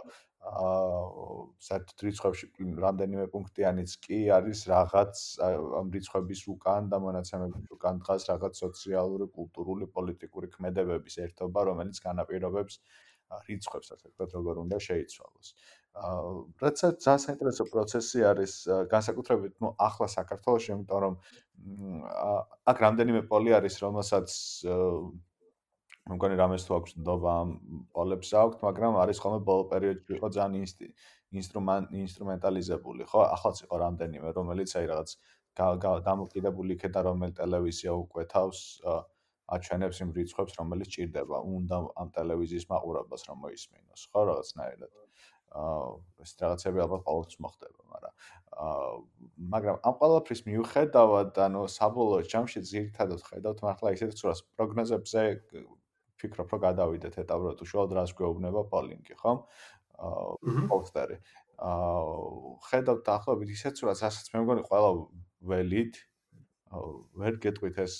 საერთოდ 1.61 2.03
რიცხვებში 2.07 2.47
რამდენიმე 2.81 3.25
პუნქტიანიც 3.33 3.91
კი 4.05 4.19
არის 4.37 4.63
რაღაც 4.71 5.19
ამ 5.45 5.91
რიცხვების 5.95 6.41
უკან 6.53 6.89
და 6.89 6.97
მონაცემების 7.03 7.67
უკან 7.75 8.01
დგას 8.01 8.25
რაღაც 8.31 8.53
სოციალური, 8.63 9.27
კულტურული, 9.37 9.85
პოლიტიკური 9.97 10.49
ქმედებების 10.55 11.17
ერთობა, 11.27 11.65
რომელიც 11.69 12.01
განაპირობებს 12.07 12.79
რიცხვებს, 13.47 13.93
ასე 13.95 14.09
ვთქვათ, 14.09 14.33
როგორ 14.37 14.55
უნდა 14.65 14.77
შეიცვალოს. 14.87 15.47
აა 15.91 16.33
რაცა 16.63 16.87
ძალიან 17.05 17.21
საინტერესო 17.25 17.63
პროცესი 17.71 18.19
არის 18.31 18.53
განსაკუთრებით 18.91 19.53
ნუ 19.61 19.69
ახლა 19.87 20.07
საქართველოს, 20.17 20.65
იმიტომ 20.71 20.99
რომ 21.05 21.13
აქ 22.71 22.77
რამდენიმე 22.85 23.21
პოლი 23.31 23.51
არის, 23.59 23.75
რომელსაც 23.85 24.29
მე 26.09 26.17
მგონი 26.17 26.37
რამეს 26.39 26.63
თუ 26.65 26.75
აქვს 26.79 26.95
ნდობა 26.97 27.33
ამ 27.41 27.49
პოლებს 27.93 28.29
აქვს, 28.41 28.61
მაგრამ 28.65 28.97
არის 29.03 29.21
ხოლმე 29.21 29.39
ბოლო 29.49 29.63
პერიოდში 29.73 30.15
იყო 30.17 30.27
ძალიან 30.37 30.55
ინსტრუმენტ 31.41 31.93
ინსტრუმენტალიზებული, 32.03 33.05
ხო? 33.11 33.21
ახლაც 33.35 33.57
იყო 33.65 33.75
რამდენიმე, 33.85 34.33
რომელიც 34.37 34.71
აი 34.81 34.85
რაღაც 34.91 35.09
დამოკიდებული 36.07 36.77
იქედა 36.77 37.01
რომელ 37.07 37.31
ტელევიზია 37.37 37.91
უკვეთავს 38.01 38.61
აჩვენებს 39.51 39.97
იმ 40.03 40.09
რიცხვებს, 40.17 40.57
რომელიც 40.59 40.89
ჭირდება, 40.95 41.37
უნდა 41.43 41.77
ამ 42.01 42.07
ტელევიზიის 42.17 42.65
მაყურებელს 42.71 43.23
რომ 43.29 43.37
მოისმინოს, 43.45 44.01
ხო, 44.11 44.21
რაღაცნაირად. 44.31 44.91
აა 45.51 45.87
ეს 46.23 46.31
რაღაცები 46.39 46.79
ალბათ 46.79 47.01
ყოველთვის 47.07 47.37
მოხდება, 47.43 47.79
მაგრამ 47.91 48.13
აა 48.65 48.91
მაგრამ 49.53 49.75
ამ 49.83 49.95
ყველაფრის 49.99 50.41
მიუხედავად, 50.47 51.31
ანუ 51.45 51.61
საბოლოო 51.75 52.21
ჯამში 52.31 52.59
ძირითადად 52.71 53.19
ხედავთ 53.27 53.59
მართლა 53.67 53.89
ისეთ 53.99 54.15
ცურას 54.15 54.39
პროგნოზებზე 54.55 55.21
ფიქრობ, 56.21 56.53
რომ 56.53 56.61
გადავიდეთ 56.65 57.17
ეტაპზე 57.23 57.53
თუ 57.59 57.67
შუალ 57.71 57.87
დრას 57.91 58.13
გვეუბნება 58.17 58.63
პოლინგი, 58.71 59.17
ხო? 59.21 59.33
აა 60.01 60.67
პოსტერი. 60.71 61.17
აა 61.61 62.05
ხედავთ 62.69 63.01
დაახლოებით 63.09 63.49
ისეთ 63.57 63.81
ცურას, 63.81 64.01
რასაც 64.05 64.31
მე 64.33 64.43
მგონი 64.45 64.63
ყველა 64.69 64.91
ველით 65.51 65.99
ვერ 67.21 67.37
გეტყვით 67.43 67.77
ეს 67.85 67.95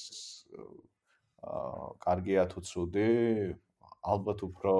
აა 1.45 1.93
კარგია 2.05 2.45
თუ 2.49 2.61
ცუდი, 2.61 3.09
ალბათ 4.01 4.39
უფრო 4.47 4.75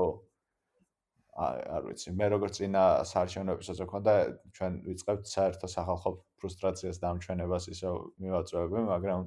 არ 1.42 1.86
ვიცი, 1.88 2.12
მე 2.20 2.28
როგორც 2.34 2.58
წინა 2.60 2.84
საარჩევნოებისაც 3.08 3.78
მქონდა, 3.88 4.14
ჩვენ 4.58 4.74
ვიწყებთ 4.88 5.30
საერთო 5.32 5.68
სახალხო 5.72 6.12
ფრუსტრაციას 6.42 7.00
და 7.00 7.12
ამჩვენებას 7.16 7.70
ისე 7.72 7.88
მივაწვევები, 8.20 8.84
მაგრამ 8.92 9.22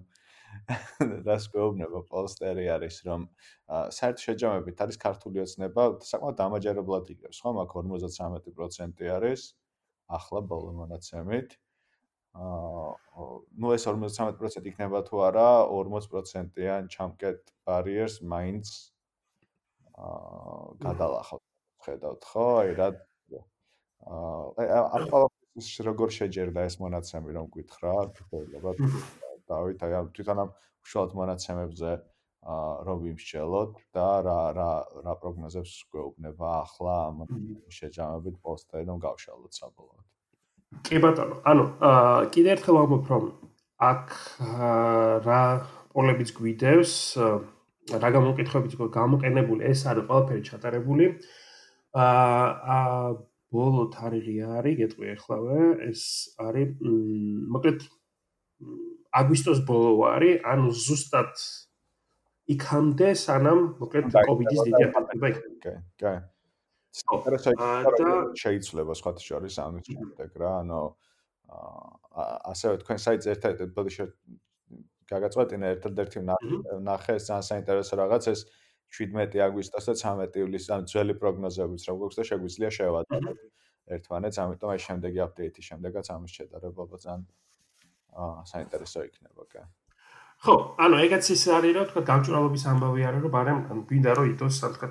რას 1.26 1.48
გვეუბნება 1.52 2.00
პოლსტერი 2.10 2.66
არის, 2.76 2.96
რომ 3.08 3.26
საერთო 3.96 4.24
შეჯამებით 4.28 4.80
არის 4.86 4.98
ქართული 5.04 5.42
ოცნება, 5.44 5.82
საკმაოდ 6.10 6.38
დამაჯერებლად 6.40 7.12
იგებს, 7.14 7.42
ხო, 7.44 7.52
მაგ 7.58 7.76
53% 7.76 9.12
არის 9.18 9.42
ახლა 10.18 10.40
ბოლო 10.44 10.72
მონაცემით. 10.80 11.56
აა 12.34 13.24
ნუ 13.62 13.68
ეს 13.76 13.84
53% 13.86 14.66
იქნება 14.70 15.00
თუ 15.06 15.22
არა, 15.28 15.48
40%-იან 15.70 16.90
ჩამკეტ 16.90 17.40
ბარიერს 17.62 18.16
მაინც 18.26 18.66
აა 19.94 20.74
გადალახავთ. 20.82 21.44
ხედავთ 21.84 22.22
ხო? 22.32 22.46
აი 22.64 22.70
რა 22.80 22.88
აა 24.04 24.80
ამ 24.96 25.04
ყველაფერს 25.12 25.70
როგორ 25.88 26.08
შეჯერდა 26.18 26.66
ეს 26.68 26.76
მონაცემი 26.82 27.30
რომ 27.38 27.46
გითხრა? 27.54 27.92
ალბათ 28.02 28.82
დავით 29.50 29.84
აი 29.84 29.94
თვითონ 30.16 30.42
ამ 30.44 30.50
უშუალოდ 30.84 31.12
მონაცემებზე 31.20 31.92
აა 32.44 32.72
რომ 32.84 32.98
ვიმსჯელოთ 33.04 33.72
და 33.96 34.08
რა 34.26 34.40
რა 34.56 34.70
რა 35.04 35.14
პროგნოზებს 35.20 35.74
გვეუბნება 35.92 36.48
ახლა 36.60 36.96
ამ 37.08 37.22
შეჯამებით 37.72 38.36
პოსტერი 38.44 38.84
რომ 38.90 38.98
გავშალოთ 39.00 39.52
საბოლოოდ. 39.60 40.04
კი 40.84 41.00
ბატონო, 41.00 41.36
ანუ 41.48 41.64
აა 41.88 42.28
კიდე 42.34 42.52
ერთხელ 42.54 42.76
ვამბობ 42.80 43.04
რომ 43.12 43.24
აქ 43.88 44.06
რა 45.24 45.42
პოლებიც 45.94 46.30
გვიდევს 46.36 46.94
რა 48.04 48.08
გამოკითხებიც 48.16 48.72
გამოყენებული 48.98 49.64
ეს 49.72 49.80
არის 49.88 50.04
ყველაფერი 50.08 50.42
ჩატარებული. 50.50 51.06
აა 51.94 52.80
ბოლო 53.54 53.82
თარიღი 53.94 54.36
არის, 54.58 54.74
გეტყვი 54.82 55.10
ახლავე, 55.14 55.58
ეს 55.88 56.02
არის 56.42 56.70
მოკლედ 57.54 57.84
აგვისტოს 59.20 59.60
ბოლო 59.68 59.92
არის, 60.10 60.40
ანუ 60.52 60.70
ზუსტად 60.84 61.32
იქამდე 62.54 63.08
სანამ 63.24 63.60
მოკლედ 63.80 64.06
კოვიდის 64.14 64.60
დიდი 64.68 64.82
აფეთქება 64.88 65.28
იქნება. 65.32 65.58
კი, 65.64 65.74
კი. 66.02 66.14
და 67.98 68.10
შეიძლება 68.38 68.94
სხვა 69.00 69.12
შორის 69.26 69.54
ამის 69.64 69.86
შემდეგ 69.90 70.30
რა, 70.42 70.50
ანუ 70.62 70.80
ასევე 72.54 72.74
თქვენ 72.82 72.98
საიტზე 73.04 73.28
ერთ-ერთი 73.34 73.64
ბოდიში 73.74 74.04
გაგაწყვეტინა 75.10 75.66
ერთ-ერთი 75.74 76.20
ნახე 76.88 77.16
ძალიან 77.18 77.44
საინტერესო 77.50 77.98
რაღაც 78.02 78.24
ეს 78.34 78.40
17 78.94 79.42
აგვისტოს 79.46 79.84
და 79.90 79.94
13 79.98 80.38
ივლისის 80.44 80.70
ამ 80.74 80.86
ძველი 80.90 81.14
პროგნოზებიც 81.22 81.82
რა 81.88 81.94
გვაქვს 81.98 82.18
და 82.20 82.24
შეგვიძლია 82.30 82.70
შევადაროთ 82.78 83.38
ერთმანეთს, 83.94 84.38
ამიტომ 84.44 84.70
აი 84.74 84.80
შემდეგი 84.86 85.20
აპდეიტის 85.26 85.68
შემდეგაც 85.70 86.06
ამის 86.14 86.32
შედარება 86.38 86.82
ძალიან 87.04 87.26
საინტერესო 88.50 89.04
იქნება, 89.08 89.46
კი. 89.52 89.64
ხო, 90.44 90.54
ანუ 90.84 90.96
ეგაც 91.06 91.24
ის 91.34 91.42
არის, 91.56 91.72
რომ 91.76 91.86
თქვა 91.90 92.02
გამჭრალობის 92.10 92.64
ამბავი 92.72 93.02
არის, 93.08 93.22
რომ 93.24 93.32
ბარემ 93.34 93.60
გვინდა 93.88 94.12
რომ 94.18 94.26
იტოს, 94.34 94.56
თქვა 94.76 94.88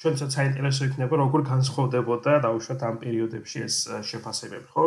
ჩვენსაც 0.00 0.30
საინტერესო 0.38 0.82
იქნება, 0.90 1.14
როგორ 1.20 1.40
განსხვავდებოდა 1.52 2.32
დაუშვათ 2.46 2.80
ამ 2.88 2.96
პერიოდებში 3.02 3.58
ეს 3.66 3.76
შეფასებები, 4.10 4.68
ხო? 4.72 4.84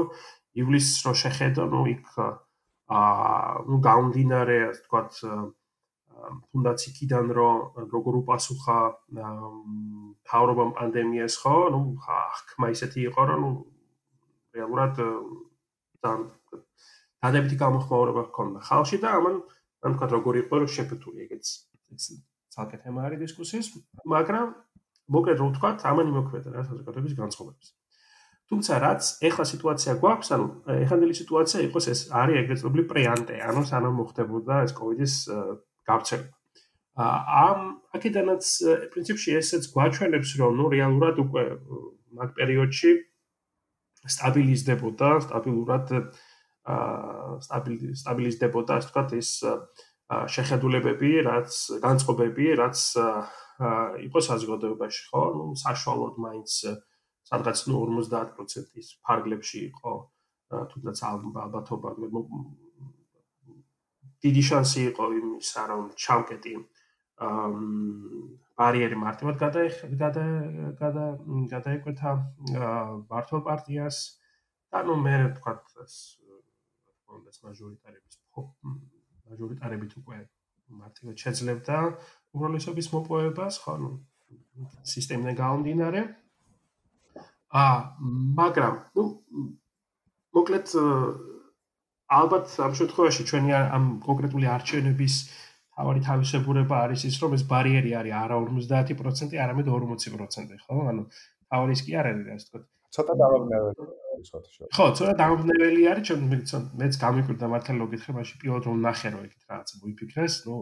ივლისს 0.62 0.96
რო 1.06 1.14
შეხედო, 1.24 1.64
ნუ 1.74 1.82
იქ 1.96 2.08
აა 2.94 3.68
ნუ 3.68 3.78
გამდინარე, 3.90 4.60
თქვა 4.88 5.02
თუნდაც 6.24 6.84
იქიდან 6.90 7.32
რომ 7.38 7.56
როგორ 7.94 8.18
უპასუხა 8.22 8.78
თავრობამ 10.30 10.72
პანდემიას 10.78 11.36
ხო 11.44 11.56
ნუ 11.74 11.82
ხმა 12.00 12.68
ისეთი 12.76 13.00
იყო 13.10 13.24
რომ 13.30 13.44
ნუ 13.44 13.52
რეალურად 14.58 15.02
დადებითი 17.24 17.56
გამოხმაურება 17.64 18.22
ჰქონდა 18.30 18.60
ხალხში 18.70 18.98
და 19.04 19.10
ამან 19.20 19.36
ამ 19.84 19.92
თქვა 19.96 20.08
როგორ 20.16 20.34
იყო 20.44 20.54
რომ 20.64 20.70
შეფეთული 20.76 21.18
ეგეც 21.28 21.46
ცალკე 22.54 22.78
თემა 22.84 23.00
არის 23.08 23.20
დისკუსიის 23.24 23.68
მაგრამ 24.14 24.48
მოკლედ 25.12 25.40
რო 25.40 25.48
ვთქვათ, 25.52 25.84
ამან 25.84 26.12
იმოქმედა 26.12 26.50
რა 26.54 26.64
საზოგადოების 26.68 27.16
განწყობებს. 27.20 27.68
თუმცა 28.52 28.74
რაც 28.84 29.04
ეხლა 29.28 29.46
სიტუაცია 29.52 29.94
გვაქვს, 30.00 30.30
ანუ 30.36 30.46
ეხანდელი 30.84 31.16
სიტუაცია 31.20 31.60
იყოს 31.68 31.86
ეს 31.94 32.00
არის 32.22 32.40
ეგრეთ 32.44 32.60
წოდებული 32.62 32.84
პრეანტე, 32.92 33.36
ანუ 33.50 33.62
სანამ 33.68 33.96
მოხდებოდა 34.00 34.56
ეს 34.68 34.72
კოვიდის 34.80 35.14
გავრცელება. 35.88 36.36
ამ 37.04 37.60
აქედანაც 37.98 38.44
პრინციპში 38.94 39.30
ესეც 39.40 39.64
გვაჩვენებს, 39.74 40.30
რომ 40.40 40.52
ნუ 40.60 40.66
რეალურად 40.76 41.16
უკვე 41.26 41.44
მაგ 42.20 42.30
პერიოდში 42.38 42.92
სტაბილიზდებოდა, 44.14 45.10
სტაბილურად 45.26 45.86
სტაბილიზდებოდა, 46.64 48.80
ასე 48.80 48.90
ვთქვათ, 48.90 49.14
ეს 49.20 49.32
შეხედულებები, 50.36 51.12
რაც 51.28 51.52
განწყობები, 51.84 52.48
რაც 52.60 52.80
იყო 54.08 54.20
საზოგადოებაში, 54.28 55.02
ხო? 55.12 55.24
ნუ 55.38 55.46
საშუალოდ 55.64 56.20
მაინც 56.26 56.52
სადღაც 57.30 57.58
ნუ 57.72 57.80
50%-ის 58.04 58.88
ფარგლებში 59.06 59.60
იყო 59.70 59.94
თუნდაც 60.72 61.00
ალბათობა 61.10 61.90
დიდი 64.24 64.44
შანსი 64.48 64.82
იყო 64.92 65.06
იმისა, 65.20 65.62
რომ 65.72 65.84
ჩავკეტი 66.00 66.54
ბარიერი 68.60 68.98
მარტივად 69.04 69.40
გადა 69.44 69.64
გადა 70.82 71.06
გადაეკვეთა 71.54 72.12
მართლ 73.10 73.42
პარტიას 73.48 73.98
და 74.74 74.84
ნუ 74.88 74.96
მე 75.06 75.16
ვთქვა 75.24 75.54
ეს 75.84 75.96
კონდეს 77.14 77.38
მაჟორიტარების 77.46 78.16
მაჟორიტარებით 79.30 79.94
უკვე 80.02 80.18
მარტივად 80.82 81.16
შეძლებდა 81.24 81.78
უმრავლესობის 82.34 82.88
მოპოვებას, 82.94 83.60
ხო, 83.64 83.74
ნუ 83.84 83.92
სისტემიდან 84.94 85.36
გამომდინარე. 85.38 86.02
აა, 87.62 87.76
მაგრამ, 88.40 88.76
ნუ 88.98 89.04
მოკლედ 90.34 90.68
ალბათ 92.20 92.46
ამ 92.66 92.74
შემთხვევაში 92.80 93.24
ჩვენი 93.30 93.52
ამ 93.58 93.86
კონკრეტული 94.08 94.50
არჩევნების 94.56 95.16
თავი 95.74 96.02
თავისებურება 96.06 96.82
არის 96.86 97.06
ის, 97.10 97.16
რომ 97.22 97.34
ეს 97.38 97.44
ბარიერი 97.50 97.94
არის 98.00 98.14
არა 98.24 98.36
50%, 98.46 99.38
არამედ 99.46 99.70
40%, 99.74 100.58
ხო? 100.66 100.78
ანუ 100.92 101.04
თავი 101.50 101.78
ის 101.78 101.82
კი 101.86 101.98
არ 102.02 102.10
არის, 102.12 102.28
ასე 102.36 102.46
ვთქვათ. 102.46 102.73
ცოტა 102.94 103.14
დამაბნეველი 103.20 103.84
არის 104.14 104.30
ხო 104.34 104.40
თქო. 104.46 104.68
ხო, 104.78 104.86
ცოტა 104.98 105.14
დამაბნეველი 105.22 105.82
არის, 105.92 106.04
ჩვენ 106.08 106.22
მეც 106.82 106.94
გამიკვირდა 107.04 107.46
მართლა 107.54 107.86
ხე 108.04 108.12
მაშინ 108.18 108.38
პილოტ 108.42 108.64
რომ 108.70 108.78
ნახე 108.86 109.10
რომ 109.14 109.22
ეგეთ 109.28 109.44
რაღაც 109.50 109.70
მოიფიქრეს, 109.82 110.36
ნუ 110.46 110.56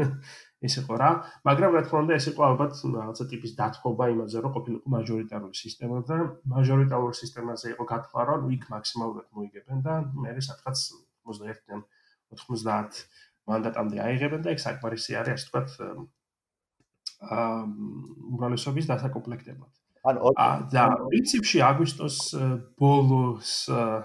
ეს 0.66 0.74
იყო 0.80 0.94
რა, 1.00 1.10
მაგრამ 1.46 1.70
რა 1.76 1.82
თქმა 1.86 1.98
უნდა 2.04 2.14
ეს 2.16 2.26
იყო 2.30 2.42
ალბათ 2.50 2.72
რაღაცა 2.98 3.24
ტიპის 3.32 3.52
დათხოვა 3.60 4.04
იმაზე, 4.14 4.36
რომ 4.44 4.52
ყოფილიყო 4.56 4.86
მაჟორიტარული 4.96 5.56
სისტემა 5.60 5.96
და 6.08 6.16
მაჟორიტარულ 6.54 7.12
სისტემაზე 7.20 7.66
იყო 7.74 7.84
გათქვა, 7.92 8.22
რომ 8.30 8.40
იქ 8.56 8.62
მაქსიმალურად 8.74 9.26
მოიგებენ 9.36 9.78
და 9.84 9.94
მე 10.24 10.30
სადღაც 10.40 10.78
91-დან 11.28 11.80
90 12.32 13.04
მანდატამდე 13.50 13.96
აიღებენ 14.06 14.40
და 14.46 14.48
ეგ 14.54 14.60
საკმარისი 14.64 15.12
არის, 15.20 15.32
ასე 15.36 15.46
ვთქვათ, 15.50 15.68
აა 17.20 17.60
უმრავლესობის 18.30 18.88
დასაკომპლექტებლად. 18.90 19.72
ანუ 20.00 20.32
და 20.72 20.84
პრინციპში 20.96 21.60
აგვისტოს 21.60 22.18
ბოლოს 22.80 23.52
აა 23.70 23.98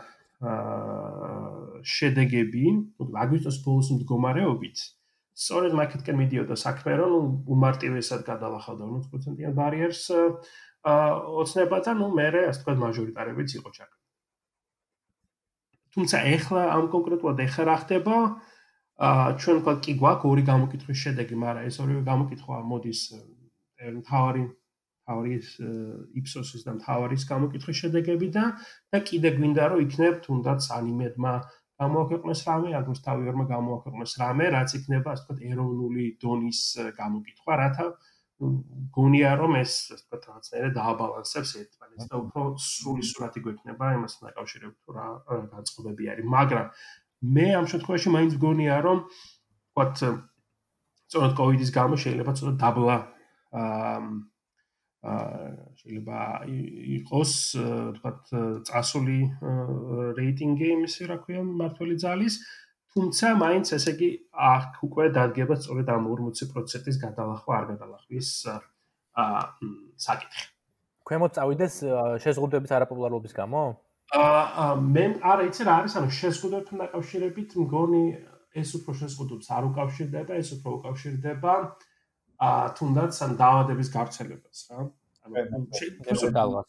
შედეგები, 1.95 2.65
აგვისტოს 3.23 3.57
ბოლოს 3.63 3.91
მდგომარეობით 3.95 4.81
სწორედ 5.35 5.75
მაგითკენ 5.75 6.17
მიდიოდა 6.19 6.55
საქმე, 6.59 6.95
რომ 6.99 7.23
უმარტივესად 7.55 8.23
გადალახავდა 8.27 8.87
40%-იან 8.87 9.55
ბარიერს 9.55 10.03
აა 10.15 11.07
ოცნება 11.43 11.79
და 11.87 11.91
ნუ 11.99 12.07
მე 12.15 12.27
ასე 12.51 12.59
თქვა 12.63 12.75
მაჟორიტარებიც 12.83 13.55
იყო 13.59 13.69
ჩაკ. 13.75 13.91
თუმცა 15.95 16.17
ეხლა 16.35 16.63
ამ 16.75 16.85
კონკრეტულად 16.91 17.39
ეხლა 17.47 17.63
რა 17.71 17.77
ხდება? 17.83 18.15
აა 18.95 19.27
ჩვენ 19.39 19.57
თქვა 19.63 19.73
კი 19.83 19.91
გვაქვს 19.99 20.27
ორი 20.31 20.43
გამოკითხვის 20.51 20.99
შედეგი, 21.03 21.35
მაგრამ 21.35 21.67
ეს 21.67 21.75
ორივე 21.83 22.01
გამოკითხვა 22.11 22.55
მოდის 22.71 23.01
თავარი 24.07 24.43
თავარის 25.05 25.49
იფსოსის 26.21 26.65
და 26.65 26.73
თავარის 26.85 27.23
გამოკითხვის 27.29 27.81
შედეგები 27.81 28.27
და 28.35 28.45
და 28.93 28.99
კიდე 29.09 29.29
გვინდა 29.37 29.69
რომ 29.73 29.83
იქნებ 29.85 30.15
თუნდაც 30.25 30.69
ანიმედმა 30.79 31.33
გამოაქვეყნოს 31.75 32.41
რამე, 32.47 32.69
აგროს 32.79 33.01
თავი 33.03 33.25
ვერმა 33.27 33.45
გამოაქვეყნოს 33.51 34.13
რამე, 34.21 34.45
რაც 34.55 34.75
იქნება, 34.79 35.11
ასე 35.11 35.23
ვთქვათ, 35.23 35.39
ეროვნული 35.51 36.05
დონის 36.23 36.61
გამოკითხვა, 36.99 37.57
რათა 37.61 37.87
გონია 38.95 39.31
რომ 39.39 39.57
ეს, 39.59 39.73
ასე 39.91 39.97
ვთქვათ, 39.99 40.23
რაღაცნაირად 40.29 40.73
დააბალანსებს 40.75 41.51
ერთმანეთს 41.59 42.07
და 42.11 42.15
უფრო 42.23 42.43
სრული 42.67 43.03
სურათი 43.11 43.43
გვექნება 43.43 43.91
იმასთან 43.95 44.23
დაკავშირებით, 44.29 44.77
თუ 44.83 44.95
რა 44.95 45.07
განწყობები 45.55 46.03
არის. 46.15 46.25
მაგრამ 46.35 46.65
მე 47.35 47.47
ამ 47.59 47.65
შემთხვევაში 47.71 48.09
მაინც 48.15 48.33
გონია 48.39 48.75
რომ, 48.87 48.97
ვთქვათ, 49.75 49.95
სწორედ 51.11 51.31
კოვიდის 51.39 51.71
გამო 51.75 51.95
შეიძლება 51.99 52.31
ცოტა 52.39 52.53
დაბლა 52.63 52.97
აა 53.55 53.99
შეიძლება 55.05 56.19
იყოს 56.97 57.33
თქვათ 57.97 58.21
წასული 58.69 59.19
რეიტინგი 60.19 60.69
იმისი 60.75 61.09
რა 61.11 61.17
ქვია 61.23 61.43
მართველი 61.45 61.95
ძალის 62.01 62.39
თუმცა 62.95 63.31
მაინც 63.37 63.73
ესე 63.75 63.91
იგი 63.95 64.09
აქ 64.49 64.83
უკვე 64.87 65.05
დადგება 65.17 65.55
სწორედ 65.61 65.87
ამ 65.95 66.05
40%-ის 66.11 66.97
გადალახვა 67.05 67.53
არ 67.59 67.65
გადალახვის 67.71 68.29
აა 69.15 69.41
საკითხი. 70.05 70.45
ქვემოთ 71.05 71.31
წავიდეს 71.37 71.75
შეზღუდვების 72.23 72.71
არაპოპულარობის 72.77 73.33
გამო? 73.35 73.63
აა 74.15 74.69
მე 74.95 75.05
არა 75.31 75.43
იცი 75.49 75.67
რა 75.67 75.73
არის 75.81 75.93
ანუ 75.99 76.09
შეზღუდვებთან 76.19 76.81
დაკავშირებით 76.83 77.49
მგონი 77.61 78.03
ეს 78.61 78.69
უფრო 78.79 78.91
შეზღუდვებს 79.01 79.47
არ 79.51 79.63
უკავშირდება 79.69 80.39
ეს 80.39 80.49
უფრო 80.55 80.69
უკავშირდება 80.79 81.53
ა 82.39 82.49
თუნდაც 82.77 83.13
ან 83.25 83.31
დაავადების 83.39 83.89
გავრცელებას 83.95 84.59
რა. 84.71 84.77
ანუ 85.25 86.63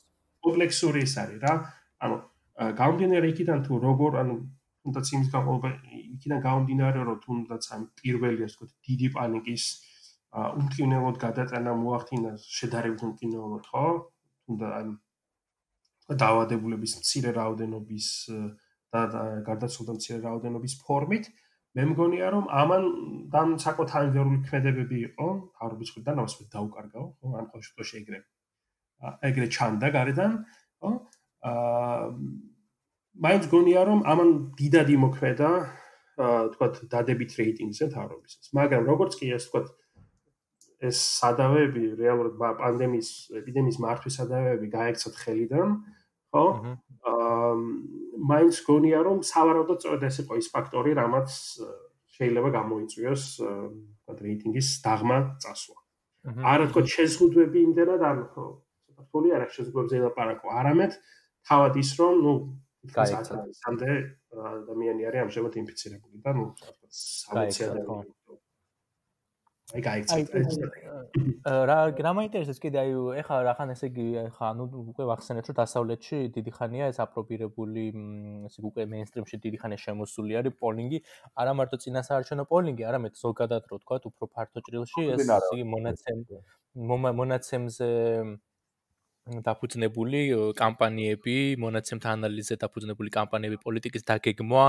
კომპლექსური 0.47 1.03
ის 1.07 1.14
არის 1.23 1.41
რა. 1.43 1.55
ანუ 2.07 2.17
გამდინარე 2.81 3.27
იქიდან 3.33 3.64
თუ 3.67 3.81
როგორ 3.87 4.21
ანუ 4.23 4.35
თუნდაც 4.87 5.07
იმის 5.17 5.29
გაყოლება 5.35 5.71
იქიდან 6.17 6.41
გამდინარე 6.47 7.01
რომ 7.09 7.19
თუნდაც 7.27 7.62
ამ 7.75 7.83
პირველი 8.01 8.47
ასე 8.47 8.57
ვთქვათ 8.57 8.73
დიდი 8.87 9.09
პანიკის 9.17 9.64
უმკინელოდ 10.37 11.17
გადატანა 11.25 11.73
მოახდინა 11.83 12.31
შედარებით 12.59 13.03
უმკინელოდ 13.09 13.64
ხო? 13.73 13.87
თუნდაც 14.47 14.73
ამ 14.81 14.89
დაავადებულების 16.23 16.93
მცირე 17.03 17.31
რაოდენობის 17.35 18.09
და 18.95 19.01
გარდაცვალების 19.49 19.99
მცირე 19.99 20.19
რაოდენობის 20.23 20.75
ფორმით 20.87 21.25
მე 21.77 21.85
მგონია 21.93 22.29
რომ 22.33 22.45
ამან 22.61 22.85
დამ 23.33 23.51
საკოთ 23.61 23.91
ანგერული 24.01 24.39
ქმედებები 24.49 24.99
იყო 25.11 25.29
თავრობის 25.61 25.93
ხრიდან 25.95 26.20
ამას 26.22 26.37
დაუკარგავ 26.55 27.05
ხო 27.20 27.33
ამ 27.41 27.49
ყოველ 27.53 27.64
შემთხვევაში 27.66 27.99
ეგრე 28.01 28.20
ეგრე 29.29 29.49
ჩანდა 29.57 29.89
გარედან 29.97 30.39
ხო? 30.81 30.93
აა 31.51 32.07
მაინც 33.27 33.49
გონია 33.53 33.83
რომ 33.91 34.01
ამან 34.12 34.31
დიდად 34.61 34.93
იმოქმედა 34.97 35.51
აა 36.27 36.41
თქვა 36.57 36.66
დადებით 36.97 37.37
რეიტინგზე 37.41 37.91
თავრობისას 37.93 38.53
მაგრამ 38.57 38.89
როგორც 38.93 39.20
კი 39.20 39.29
ეს 39.37 39.49
თქვა 39.51 39.62
ეს 40.89 40.99
სადავეები 41.20 41.85
რეალურად 42.01 42.41
პანდემიის 42.62 43.11
ეპიდემიის 43.43 43.79
მართვის 43.85 44.16
სადავეები 44.20 44.66
გაიქცათ 44.72 45.20
ხელიდან 45.24 45.77
ხო? 46.33 46.45
აა 47.12 47.53
მაინც 48.17 48.55
გონია 48.67 49.01
რომ 49.07 49.19
სავარაუდოდ 49.27 49.79
სწორედ 49.81 50.03
ეს 50.09 50.17
იყო 50.25 50.39
ის 50.41 50.49
ფაქტორი, 50.55 50.93
რამაც 50.97 51.29
შეიძლება 52.17 52.49
გამოიწვიოს 52.59 53.25
თქვა 53.37 54.14
რეიტინგის 54.21 54.69
დაღმა 54.85 55.19
წასვლა. 55.43 55.79
არა 56.53 56.64
თქო 56.71 56.81
შეზღუდვები 56.97 57.59
იმდენად 57.71 58.03
არ 58.03 58.19
ხო, 58.35 58.45
საფრთხე 58.97 59.31
არა 59.37 59.47
შეზღუდვებზე 59.57 59.97
ლაპარაკო, 60.07 60.47
არამედ 60.61 60.93
თავად 61.47 61.75
ის 61.83 61.91
რომ 62.01 62.14
ნუ 62.25 62.35
სამდე 62.97 63.91
ადამიანი 64.37 65.07
არის 65.09 65.23
ამჟამად 65.27 65.55
ინფიცირებული 65.62 66.23
და 66.25 66.31
ნუ 66.39 66.45
60 66.91 67.75
ადამიანი 67.75 68.16
აი 69.75 69.83
გაიქცა 69.83 70.17
რა 71.67 71.77
რა 71.99 72.11
მაინტერესებს 72.14 72.61
კიდე? 72.62 72.79
აი 72.83 72.91
ეხლა 73.23 73.39
რახან 73.49 73.73
ესე 73.75 73.89
იგი 73.91 74.05
ხა 74.37 74.51
ნუ 74.59 74.67
უკვე 74.79 75.05
ვახსენეთ 75.11 75.49
რომ 75.51 75.57
დასავლეთში 75.59 76.19
დიდი 76.37 76.53
ხანია 76.59 76.91
ეს 76.93 77.01
აპრობირებული 77.03 77.85
ესე 78.47 78.62
უკვე 78.71 78.87
მეინსტრიმში 78.95 79.41
დიდი 79.43 79.59
ხანია 79.62 79.83
შემოსული 79.87 80.39
არის 80.41 80.55
პოლინგი 80.62 81.03
არა 81.43 81.53
მარტო 81.59 81.77
წინასაარჩევნო 81.83 82.45
პოლინგი 82.55 82.87
არამედ 82.91 83.19
ზოგადად 83.27 83.67
რო 83.73 83.77
თქვა 83.83 83.97
უფრო 84.11 84.31
ფართო 84.39 84.59
ჭრილში 84.71 85.03
ეს 85.17 85.27
იგი 85.27 85.64
მონაცემ 85.75 86.23
მონაცემზე 87.23 87.91
დაფუძნებული 89.27 90.20
კამპანიები, 90.55 91.59
მონაცემთა 91.59 92.12
ანალიზზე 92.14 92.57
დაფუძნებული 92.62 93.11
კამპანიები, 93.11 93.59
პოლიტიკის 93.59 94.07
დაგეგმვა, 94.07 94.64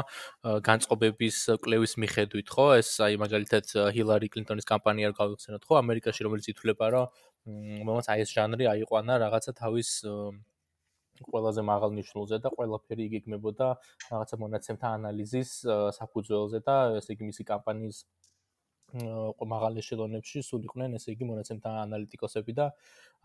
განწყობების 0.65 1.37
კლევის 1.61 1.93
მიხედვით, 2.01 2.47
ხო? 2.49 2.67
ეს 2.81 2.89
აი 3.05 3.21
მაგალითად 3.21 3.65
ჰილარი 3.93 4.27
კლინტონის 4.33 4.65
კამპანია 4.65 5.13
არ 5.13 5.15
გავიხსენოთ, 5.21 5.61
ხო? 5.61 5.77
ამერიკაში 5.77 6.25
რომელიც 6.25 6.49
ითვლება, 6.57 6.85
რომ 6.89 7.05
მომაც 7.85 8.09
აი 8.09 8.25
ეს 8.25 8.33
ჟანრი 8.33 8.65
აიყვანა 8.73 9.13
რაღაცა 9.21 9.51
თავის 9.61 9.89
ყველაზე 11.21 11.61
მაღალ 11.65 11.91
ნიშნულზე 11.97 12.37
და 12.41 12.49
ყველაფერი 12.57 13.03
იგეგმებოდა 13.09 13.67
რაღაცა 14.09 14.35
მონაცემთა 14.41 14.87
ანალიზის 14.97 15.51
საფუძველზე 15.97 16.59
და 16.65 16.75
ესე 16.97 17.13
იგი 17.17 17.29
მისი 17.29 17.43
კამპანიის 17.51 17.97
მაღალ 18.95 19.77
ეშელონებში 19.81 20.41
სულ 20.47 20.63
იყვნენ 20.69 20.95
ესე 20.95 21.11
იგი 21.11 21.27
მონაცემთა 21.27 21.71
ანალიტიკოსები 21.83 22.53
და 22.55 22.67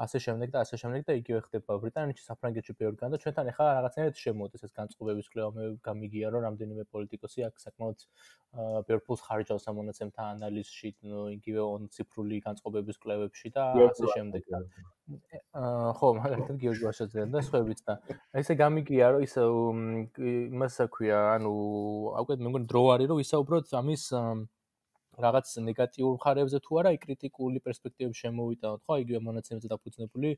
ასე 0.03 0.19
შემდეგ 0.25 0.51
და 0.51 0.59
ასე 0.65 0.77
შემდეგ 0.81 1.05
და 1.07 1.15
იგივე 1.21 1.41
ხდება 1.47 1.77
ბრიტანეთში, 1.83 2.25
საფრანგეთში 2.27 2.75
ბევრგან 2.81 3.13
და 3.15 3.19
ჩვენთან 3.23 3.51
ახლა 3.53 3.67
რაღაცნაირად 3.79 4.17
შემოდის 4.19 4.65
ეს 4.67 4.73
განწყობების 4.75 5.27
კვლევა. 5.31 5.51
მე 5.55 5.65
გამიგია 5.87 6.27
რომ 6.35 6.43
რამდენიმე 6.49 6.85
პოლიტიკოსი 6.91 7.45
აქ 7.47 7.55
საკმაოდ 7.63 7.99
ბევრ 8.89 9.01
ფულს 9.07 9.21
ხარჯავს 9.27 9.69
ამ 9.69 9.75
მონაცემთა 9.79 10.23
ანალიზში, 10.35 10.89
იგივე 11.37 11.63
on 11.63 11.83
ციფრული 11.95 12.41
განწყობების 12.47 12.97
კვლევებში 12.99 13.49
და 13.55 13.63
ასე 13.87 14.07
შემდეგ 14.17 14.43
და 14.51 14.59
ხო, 15.95 16.09
მაგალითად 16.19 16.57
გიორგი 16.59 16.85
ვაშაძეა 16.89 17.27
და 17.31 17.41
სხვაებიც 17.47 17.81
და 17.87 17.95
ესე 18.41 18.55
გამიგია 18.59 19.13
რომ 19.15 19.23
ის 19.29 19.35
იმას 19.39 20.75
აქვია, 20.89 21.19
ანუ 21.37 21.53
აკვეთ 22.23 22.39
მე 22.43 22.49
მგონი 22.51 22.67
დრო 22.73 22.83
არის 22.97 23.09
რომ 23.13 23.23
ისაუბროთ 23.23 23.77
ამის 23.83 24.05
რაღაც 25.25 25.53
ნეგატიურ 25.69 26.17
მხარეებზე 26.19 26.59
თუ 26.67 26.79
არა, 26.83 26.93
კრიტიკული 27.05 27.63
პერსპექტივები 27.67 28.19
შემოვიტანოთ, 28.23 28.81
ხო, 28.87 28.99
იგივე 29.05 29.21
მონაცემებზე 29.29 29.73
დაფუძნებული 29.73 30.31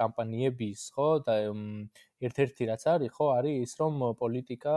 კამპანიების, 0.00 0.80
ხო, 0.96 1.08
და 1.26 1.36
ერთ-ერთი 2.22 2.66
რაც 2.70 2.82
არის, 2.92 3.10
ხო, 3.16 3.26
არის 3.34 3.54
ის, 3.66 3.72
რომ 3.82 3.94
პოლიტიკა 4.20 4.74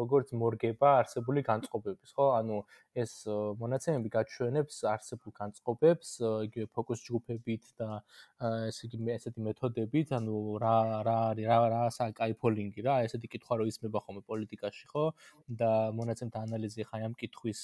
როგორც 0.00 0.32
მორგება 0.34 0.88
არსებული 1.00 1.44
განწყობების, 1.46 2.10
ხო? 2.16 2.26
ანუ 2.40 2.56
ეს 3.02 3.12
მონაცემები 3.62 4.10
გაჩვენებს 4.16 4.80
არსებულ 4.90 5.34
განწყობებს, 5.40 6.08
იგივე 6.50 6.66
ფოკუს 6.74 7.04
ჯგუფებით 7.06 7.64
და 7.78 7.88
ესე 8.66 8.90
იგი 8.90 8.98
ესეთი 9.14 9.46
მეთოდებით, 9.46 10.14
ანუ 10.18 10.36
რა 10.64 10.74
რა 11.06 11.16
არის, 11.30 11.46
რა 11.46 11.58
რაა 11.74 12.10
კაიფოლინგი 12.18 12.86
რა, 12.88 12.96
ესეთი 13.06 13.32
კითხვა 13.38 13.60
რო 13.62 13.70
ისმება 13.70 14.02
ხოლმე 14.02 14.22
პოლიტიკაში, 14.26 14.84
ხო? 14.90 15.06
და 15.62 15.70
მონაცემთა 15.94 16.44
ანალიზი 16.50 16.90
ხა 16.90 17.04
ამ 17.06 17.14
კითხვის 17.22 17.60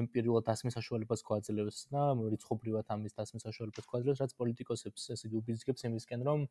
ემპირიულად 0.00 0.48
დასმის 0.48 0.76
საშუალებას 0.80 1.20
გვაძლევს 1.28 1.78
და 1.92 2.02
რიცხობრივად 2.16 2.92
ამის 2.96 3.16
დასმის 3.20 3.46
საშუალებას 3.48 3.88
გვაძლევს, 3.92 4.20
რაც 4.24 4.32
პოლიტიკოსებს 4.40 5.10
ესე 5.12 5.28
იგი 5.28 5.40
უბიძგებს 5.42 5.86
იმისკენ, 5.88 6.24
რომ 6.28 6.48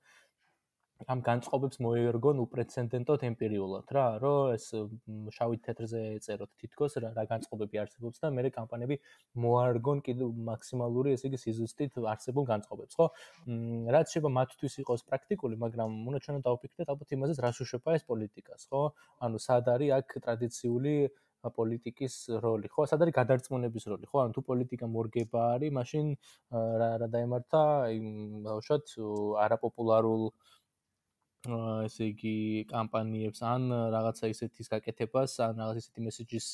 ამ 1.11 1.19
განწყობებს 1.25 1.81
მოერგონ 1.83 2.39
უპრეცედენტოდ 2.39 3.23
ემპირიულად 3.27 3.91
რა, 3.95 4.05
რომ 4.23 4.53
ეს 4.55 4.67
შავი 5.35 5.57
თეთრზე 5.65 6.01
წეროთ 6.23 6.51
თითქოს 6.61 6.95
რა 7.03 7.11
რა 7.17 7.25
განწყობები 7.31 7.81
არსებობს 7.83 8.23
და 8.23 8.31
მეორე 8.37 8.51
კამპანიები 8.55 8.97
მოარგონ 9.43 9.99
კიდევ 10.07 10.31
მაქსიმალური 10.51 11.17
ესე 11.17 11.27
იგი 11.29 11.41
სიზუსტით 11.43 11.99
არსებულ 12.13 12.47
განწყობებს, 12.53 12.95
ხო? 12.95 13.09
რაც 13.91 14.15
შეიძლება 14.15 14.31
მათთვის 14.39 14.79
იყოს 14.85 15.05
პრაქტიკული, 15.11 15.59
მაგრამ 15.65 15.99
უნდა 16.07 16.23
ჩვენ 16.23 16.41
დავფიქრდეთ 16.47 16.87
ალბათ 16.95 17.13
იმაზე, 17.19 17.37
რას 17.43 17.61
უშვება 17.67 17.99
ეს 17.99 18.03
პოლიტიკას, 18.07 18.67
ხო? 18.71 18.83
ანუ 19.27 19.37
სად 19.45 19.71
არის 19.75 19.95
აქ 19.99 20.17
ტრადიციული 20.23 20.95
პოლიტიკის 21.45 22.13
როლი, 22.41 22.67
ხო? 22.73 22.87
სად 22.89 23.03
არის 23.05 23.15
გადარწმუნების 23.19 23.83
როლი, 23.91 24.05
ხო? 24.09 24.17
ანუ 24.23 24.33
თუ 24.33 24.41
პოლიტიკა 24.49 24.85
მორგება 24.89 25.41
არის, 25.59 25.75
მაშინ 25.77 26.05
რა 26.55 26.89
რა 27.03 27.07
დაემართა 27.13 27.61
იმ 27.93 28.05
ბავშვად 28.47 28.83
არაპოპულარულ 29.45 30.23
ესე 31.85 32.09
იგი 32.11 32.35
კამპანიებს 32.69 33.41
ან 33.45 33.67
რაღაცა 33.93 34.29
ისეთის 34.33 34.69
გაკეთებას, 34.73 35.35
ან 35.45 35.61
რაღაც 35.61 35.77
ისეთი 35.81 36.03
მესეჯის 36.05 36.47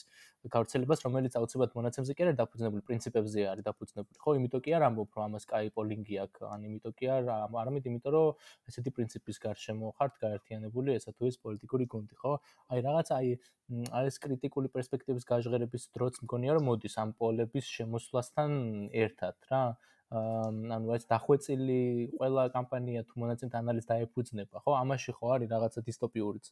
გავრცელებას, 0.51 1.03
რომელიც 1.05 1.37
აუცილებლად 1.37 1.75
მონაცემზე 1.77 2.15
კი 2.17 2.25
არ 2.25 2.35
დაფუძნებული 2.41 2.83
პრინციპებზე 2.87 3.45
არის 3.51 3.65
დაფუძნებული. 3.67 4.17
ხო, 4.23 4.31
იმიტომ 4.39 4.61
კი 4.65 4.75
არ 4.77 4.83
ამბობ, 4.89 5.09
რომ 5.15 5.23
ამას 5.27 5.45
კაი 5.51 5.69
პოლინგი 5.77 6.15
აქვს, 6.25 6.45
ან 6.49 6.59
იმიტომ 6.67 6.93
კი 6.97 7.05
არ 7.15 7.23
არამედ 7.31 7.83
იმიტომ, 7.91 8.11
რომ 8.15 8.71
ესეთი 8.71 8.91
პრინციპის 8.97 9.37
გარშემო 9.45 9.93
ხართ 10.01 10.13
გაერთიანებული 10.25 10.97
ესა 10.97 11.11
თუ 11.13 11.23
ის 11.31 11.37
პოლიტიკური 11.45 11.85
გუნდი, 11.93 12.15
ხო? 12.17 12.33
აი 12.73 12.79
რაღაცა 12.89 13.13
აი 13.21 13.29
აი 13.71 14.05
ეს 14.11 14.17
კრიტიკული 14.19 14.67
პერსპექტივის 14.75 15.23
გაჟღერების 15.31 15.83
დროც 15.95 16.15
მგონია, 16.25 16.51
რომ 16.57 16.63
მოდის 16.67 16.95
ამ 16.99 17.13
პოლების 17.15 17.65
შემოსვლასთან 17.75 18.51
ერთად 18.91 19.35
რა. 19.47 19.63
ანუ 20.11 20.91
ეს 20.97 21.05
დახვეწილი 21.07 21.81
ყველა 22.19 22.43
კამპანია 22.51 23.01
თუ 23.07 23.15
მონაცემთა 23.23 23.57
ანალიზს 23.63 23.87
დაეფუძნება, 23.91 24.59
ხო? 24.59 24.71
ამაში 24.83 25.11
ხო 25.15 25.25
არის 25.39 25.47
რაღაცა 25.55 25.79
დისტოპიურიც. 25.87 26.45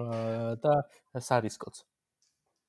აა 0.00 0.56
და 0.64 0.72
სარისკოც. 1.20 1.76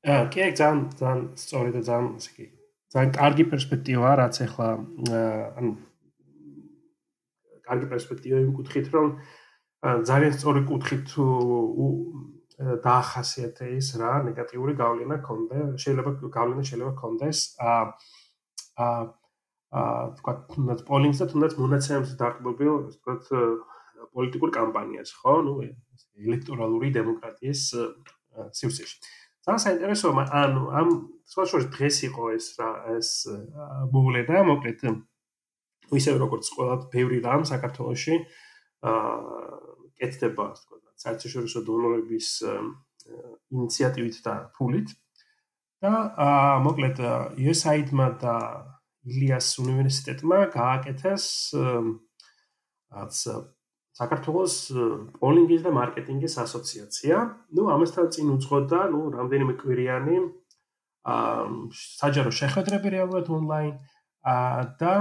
აა, 0.04 0.24
კი, 0.36 0.40
ძალიან 0.60 0.80
ძალიან 1.00 1.22
სწორი 1.40 1.72
და 1.76 1.82
ძალიან 1.88 2.08
ისე 2.20 2.32
კი. 2.36 2.46
ძალიან 2.92 3.12
კარგი 3.16 3.46
პერსპექტივა, 3.52 4.10
რაც 4.20 4.36
ახლა 4.46 4.68
ანუ 5.64 5.72
კარგი 7.66 7.88
პერსპექტივა 7.96 8.38
იმ 8.46 8.52
კუთხით, 8.60 8.88
რომ 8.94 9.08
ძალიან 10.12 10.34
სწორი 10.38 10.62
კუთხით 10.70 11.08
დაახასიათე 12.84 13.66
ის 13.80 13.88
რა, 14.00 14.12
ნეგატიური 14.28 14.74
გავლენა 14.80 15.18
ქონდა, 15.24 15.60
შეიძლება 15.82 16.12
გავლენა 16.36 16.64
შეიძლება 16.68 16.94
ქონდეს 17.00 17.40
აა 17.60 17.84
აა 18.86 19.02
აა 19.76 20.04
თქვა 20.20 20.34
თუნდაც 20.56 20.80
პოლინგს 20.88 21.20
და 21.22 21.26
თუნდაც 21.32 21.54
მონაცემებს 21.60 22.12
დაყბობილ 22.22 22.76
თქვა 22.96 23.14
პოლიტიკურ 24.16 24.50
კამპანიას 24.56 25.12
ხო? 25.20 25.34
ნუ 25.48 25.54
ელექტორალური 26.26 26.90
დემოკრატიის 26.96 27.62
სივრცეში. 28.60 28.96
ძალიან 29.46 29.62
საინტერესო 29.66 30.08
ანუ 30.42 30.62
ამ 30.80 30.88
სხვაშორის 31.30 31.68
დღეს 31.76 31.98
იყო 32.10 32.24
ეს 32.38 32.46
რა 32.60 32.70
ეს 32.98 33.10
მოვლე 33.94 34.22
და 34.30 34.42
მოკლედ 34.50 34.82
ისე 36.00 36.12
როგორც 36.18 36.46
ყველა 36.56 36.76
ბევრი 36.94 37.18
რამ 37.28 37.44
საქართველოში 37.46 38.16
აა 38.90 39.14
კეთდება 40.00 40.46
თქვა 40.62 40.78
საერთაშორისო 41.04 41.60
დონორების 41.68 42.30
ინიციატივით 43.54 44.16
და 44.26 44.34
ფულით. 44.56 44.90
და 45.84 45.92
აა 46.26 46.56
მოკლედ 46.66 46.98
USAID-მა 47.38 48.08
და 48.24 48.36
ილიას 49.06 49.48
უნივერსიტეტმა 49.62 50.40
გააკეთეს 50.56 51.26
საქართველოს 53.96 54.56
პოლინგის 55.22 55.62
და 55.66 55.72
მარკეტინგის 55.76 56.36
ასოციაცია. 56.44 57.20
ნუ 57.56 57.68
ამასთან 57.76 58.08
წინ 58.16 58.32
უძღოდა, 58.36 58.80
ნუ 58.92 59.02
რამდენიმე 59.16 59.54
კვირიანი 59.62 60.18
აა 61.06 61.46
საჯარო 62.02 62.32
შეხვედრები 62.40 62.88
რეალურად 62.96 63.30
ონლაინ 63.30 63.76
აა 64.34 64.64
და 64.82 64.94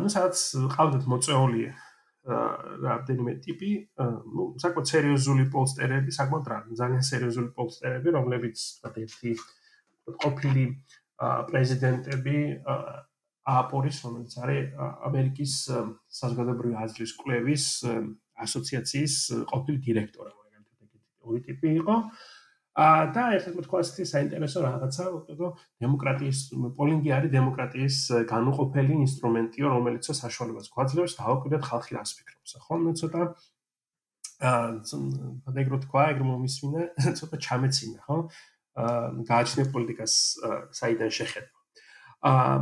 ნუ 0.00 0.08
სადაც 0.14 0.38
ყავდათ 0.76 1.04
მოწეული 1.12 1.64
აა 1.66 2.46
რამდენიმე 2.86 3.32
ტიპი, 3.42 3.70
ნუ 4.36 4.44
საკმაოდ 4.62 4.86
სერიოზული 4.92 5.44
პოსტერები, 5.52 6.14
საკმაოდ 6.18 6.46
ძალიან 6.78 7.04
სერიოზული 7.10 7.50
პოსტერები, 7.58 8.08
რომლებიც 8.16 8.56
თქვა 8.78 8.94
ერთი 9.02 9.32
ყოფილი 10.22 10.64
პრეზიდენტები 11.50 12.38
აა 12.76 13.05
აპორის, 13.46 13.98
რომელიც 14.02 14.32
არის 14.42 14.72
ამერიკის 15.06 15.52
საზოგადოებრივი 16.20 16.74
აზრის 16.82 17.12
კვლევის 17.20 17.66
ასოციაციის 18.46 19.14
ყოფილი 19.52 19.78
დირექტორი, 19.86 20.32
მაგალითად 20.34 20.82
ეგეთი 20.86 20.98
ორი 21.30 21.40
ტიპი 21.46 21.68
იყო. 21.82 21.96
ა 22.76 23.08
და 23.08 23.22
ერთად 23.38 23.54
თქვა 23.64 23.78
ასეთი 23.80 24.04
საინტერესო 24.04 24.60
რაღაცა, 24.60 25.04
რომ 25.40 25.52
დემოკრატიის 25.80 26.38
პოლინგი 26.76 27.10
არის 27.16 27.30
დემოკრატიის 27.32 27.96
განუყოფელი 28.28 28.94
ინსტრუმენტი, 29.06 29.60
რომელიც 29.64 30.04
საშუალებას 30.12 30.68
გვაძლევს 30.76 31.16
დააკვირდეთ 31.16 31.62
ხალხი 31.70 31.92
რას 31.96 32.10
ფიქრობს. 32.18 32.52
ხო, 32.66 32.74
მე 32.84 32.92
ცოტა 33.00 33.22
აა 34.44 35.56
ეგრე 35.64 35.78
თქვა, 35.88 36.02
ეგრე 36.12 36.24
მომისმინე, 36.28 36.82
ცოტა 37.16 37.36
ჩამეცინა, 37.40 37.98
ხო? 38.04 38.16
აა 38.76 39.24
გააჩნია 39.24 39.66
პოლიტიკას 39.72 40.14
საიდან 40.76 41.10
შეხედა. 41.16 41.55
აა 42.22 42.56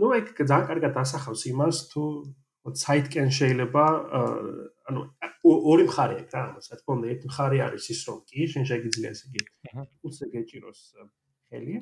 ნუ 0.00 0.08
ეგ 0.18 0.26
ძალიან 0.36 0.66
კარგად 0.68 0.94
ასახავს 1.02 1.42
იმას 1.52 1.76
თუ 1.92 2.04
საიტკენ 2.68 3.30
შეიძლება 3.32 3.84
ანუ 4.88 5.00
ორი 5.48 5.84
მხარე 5.88 6.14
აქვს 6.20 6.34
რა 6.36 6.42
ამას 6.48 6.66
რა 6.72 6.76
თქმა 6.80 6.92
უნდა 6.98 7.08
ერთი 7.14 7.26
მხარე 7.32 7.58
არის 7.66 7.84
ის 7.94 8.00
რომ 8.08 8.18
კი 8.28 8.46
შენ 8.52 8.64
შეგიძლია 8.70 9.10
ესე 9.14 9.24
იგი 9.28 9.40
უცე 10.04 10.24
გეჭიროს 10.34 10.80
ხელი. 11.48 11.76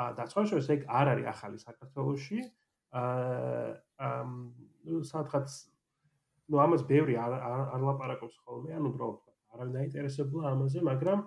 აა 0.00 0.10
და 0.16 0.22
სხვა 0.30 0.42
შორის 0.50 0.68
ეგ 0.74 0.80
არ 1.00 1.06
არის 1.12 1.26
ახალი 1.34 1.58
საქართველოსში 1.64 2.38
აა 3.00 4.10
ნუ 4.84 4.96
სადღაც 5.12 5.48
ნუ 6.50 6.56
ამას 6.64 6.82
ბევრი 6.90 7.14
არ 7.24 7.32
არ 7.74 7.80
ლაპარაკობს 7.88 8.36
ხოლმე 8.44 8.70
ანუ 8.76 8.86
უბრალოდ 8.92 9.20
არავინ 9.54 9.72
დაინტერესებულა 9.76 10.46
ამაზე 10.54 10.80
მაგრამ 10.90 11.20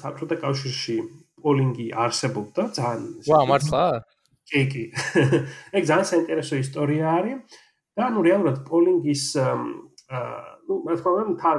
საბჭოთა 0.00 0.36
კავშირში 0.44 0.96
პოლინგი 1.44 1.86
არსებობდა 2.04 2.62
ძალიან 2.78 3.12
ვა 3.30 3.40
მართლა 3.50 3.84
კი 4.50 4.62
კი. 4.72 4.84
ეგ 5.78 5.82
ძალიან 5.90 6.08
საინტერესო 6.10 6.60
ისტორია 6.60 7.06
არის 7.20 7.58
და 7.98 8.10
ნუ 8.14 8.20
რეალურად 8.26 8.60
პოლინგის 8.68 9.24
ნუ 9.38 10.74
მე 10.86 10.94
თქმა 11.00 11.24
უნდა 11.30 11.52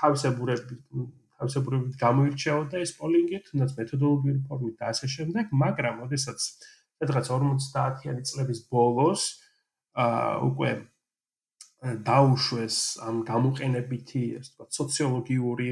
თავისებურები 0.00 0.78
თავისებურებით 1.38 1.94
გამოირჩეოდა 2.02 2.82
ეს 2.82 2.92
პოლინგი 2.98 3.38
თუნდაც 3.48 3.74
მეთოდოლოგიური 3.78 4.40
ფორმით 4.48 4.74
და 4.80 4.90
ასე 4.92 5.06
შემდეგ, 5.14 5.52
მაგრამ 5.62 6.00
ოდესაც 6.08 6.38
სადღაც 6.98 7.30
50-იანი 7.30 8.22
წლების 8.26 8.60
ბოლოს 8.72 9.22
აა 10.04 10.32
უკვე 10.50 10.70
დაუშვეს 11.78 12.76
ამ 13.06 13.22
გამოყენებითი, 13.22 14.22
ასე 14.40 14.50
ვთქვათ, 14.50 14.70
სოციოლოგიური 14.80 15.68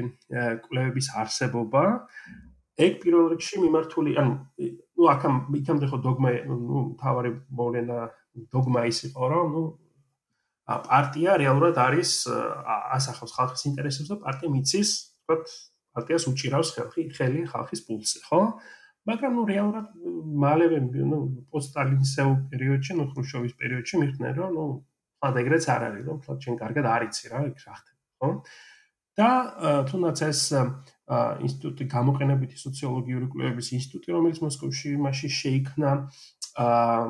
კვლევების 0.63 1.07
არსებობა. 1.19 1.83
ეგ 2.77 3.01
პირველ 3.01 3.33
რიგში 3.33 3.57
მიმართული, 3.63 4.11
ანუ 4.21 4.33
ნუ 4.97 5.09
აქამ 5.13 5.35
იქამდე 5.59 5.87
ხო 5.89 5.97
დოგმა, 6.05 6.31
ნუ 6.45 6.79
თავარი 7.01 7.31
მოვლენა 7.57 7.97
დოგმა 8.53 8.81
ის 8.89 8.99
იყო, 9.09 9.23
რომ 9.33 9.45
ნუ 9.53 9.63
პარტია 10.67 11.37
რეალურად 11.41 11.77
არის 11.81 12.11
ასახავს 12.97 13.33
ხალხის 13.37 13.63
ინტერესებს 13.71 14.09
და 14.11 14.17
პარტია 14.21 14.49
მიცის, 14.53 14.89
ვთქვათ, 15.25 15.45
პარტიას 15.97 16.23
უჭირავს 16.29 16.69
ხალხი, 16.77 17.03
ხელი 17.17 17.41
ხალხის 17.49 17.81
პულსზე, 17.87 18.19
ხო? 18.29 18.41
მაგრამ 19.07 19.31
ნუ 19.37 19.43
რეალურად 19.47 19.87
მალევე 20.43 20.77
ნუ 20.85 21.19
პოსტსტალინისეულ 21.49 22.35
პერიოდში, 22.51 22.91
ნუ 22.99 23.05
ხრუშჩოვის 23.13 23.53
პერიოდში 23.57 23.95
მიხვდნენ, 24.03 24.33
რომ 24.37 24.49
ნუ 24.57 24.65
ხან 25.23 25.39
ეგრეც 25.41 25.65
არ 25.73 25.81
არის, 25.87 26.03
რომ 26.07 26.17
თქო 26.21 26.33
ჩვენ 26.43 26.55
კარგად 26.61 26.85
არიცი 26.93 27.25
რა, 27.31 27.39
იქ 27.47 27.57
რა 27.63 27.73
ხდება, 27.79 28.01
ხო? 28.21 28.29
და 29.17 29.29
თუნდაც 29.89 30.19
ეს 30.29 30.41
ინსტიტუტი 31.07 31.85
გამოყენებითი 31.93 32.57
სოციოლოგიური 32.59 33.27
კვლევების 33.31 33.67
ინსტიტუტი, 33.77 34.13
რომელიც 34.15 34.39
მოსკოვში 34.43 34.91
მასში 35.05 35.29
შეიქმნა, 35.39 35.91
აა 36.63 37.07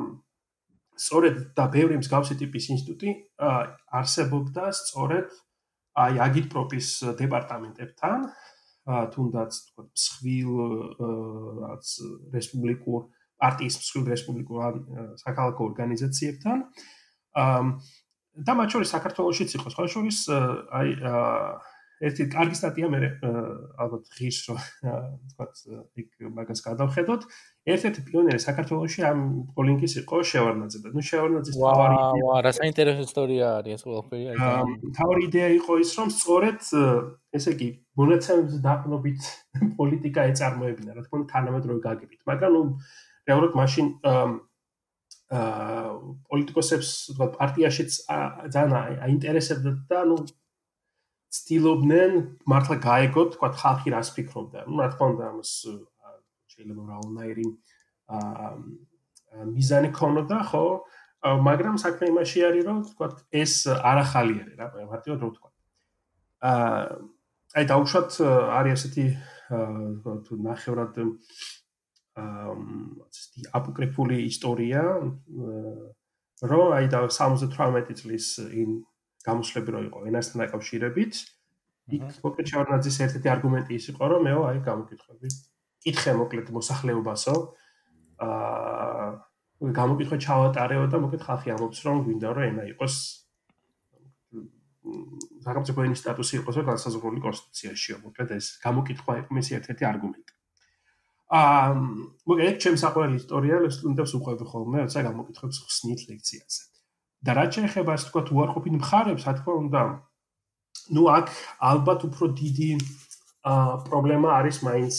სწორედ 0.98 1.36
და 1.54 1.64
ბევრი 1.70 1.98
მსგავსი 2.02 2.34
ტიპის 2.38 2.64
ინსტიტუტი 2.74 3.10
არსებობდა 3.98 4.70
სწორედ 4.74 5.34
აი 5.98 6.14
აგიტპროპის 6.26 6.88
დეპარტამენტებთან, 7.18 8.18
თუნდაც 9.14 9.52
თქო 9.68 9.80
მსხვილ 9.90 10.52
რაც 11.62 11.86
რესპუბლიკურ 12.34 13.00
პარტიის 13.38 13.74
მსხვილ 13.82 14.04
რესპუბლიკურ 14.14 14.78
საქალაქო 15.22 15.62
ორგანიზაციებთან. 15.70 16.58
აა 17.38 17.62
და 18.38 18.54
მათ 18.54 18.68
შორის 18.74 18.92
საქართველოსიც 18.94 19.50
იყო. 19.58 19.68
სხვა 19.74 19.84
შორის 19.90 20.18
აი 20.30 20.88
ერთი 21.98 22.26
კარგი 22.30 22.56
სტატია 22.58 22.88
მე 22.92 22.98
ალბათ 23.82 24.10
ღირს 24.14 24.38
რომ 24.48 24.58
თქვათ 25.32 25.62
იქ 26.02 26.08
მაგას 26.36 26.60
გადავხედოთ. 26.66 27.22
ერთ-ერთი 27.68 28.00
პიონერი 28.08 28.40
საქართველოსში 28.44 29.02
ამ 29.08 29.20
პოლინგის 29.56 29.94
იყო 30.02 30.20
შევარნაძე. 30.30 30.78
და 30.84 30.88
ნუ 30.94 31.02
შევარნაძის 31.10 31.58
თავარი 31.58 31.98
ვა 32.22 32.36
რა 32.46 32.52
საინტერესო 32.58 33.02
ისტორია 33.08 33.46
არის 33.58 33.72
ეს 33.78 33.82
ყველაფერი 33.88 34.24
აი 34.30 34.92
თავარი 34.98 35.20
იდეა 35.28 35.48
იყო 35.58 35.72
ის 35.84 35.90
რომ 35.98 36.08
სწორედ 36.18 36.60
ესე 37.38 37.50
იგი 37.58 37.68
მონაცემების 37.98 38.58
დაყნობით 38.68 39.20
პოლიტიკა 39.80 40.20
ეწარმოებინა 40.32 40.90
რა 40.96 41.02
თქმა 41.02 41.16
უნდა 41.18 41.32
თანამედროვე 41.34 41.80
გაგებით. 41.88 42.20
მაგრამ 42.30 42.52
ნუ 42.54 42.62
რეალურად 43.28 43.52
მაშინ 43.58 43.86
აა 44.08 44.26
პოლიტიკოსებს 45.28 46.90
თქვა 47.12 47.26
პარტიაშიც 47.36 47.96
ძალიან 48.54 48.72
აინტერესებდა 49.04 49.72
და 49.90 49.98
ნუ 50.08 50.16
ცდილობდნენ 51.28 52.12
მართლა 52.48 52.76
გაეგოთ 52.84 53.28
თქვა 53.36 53.48
ხალხი 53.60 53.88
რას 53.92 54.08
ფიქრობდა. 54.16 54.64
ნუ 54.64 54.76
რა 54.80 54.88
თქმა 54.92 55.06
უნდა 55.12 55.24
ამას 55.28 55.52
შეიძლება 56.52 56.82
რაუნაირი 56.92 57.46
აა 58.18 58.48
მიზანი 59.52 59.90
ქონოდა 59.98 60.38
ხო? 60.48 60.64
მაგრამ 61.48 61.76
საქმე 61.84 62.04
იმაში 62.12 62.38
არის 62.48 62.64
რომ 62.68 62.78
თქვა 62.94 63.06
ეს 63.42 63.54
არახალი 63.68 64.34
არის 64.42 64.56
რა 64.56 64.66
მარტივად 64.88 65.20
რო 65.20 65.30
თქვა. 65.36 65.50
აა 66.48 66.82
აი 67.58 67.64
დაუშვათ 67.72 68.10
არის 68.58 68.72
ესეთი 68.78 69.06
თუ 70.24 70.32
ნახევრად 70.48 70.94
აა 70.96 72.52
ცეთი 73.14 73.40
აპოკრიფული 73.58 74.16
ისტორია 74.32 74.82
რომ 76.50 76.66
აი 76.78 76.86
და 76.92 76.98
78 77.10 78.00
წლის 78.00 78.26
იმ 78.48 78.70
გამოსლები 79.26 79.70
რო 79.74 79.80
იყო. 79.88 79.98
ენასთან 80.08 80.36
დაკავშირებით 80.44 81.14
იქ 81.88 82.04
მოკლედ 82.24 82.46
ჩავარნაძის 82.50 82.96
ერთ-ერთი 83.04 83.28
არგუმენტი 83.32 83.72
ის 83.80 83.86
იყო 83.92 84.04
რომ 84.12 84.20
მეო 84.28 84.42
აი 84.48 84.58
გამოკითხები. 84.68 85.28
კითხე 85.84 86.12
მოკლედ 86.20 86.48
მოსახლეობასო. 86.56 87.34
აა 88.26 89.08
გამოკითხვა 89.78 90.16
ჩავატარეო 90.22 90.84
და 90.92 90.96
მოკლედ 91.02 91.22
ხალხი 91.28 91.48
ამბობს 91.54 91.78
რომ 91.86 91.96
გვინდა 92.06 92.28
რომ 92.36 92.44
ენა 92.50 92.64
იყოს 92.72 92.94
სახელმწიფო 95.44 95.84
ენის 95.88 96.00
სტატუსი 96.04 96.34
იყოს 96.38 96.56
განსაზღვრული 96.70 97.20
კონსტიტუციაში 97.24 97.98
მოკლედ 98.04 98.30
ეს 98.38 98.46
გამოკითხვა 98.62 99.12
იყო 99.22 99.30
მისი 99.38 99.56
ერთ-ერთი 99.58 99.84
არგუმენტი. 99.92 100.32
აა 101.28 101.68
მოგეთ 102.28 102.56
ჩემს 102.62 102.80
საყვარელი 102.84 103.16
ისტორია 103.20 103.56
სტუდენტებს 103.68 104.12
უყვები 104.18 104.44
ხოლმე 104.52 104.78
როცა 104.84 105.00
გამოკითხებს 105.08 105.56
ხსნით 105.64 106.00
ლექციაზე 106.08 106.77
და 107.24 107.34
რაც 107.38 107.58
შეეხება 107.58 107.94
ასე 107.98 108.10
თქვა 108.10 108.22
უარყოფით 108.38 108.74
მხარებს 108.78 109.26
რა 109.26 109.32
თქმა 109.38 109.54
უნდა 109.62 109.82
ну 110.94 111.02
აქ 111.18 111.26
ალბათ 111.70 112.00
უფრო 112.08 112.24
დიდი 112.40 112.70
აა 113.52 113.72
პრობლემა 113.88 114.28
არის 114.38 114.56
მაინც 114.68 114.96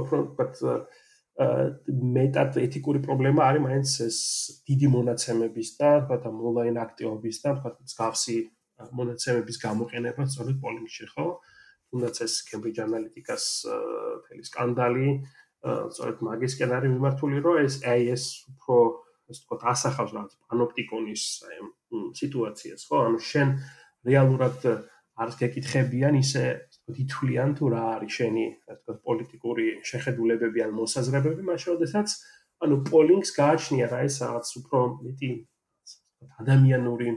უფრო 0.00 0.18
თქვა 0.38 0.74
მეტად 2.16 2.58
ეთიკური 2.60 3.00
პრობლემა 3.04 3.44
არის 3.48 3.62
მაინც 3.64 3.90
ეს 4.06 4.18
დიდი 4.68 4.88
მონაცემების 4.94 5.68
და 5.80 5.90
თქვა 6.04 6.16
და 6.24 6.30
ონლაინ 6.30 6.76
აქტივობის 6.84 7.36
და 7.44 7.50
თქვა 7.58 7.70
მსგავსი 7.86 8.36
მონაცემების 8.98 9.56
გამოყენება 9.64 10.26
სწორედ 10.26 10.56
პოლინგში 10.64 11.06
ხო? 11.14 11.26
თუნდაც 11.90 12.16
ეს 12.26 12.34
Cambridge 12.48 12.80
Analytica-ს 12.84 13.46
თელი 14.26 14.44
სკანდალი 14.46 15.08
სწორედ 15.60 16.22
მაგისკენ 16.28 16.70
არის 16.76 16.92
მიმართული, 16.94 17.36
რომ 17.44 17.56
ეს 17.64 17.74
AIS 17.84 18.24
უფრო 18.54 18.76
ასე 19.30 19.42
ვთქვათ 19.44 19.62
ასახავს 19.72 20.12
რაღაც 20.16 20.32
პანოპტიკონის 20.50 21.24
სიტუაციას, 22.20 22.82
ხო? 22.90 22.96
ანუ 23.06 23.18
შენ 23.30 23.48
რეალურად 24.10 24.58
არც 25.20 25.34
გეკითხებიან 25.40 26.14
ისე 26.20 26.44
ვთქვათ 26.74 27.00
ითვლიან 27.04 27.50
თუ 27.58 27.64
რა 27.74 27.82
არის 27.94 28.12
შენი 28.18 28.44
ასე 28.50 28.78
ვთქვათ 28.80 28.98
პოლიტიკური 29.06 29.66
შეხედულებები 29.90 30.64
ან 30.66 30.70
მოსაზრებები, 30.80 31.42
მაშინ 31.46 31.68
შესაძაც 31.70 32.08
ანუ 32.60 32.76
პოლინგს 32.90 33.30
გააჩნია 33.40 33.86
რა 33.92 34.00
ეს 34.08 34.16
რაღაც 34.24 34.48
უფრო 34.60 34.78
მეტი 35.04 35.30
ადამიანური 36.40 37.08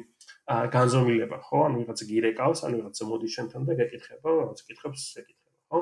განზომილება, 0.76 1.38
ხო? 1.48 1.60
ანუ 1.68 1.76
ვიღაც 1.84 2.00
გირეკავს, 2.08 2.60
ანუ 2.68 2.76
ვიღაც 2.80 2.98
მოდი 3.10 3.28
შენთან 3.36 3.62
და 3.68 3.74
გეკითხება, 3.80 4.28
რაღაც 4.40 4.60
კითხებს 4.68 5.04
ეკითხება, 5.24 5.60
ხო? 5.72 5.80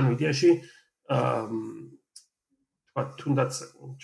ანუ 0.00 0.08
იდეაში 0.16 0.50
აა 1.12 2.00
თქვა 2.92 3.02
თუნდაც 3.20 3.52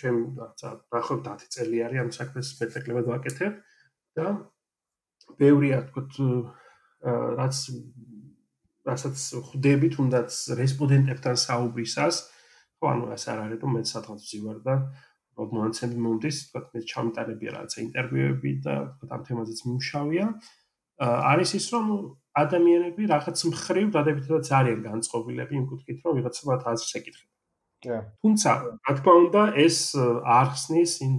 ჩემ 0.01 0.17
დაახლოებით 0.33 1.27
10 1.29 1.53
წელი 1.53 1.77
არის 1.85 1.99
ამ 2.03 2.09
საქმეს 2.17 2.47
მეტეკლებად 2.59 3.05
ვაკეთებ 3.13 3.53
და 4.17 4.25
ბევრია 5.37 5.79
თქვა 5.89 6.03
რაც 7.37 7.55
რასაც 8.89 9.17
ხვდები 9.49 9.87
თუნდაც 9.93 10.31
რესპონდენტებთან 10.59 11.35
საუბრისას, 11.37 12.15
ხო 12.79 12.85
ანუ 12.89 13.11
ეს 13.15 13.23
არ 13.29 13.39
არის 13.45 13.59
რომ 13.63 13.71
მე 13.77 13.83
სადღაც 13.91 14.19
ვზივარ 14.25 14.57
და 14.65 14.75
რომ 15.37 15.49
მონაცემი 15.55 15.97
მომდის, 16.05 16.37
თქვა 16.49 16.61
მე 16.73 16.81
ჩამტარებია 16.91 17.49
რაღაც 17.55 17.73
ინტერვიუები 17.85 18.51
და 18.65 18.75
თქვა 18.97 19.13
ამ 19.15 19.21
თემაზეც 19.29 19.59
მიმშავია. 19.67 20.25
არის 20.99 21.51
ის 21.59 21.65
რომ 21.73 21.85
ადამიანები 22.43 23.03
რაღაც 23.13 23.37
მხრივ 23.51 23.87
დადებითად 23.95 24.51
არიან 24.59 24.81
განწყობილები 24.89 25.53
იმ 25.59 25.65
კუთხით, 25.71 25.97
რომ 26.03 26.11
ვიღაცა 26.19 26.41
მათ 26.49 26.61
აზრს 26.73 26.93
ეკითხება. 26.99 27.28
თუმცა, 27.85 28.51
რა 28.85 28.93
თქმა 28.99 29.13
უნდა, 29.23 29.41
ეს 29.65 29.77
არხსნის 29.95 30.91
იმ 31.05 31.13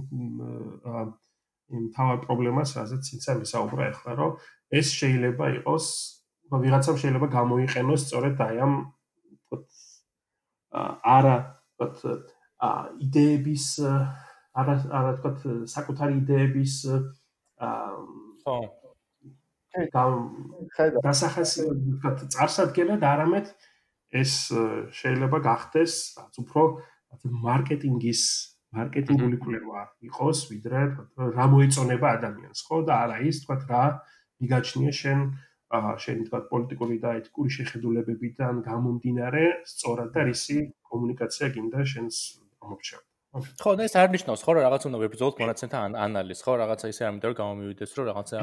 იმ 1.71 1.83
თავად 1.95 2.25
პრობლემას, 2.27 2.75
რასაც 2.77 3.01
ცინცა 3.07 3.35
მისაუბრა 3.41 3.85
ახლა, 3.91 4.11
რომ 4.19 4.31
ეს 4.75 4.87
შეიძლება 4.91 5.45
იყოს, 5.61 5.85
რომ 6.51 6.59
ვიღაცამ 6.67 6.97
შეიძლება 7.01 7.27
გამოიყენოს 7.31 8.01
სწორედ 8.07 8.35
აი 8.45 8.57
ამ 8.65 8.73
არა 11.15 11.37
თქო 11.79 12.11
ა 12.61 12.69
იდეების 13.05 13.65
არა 14.59 14.75
არა 14.99 15.11
თქო 15.17 15.31
საკუთარი 15.75 16.13
იდეების 16.21 16.75
ა 16.91 17.69
ხო. 18.43 18.57
გამ 19.95 20.13
ხედა 20.75 20.99
დასახასი 21.07 21.63
თქო 22.03 22.09
წარსადგენად 22.35 23.01
არამედ 23.07 23.47
ეს 24.11 24.31
შეიძლება 24.99 25.39
გახდეს 25.47 25.93
რაც 26.19 26.39
უფრო 26.43 26.63
მარკეტინგის 27.45 28.23
მარკეტინგული 28.75 29.37
კვლევა 29.43 29.83
იყოს 30.07 30.41
ვიდრე 30.51 30.81
რა 31.37 31.45
მოეწონება 31.53 32.11
ადამიანს 32.17 32.65
ხო 32.67 32.81
და 32.87 32.99
არა 33.05 33.17
ის 33.31 33.43
თქო 33.43 33.57
რა 33.71 33.83
მიგაჩნია 34.43 34.93
შენ 35.01 35.19
შენ 36.03 36.23
თქო 36.27 36.39
პოლიტიკური 36.51 36.97
და 37.03 37.15
ეთიკური 37.21 37.55
შეხედულებებიდან 37.57 38.63
გამომდინარე 38.67 39.45
სწორად 39.73 40.11
და 40.17 40.27
რისი 40.31 40.59
კომუნიკაცია 40.91 41.47
გინდა 41.55 41.87
შენს 41.93 42.17
მომრჩევ. 42.63 43.10
ხო, 43.31 43.71
და 43.79 43.85
ეს 43.87 43.93
არ 43.95 44.09
ნიშნავს, 44.11 44.41
ხო, 44.43 44.53
რაღაც 44.59 44.85
უნდა 44.91 44.97
ვებრძოლოთ 44.99 45.37
მონაცემთა 45.39 45.79
ანალიზს, 46.03 46.43
ხო, 46.43 46.53
რაღაცა 46.59 46.87
ისე 46.91 47.03
მინდა 47.15 47.27
რომ 47.31 47.35
გამომივიდეს, 47.39 47.91
რომ 47.95 48.05
რაღაცა 48.11 48.39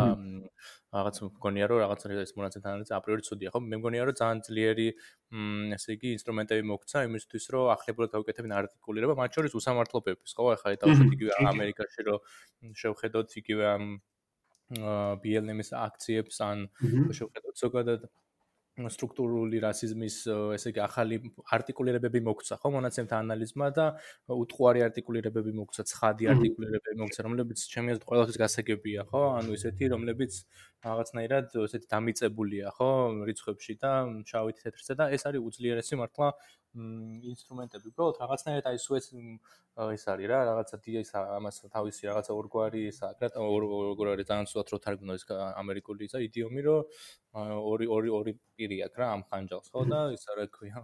რაღაც 0.96 1.16
მგონია 1.28 1.66
რომ 1.68 1.78
რაღაც 1.84 2.00
ეს 2.24 2.32
მონაცემთა 2.40 2.68
ანალიზი 2.72 2.92
აპრიორი 2.96 3.22
ცუდია, 3.28 3.52
ხო? 3.52 3.60
მე 3.68 3.76
მგონია 3.84 4.02
რომ 4.08 4.16
ძალიან 4.16 4.38
ძლიერი, 4.48 4.88
მ 5.36 5.76
ესე 5.76 5.90
იგი, 5.92 6.08
ინსტრუმენტები 6.16 6.62
მოგცა 6.72 6.98
იმისთვის, 7.04 7.44
რომ 7.52 7.64
ახლებურად 7.76 8.08
გავუკეთებინ 8.16 8.52
არტიკულირება, 8.64 9.14
მათ 9.20 9.30
შორის 9.36 9.52
უსამართლობების, 9.60 10.32
ხო, 10.32 10.48
ახლა 10.56 10.68
ეტავშოთ 10.80 11.10
იგივე 11.20 11.32
ამერიკაში 11.52 12.00
რომ 12.08 12.18
შევხედოთ 12.80 13.28
იგივე 13.44 13.64
ამ 13.76 13.84
BLM-ის 15.20 15.70
აქციებს 15.76 16.40
ან 16.44 16.64
შევხედოთ 17.16 17.56
ზოგადად 17.60 18.08
სტრუქტურული 18.86 19.58
რასიზმის 19.64 20.16
ესე 20.54 20.70
იგი 20.70 20.80
ახალი 20.84 21.18
არტიკულირებები 21.56 22.20
მოგცა 22.28 22.58
ხო 22.62 22.70
მონაცემთა 22.76 23.18
ანალიზმა 23.24 23.68
და 23.74 23.86
უტყუარი 24.30 24.84
არტიკულირებები 24.86 25.54
მოგცა, 25.58 25.86
ცხადი 25.90 26.30
არტიკულირებები 26.34 26.98
მოგცა, 27.02 27.26
რომლებიც 27.26 27.64
ჩემი 27.74 27.94
აზრით 27.94 28.06
ყველასთვის 28.10 28.38
გასაგებია 28.44 29.06
ხო? 29.10 29.22
ანუ 29.40 29.58
ესეთი 29.58 29.90
რომლებიც 29.94 30.32
რაღაცნაირად 30.86 31.58
ესეთი 31.66 31.90
დამიწებულია 31.90 32.70
ხო 32.78 32.90
რიცხვებში 33.26 33.74
და 33.82 33.92
შავით 34.30 34.62
თეთრზე 34.62 34.94
და 35.00 35.04
ეს 35.16 35.26
არის 35.26 35.42
უძლიერესი 35.42 35.98
მართლა 35.98 36.28
ინსტრუმენტები. 36.76 37.90
უბრალოდ 37.90 38.16
რაღაცნაირად 38.22 38.66
აი 38.70 38.78
სუეც 38.84 39.06
ის 39.94 40.04
არის 40.12 40.26
რა, 40.30 40.38
რაღაცა 40.48 40.76
დიეს 40.84 41.10
ამას 41.16 41.56
თავისი 41.74 42.02
რაღაცა 42.10 42.32
ორგვარი 42.38 42.80
ის 42.90 42.98
როგორ 43.32 44.06
არის 44.12 44.26
ძალიან 44.30 44.46
სულად 44.52 44.68
რო 44.72 44.78
თარგმნო 44.84 45.12
ეს 45.18 45.24
ამერიკული 45.32 46.08
ისა 46.08 46.18
იდიომი, 46.28 46.60
რომ 46.68 46.80
ორი 47.72 47.86
ორი 47.96 48.08
ორი 48.18 48.32
პირი 48.58 48.76
აქვს 48.86 48.98
რა 49.00 49.06
ამ 49.16 49.22
ხანჯალს, 49.30 49.68
ხო 49.72 49.82
და 49.88 50.00
ის 50.12 50.24
რა 50.28 50.44
ქვია 50.52 50.82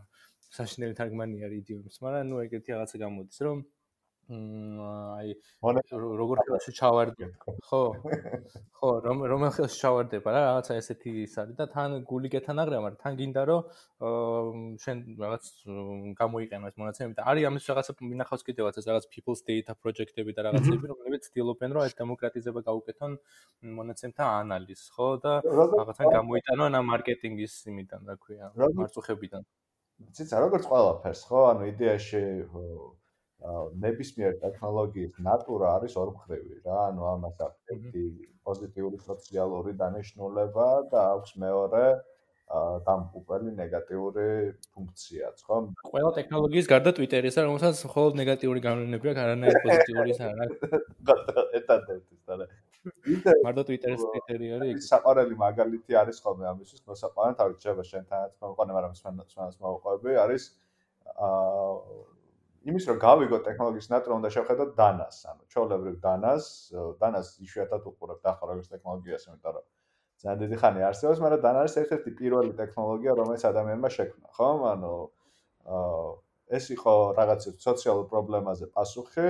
საშინელი 0.56 0.94
თარგმანი 1.00 1.36
არის 1.46 1.58
იდიომის, 1.62 1.96
მაგრამ 2.02 2.24
ნუ 2.30 2.36
ეგეთი 2.46 2.70
რაღაცა 2.74 2.96
გამოდის, 3.04 3.38
რომ 3.44 3.58
აი 4.24 5.32
როგორ 5.92 6.38
ხელში 6.48 6.72
ჩავარდე 6.78 7.26
ხო 7.68 7.80
ხო 8.80 8.90
რომ 9.04 9.18
რომელ 9.28 9.50
ხელში 9.56 9.76
ჩავარდება 9.84 10.32
რა 10.32 10.40
რაღაცა 10.48 10.76
ესეთი 10.80 11.10
ის 11.24 11.34
არის 11.42 11.58
და 11.58 11.66
თან 11.74 11.96
გული 12.08 12.30
გეთან 12.32 12.62
აღრია 12.64 12.80
მაგრამ 12.84 13.00
თან 13.04 13.18
გინდა 13.20 13.42
რომ 13.50 14.62
შენ 14.80 15.02
რაღაც 15.20 15.44
გამოიყენო 16.20 16.70
ეს 16.72 16.76
მონაცემები 16.80 17.14
და 17.20 17.26
არის 17.28 17.48
ამის 17.50 17.68
რაღაცა 17.68 17.92
მინახავს 18.00 18.46
კიდევაც 18.48 18.80
ეს 18.80 18.88
რაღაც 18.88 19.04
people's 19.12 19.44
data 19.44 19.76
project-ები 19.76 20.32
და 20.32 20.46
რაღაცები 20.48 20.92
რომლებიც 20.94 21.28
ცდილობენ 21.28 21.76
რომ 21.76 21.84
ეს 21.84 21.94
დემოკრატიზება 22.00 22.64
გაუკეთონ 22.70 23.18
მონაცემთა 23.76 24.24
ანალიზს 24.40 24.88
ხო 24.96 25.10
და 25.20 25.32
რაღაცა 25.44 26.04
გამოიტანონ 26.16 26.80
ამ 26.80 26.90
მარკეტინგის 26.94 27.60
იმიდან 27.74 28.00
რა 28.08 28.16
ქვია 28.24 28.52
მარწუხებიდან. 28.56 29.44
ცეცა 30.16 30.36
როგორც 30.42 30.64
ყველაფერს 30.70 31.20
ხო 31.28 31.40
ანუ 31.52 31.66
იდეაში 31.72 32.22
ნებისმიერ 33.84 34.38
ტექნოლოგიის 34.40 35.20
ნატურა 35.26 35.74
არის 35.78 35.96
ორმხრივი 36.00 36.60
რა, 36.64 36.78
ანუ 36.88 37.06
ამას 37.12 37.40
აქვს 37.46 37.74
ერთი 37.76 38.04
პოზიტიური 38.46 38.98
სოციალური 39.04 39.74
დანიშნულება 39.80 40.68
და 40.92 41.00
აქვს 41.14 41.36
მეორე 41.44 41.84
დამპუკრელი 42.86 43.52
ნეგატიური 43.58 44.26
ფუნქციაც, 44.76 45.44
ხო? 45.48 45.56
ყველა 45.90 46.10
ტექნოლოგიის 46.18 46.66
გარდა 46.72 46.90
Twitter-ისა, 46.98 47.44
რომელსაც 47.48 47.80
მხოლოდ 47.88 48.18
ნეგატიური 48.20 48.60
გავლენები 48.64 49.10
აქვს, 49.12 49.20
არანაირი 49.24 49.62
პოზიტიური 49.64 50.10
არა. 50.28 50.44
ერთადერთი 51.58 52.14
და 52.28 53.32
მარტო 53.44 53.62
Twitter-ის 53.68 54.02
Twitter-ი 54.12 54.48
არის. 54.56 54.88
საყარელი 54.92 55.36
მაგალითი 55.40 55.92
არის 56.04 56.20
ხოლმე 56.24 56.44
ამისთვის, 56.52 56.84
მოსაყვანად 56.84 57.38
თავი 57.40 57.54
შეიძლება 57.64 57.84
შენთანაც 57.92 58.32
მოყვანე, 58.44 58.72
მაგრამ 58.76 58.94
სხვანაც 59.00 59.56
მოყვები 59.64 60.20
არის 60.24 60.42
აა 61.16 62.13
იმის 62.64 62.84
რომ 62.88 62.98
გავიგო 63.04 63.38
ტექნოლოგიის 63.46 63.88
ნატურა 63.92 64.14
უნდა 64.20 64.30
შევხედოთ 64.34 64.70
დანას, 64.80 65.16
ანუ 65.30 65.42
ჩოლებრივ 65.52 65.96
დანას, 66.04 66.44
დანას 67.00 67.32
იშვიათად 67.44 67.88
უყურებ 67.90 68.20
და 68.24 68.32
ახლა 68.32 68.46
როგორც 68.52 68.68
ტექნოლოგიას, 68.74 69.26
იმიტომ 69.28 69.52
რომ 69.56 69.66
ძალიან 70.24 70.38
დიდი 70.40 70.56
ხანი 70.62 70.80
არსებობს, 70.88 71.20
მაგრამ 71.24 71.40
დანა 71.44 71.58
არის 71.64 71.74
ერთ-ერთი 71.82 72.10
პირველი 72.20 72.52
ტექნოლოგია, 72.60 73.12
რომელიც 73.20 73.42
ადამიანმა 73.50 73.90
შექმნა, 73.96 74.28
ხო? 74.36 74.48
ანუ 74.72 74.94
ეს 76.58 76.64
იყო 76.76 76.94
რაღაც 77.18 77.40
სოციალურ 77.66 78.06
პრობლემაზე 78.12 78.66
პასუხი, 78.72 79.28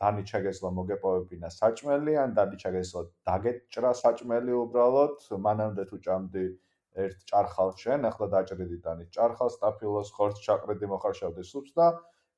დანი 0.00 0.22
ჩაგესლა 0.30 0.68
მოგეპოვებინა 0.78 1.48
საჭმელი, 1.52 2.12
ან 2.24 2.30
დანი 2.38 2.56
ჩაგესლა 2.64 3.02
დაგეჭრა 3.28 3.92
საჭმელი 4.00 4.52
უბრალოდ, 4.64 5.16
მანამდე 5.46 5.84
თუ 5.90 5.96
ჭამდი 6.06 6.44
ერთ 7.04 7.18
ჭარხალს 7.28 7.76
შენ, 7.84 8.08
ახლა 8.08 8.26
დაჭრიდი 8.32 8.78
დანი 8.88 9.04
ჭარხალს, 9.12 9.60
ტაფილოს 9.60 10.08
ხორცს 10.16 10.44
ჩაყრიდი 10.46 10.86
მოხარშავდი 10.94 11.44
სუპს 11.44 11.72
და 11.76 11.86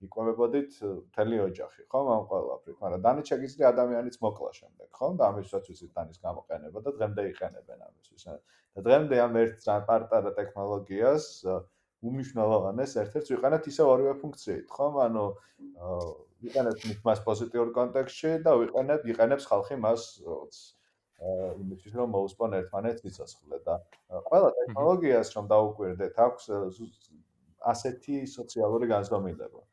იკვებებოდით 0.05 0.75
მთელი 0.85 1.39
ოჯახი, 1.47 1.83
ხო, 1.93 2.01
ამ 2.15 2.25
ყველაფრით, 2.31 2.77
მაგრამ 2.85 3.03
დანიჩა 3.07 3.37
გიზრი 3.43 3.65
ადამიანიც 3.71 4.19
მოკლა 4.25 4.51
შემდეგ, 4.59 4.89
ხო? 4.93 5.09
და 5.17 5.29
ამისაც 5.33 5.71
ვიცით 5.71 5.93
დანის 5.97 6.19
გამოყენება 6.27 6.83
და 6.85 6.91
დღემდე 6.99 7.23
იყენებენ 7.33 7.79
ამისთვის. 7.89 8.25
და 8.77 8.85
დღემდე 8.89 9.17
ამ 9.25 9.39
ერთ 9.41 9.65
პარტარა 9.89 10.31
ტექნოლოგიას 10.37 11.27
უმნიშვნელოვანეს 12.07 12.93
ერთ-ერთს 13.03 13.33
ვიყენებთ 13.33 13.69
ისე 13.73 13.83
ორივე 13.93 14.15
ფუნქციით, 14.21 14.67
ხო? 14.69 14.87
ანუ 15.07 15.25
ვიყენებთ 16.45 16.83
მას 17.09 17.21
პოზიტიურ 17.29 17.73
კონტექსტში 17.79 18.33
და 18.45 18.53
ვიყენებთ 18.61 19.05
იყენებს 19.17 19.49
ხალხი 19.49 19.81
მას 19.81 20.03
იმისთვის 21.17 21.95
რომ 21.97 22.11
მოუსპონ 22.13 22.57
ერთმანეთს 22.59 23.01
სიცოცხლე 23.07 23.59
და 23.65 23.77
ყველა 24.29 24.51
ტექნოლოგიას 24.59 25.33
რომ 25.37 25.49
დაუკვირდეთ 25.53 26.21
აქვს 26.27 26.45
ასეთი 27.73 28.17
სოციალური 28.29 28.91
განზომილება. 28.93 29.65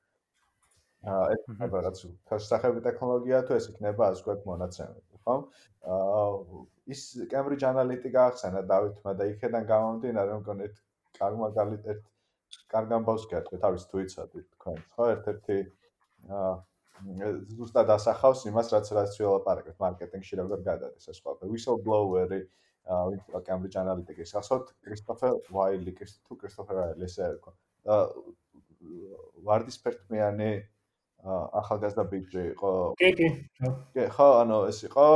ეს 1.04 1.42
იქნება 1.52 1.82
რაც 1.84 2.00
სასახები 2.32 2.82
ტექნოლოგია 2.88 3.42
თუ 3.48 3.58
ეს 3.60 3.68
იქნება 3.74 4.08
ასე 4.14 4.24
ვქოთ 4.24 4.46
მონაცემები, 4.48 5.20
ხო? 5.28 5.36
აა 5.96 6.62
ის 6.96 7.02
Cambridge 7.32 7.66
Analytica 7.68 8.28
ახსენა 8.32 8.62
დავითმა 8.72 9.12
და 9.20 9.28
იქედან 9.34 9.68
გამომდინარე 9.68 10.38
მგონი 10.40 10.68
ერთ 10.68 10.78
კარგ 11.20 11.40
მაგალით 11.44 11.90
ერთ 11.94 12.04
კარგ 12.72 12.96
ამბავს 13.00 13.28
გეტყვი 13.34 13.60
თავის 13.66 13.88
თვიცად 13.92 14.38
თქვენ, 14.56 14.80
ხო? 14.96 15.10
ერთ-ერთი 15.16 15.58
აა 16.32 16.54
ზუსტად 17.52 17.90
ასახავს 18.00 18.46
იმას, 18.48 18.72
რაც 18.72 18.88
რაც 18.96 19.16
ველაპარაკეთ 19.20 19.80
მარკეტინგში 19.84 20.40
როგორ 20.40 20.60
გადადის 20.64 21.10
ეს 21.12 21.20
ყველაფერი. 21.20 21.52
Whistleblower-ი 21.52 22.40
აა 22.88 23.42
Cambridge 23.48 23.76
Analytica-ის 23.82 24.36
ახსოვთ, 24.40 24.72
Christopher 24.88 25.36
Wiley, 25.52 25.96
თუ 26.00 26.40
Christopher 26.40 26.80
Wiley 26.80 27.12
ესე 27.12 27.28
ერქვა. 27.28 27.52
აა 27.92 28.08
ვარდისფერტმიანი 29.48 30.52
ახალგაზრდა 31.24 32.04
ბიჭი 32.12 32.44
იყო. 32.54 32.72
კი, 33.00 33.10
კი. 33.18 33.28
კი, 33.96 34.04
ხო, 34.12 34.28
ანუ 34.44 34.58
ეს 34.70 34.80
იყო 34.88 35.08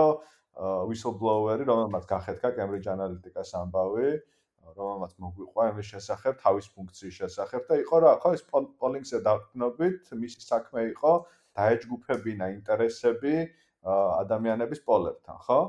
whistleblower-ი, 0.89 1.63
რომელმაც 1.67 2.03
გახეთქა 2.09 2.49
Cambridge 2.57 2.89
Analytica-ს 2.89 3.53
ამბავი, 3.59 4.09
რომელმაც 4.77 5.11
მოგვიყვა 5.21 5.63
იმის 5.71 5.87
შესახებ, 5.93 6.39
თავის 6.43 6.67
ფუნქციის 6.75 7.15
შესახებ 7.21 7.61
და 7.69 7.75
იყო 7.83 7.95
რა, 8.03 8.11
ხო, 8.23 8.29
ეს 8.37 8.43
polling-ზე 8.51 9.19
დაყნობით, 9.27 10.11
მისი 10.23 10.41
საქმე 10.47 10.87
იყო 10.91 11.13
დაეჯგუფებინა 11.57 12.45
ინტერესები 12.57 13.35
ადამიანების 13.87 14.81
პოლებთან, 14.87 15.37
ხო? 15.45 15.59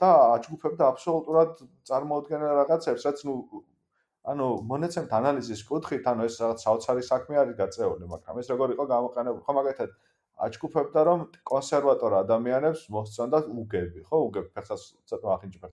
და 0.00 0.10
აჯგუფებდა 0.38 0.84
აბსოლუტურად 0.92 1.50
წარმოუდგენელ 1.88 2.52
რაღაცებს, 2.62 3.04
რაც 3.04 3.18
ნუ 3.28 3.34
ანუ 4.24 4.46
მონაცემთა 4.70 5.14
ანალიზის 5.22 5.62
კუთხით, 5.68 6.04
ანუ 6.10 6.26
ეს 6.28 6.36
რაღაც 6.42 6.58
საოცარი 6.66 7.02
საქმე 7.06 7.34
არის 7.42 7.56
გაწეული, 7.62 8.04
მაგრამ 8.12 8.34
ეს 8.42 8.46
როგორ 8.52 8.68
იყო 8.74 8.84
გამოყენებული? 8.92 9.44
ხო, 9.46 9.52
მაგალითად, 9.58 9.90
აჩქუფებდა 10.38 11.00
რომ 11.08 11.20
კონსერვატორ 11.50 12.12
ადამიანებს 12.22 12.80
მოსწონდა 12.94 13.38
უგები, 13.62 14.00
ხო, 14.06 14.16
უგები 14.28 14.48
ფეხას 14.54 14.82
ცოტა 15.08 15.26
ახინჯებდა 15.34 15.68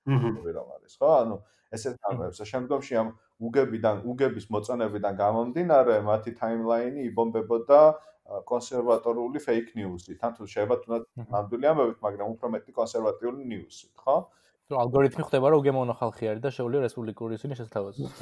რომ 0.58 0.68
არის, 0.78 0.93
ხო? 0.98 1.10
ანუ 1.22 1.36
ესეთ 1.76 1.96
ამბებს, 2.10 2.39
შემდგომში 2.52 2.93
ამ 3.02 3.10
უგებიდან, 3.46 3.96
უგების 4.10 4.46
მოწონებიდან 4.54 5.14
გამომდინარე, 5.22 5.96
მათი 6.08 6.32
ტაიმლაინი 6.39 7.02
იბომბებოდა 7.10 7.80
კონსერვატორული 8.26 9.38
fake 9.38 9.76
news-ით. 9.78 10.18
თან 10.22 10.32
თუ 10.38 10.43
შეიძლება 10.50 10.76
თუნდაც 10.82 11.04
ნამდვილი 11.30 11.66
ამბებით, 11.72 12.00
მაგრამ 12.06 12.28
უფრო 12.34 12.48
მეტი 12.56 12.72
კონსერვატიული 12.80 13.43
news-ით, 13.52 13.93
ხო? 14.02 14.16
თუ 14.66 14.78
ალგორითმი 14.82 15.24
ხდება 15.30 15.49
რომ 15.53 15.61
უგემოვნო 15.61 15.93
ხალხი 15.99 16.30
არის 16.32 16.41
და 16.41 16.49
შეუძლია 16.55 16.82
რესპუბლიკური 16.86 17.38
ისინი 17.38 17.53
შესთავაზოს. 17.59 18.13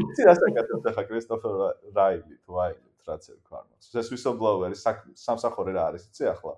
იცი 0.00 0.22
რა 0.28 0.34
საკეთებს 0.40 0.88
ახლა 0.90 1.04
კრისტოფერ 1.10 1.52
რაილი 1.98 2.36
თუ 2.46 2.52
აილი 2.64 2.88
რაც 3.10 3.24
ერქვა. 3.34 3.60
ეს 4.00 4.08
whistleblower-ი 4.14 4.76
სამსახური 5.24 5.76
რა 5.76 5.82
არის, 5.92 6.02
იცი 6.08 6.24
ახლა? 6.32 6.54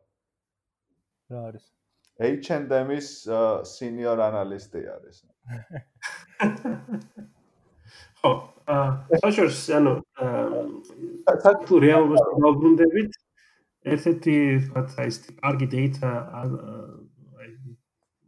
რა 1.33 1.41
არის? 1.51 1.64
H&M-ის 2.22 3.09
senior 3.66 4.18
analyst-ი 4.20 4.83
არის. 4.95 5.16
ხო, 8.22 8.33
აა 8.70 9.18
საშორს 9.26 9.61
ანუ 9.74 9.95
აა 10.22 11.35
საერთო 11.43 11.74
რეალობას 11.83 12.22
დაუბრუნდებით 12.45 13.12
ერთ-ერთი 13.95 14.37
თქვა 14.70 15.07
ის 15.11 15.16
კარგი 15.43 15.66
data 15.74 16.11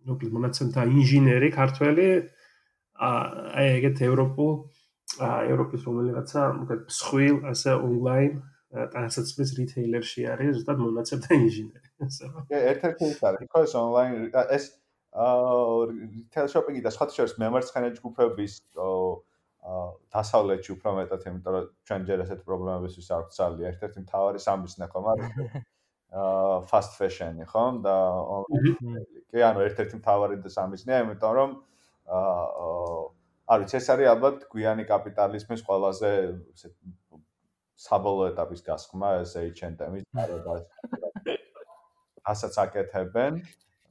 ნუკლეის 0.09 0.35
მონაცემთა 0.37 0.87
ინჟინერი 0.95 1.51
ქართველი 1.55 2.09
აი 3.09 3.69
ეგეთ 3.79 4.03
ევროპულ 4.09 4.53
ევროპის 5.23 5.87
რომელიღაცა 5.89 6.43
მოკლედ 6.59 6.85
მსხვილ 6.91 7.37
ასე 7.53 7.75
ონლაინ 7.89 8.41
ტანსაცმლის 8.95 9.51
რიტეილერში 9.59 10.25
არის 10.35 10.57
ზუსტად 10.57 10.81
მონაცემ 10.83 11.21
და 11.27 11.37
ინჟინერი. 11.39 11.91
კი, 12.51 12.57
ერთ-ერთი 12.75 13.11
ის 13.13 13.21
არის, 13.29 13.51
ხო, 13.53 13.61
ეს 13.67 13.75
ონლაინ 13.79 14.17
ეს 14.57 14.65
აა 15.15 15.77
რიტეილ 15.91 16.49
შოპინგი 16.55 16.83
და 16.83 16.91
სხვა 16.95 17.07
შორის 17.19 17.37
მემარცხენე 17.43 17.91
ჯგუფების 17.99 18.57
აა 18.87 19.85
დასავლეთში 20.15 20.71
უფრო 20.75 20.91
მეტად, 20.99 21.23
იმიტომ 21.31 21.55
რომ 21.55 21.69
ჩვენ 21.89 22.03
ჯერ 22.09 22.25
ესეთ 22.25 22.41
პრობლემების 22.49 22.99
ვის 22.99 23.09
აქვს 23.17 23.39
ძალიან 23.41 23.71
ერთ-ერთი 23.71 23.99
მთავარი 24.05 24.43
სამბიზნე 24.47 24.87
ხომ 24.93 25.07
არის? 25.15 25.31
აა 26.15 26.63
fast 26.71 26.95
fashion-ი 26.99 27.47
ხომ 27.51 27.81
და 27.83 27.95
კი, 29.35 29.41
ანუ 29.43 29.65
ერთ-ერთი 29.67 29.99
მთავარი 29.99 30.37
სამბიზნეა, 30.57 30.99
იმიტომ 31.05 31.33
რომ 31.39 31.57
აა 32.19 32.69
არის 33.55 33.75
ეს 33.79 33.89
არის 33.95 34.11
ალბათ 34.15 34.47
გვიანი 34.53 34.85
კაპიტალიზმის 34.89 35.65
ყველაზე 35.67 36.11
ესე 36.55 36.71
საბოლოო 37.85 38.31
ეტაპის 38.33 38.63
გასხმა 38.69 39.11
ეს 39.25 39.35
H&M-ის 39.43 40.07
გარებას. 40.15 40.63
ასაც 42.25 42.55
აკეთებენ. 42.65 43.43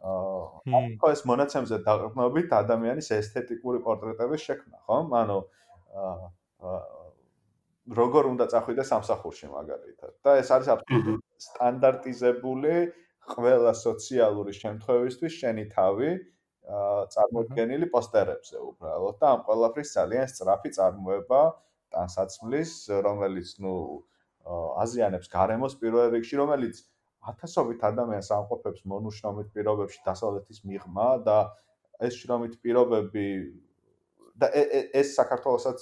აა 0.03 0.81
ხო 1.03 1.11
ეს 1.15 1.21
მონაცემზე 1.27 1.77
დაყრდნობით 1.87 2.55
ადამიანის 2.61 3.11
ესთეტიკური 3.19 3.83
პორტრეტების 3.83 4.47
შექმნა, 4.47 4.77
ხომ? 4.87 5.13
ანუ 5.21 5.39
აა 6.07 6.79
როგორ 7.99 8.23
უნდა 8.31 8.45
წახვიდე 8.55 8.83
სამსახურში 8.87 9.47
მაგალითად. 9.51 10.11
და 10.23 10.39
ეს 10.39 10.49
არის 10.55 10.67
აბსოლუტურად 10.73 11.22
სტანდარტიზებული 11.43 12.75
ყველა 13.33 13.73
სოციალური 13.79 14.53
შემთხვევისთვის 14.59 15.33
შენი 15.41 15.65
თავი 15.73 16.11
წარმოქმნილი 17.13 17.87
პოსტერებზე 17.93 18.57
უბრალოდ 18.63 19.19
და 19.21 19.31
ამ 19.35 19.41
ყველაფრის 19.47 19.89
ძალიან 19.97 20.27
სწრაფი 20.31 20.69
წარმოება 20.77 21.41
ტანსაცმლის, 21.95 22.71
რომელიც 23.07 23.49
ნუ 23.63 23.75
აზიანებს 24.83 25.27
გარემოს 25.33 25.75
პირველ 25.81 26.11
რიგში, 26.15 26.39
რომელიც 26.39 26.79
ათასობით 27.31 27.83
ადამიანს 27.89 28.29
ამყოფებს 28.37 28.87
მონუშრომით 28.93 29.51
პირობებში 29.55 29.99
დასავლეთის 30.07 30.63
მიღმა 30.67 31.07
და 31.27 31.37
ეს 32.03 32.19
შრომით 32.19 32.57
პირობები 32.63 33.27
და 34.39 34.49
ეს 34.99 35.13
საქართველოსაც 35.19 35.79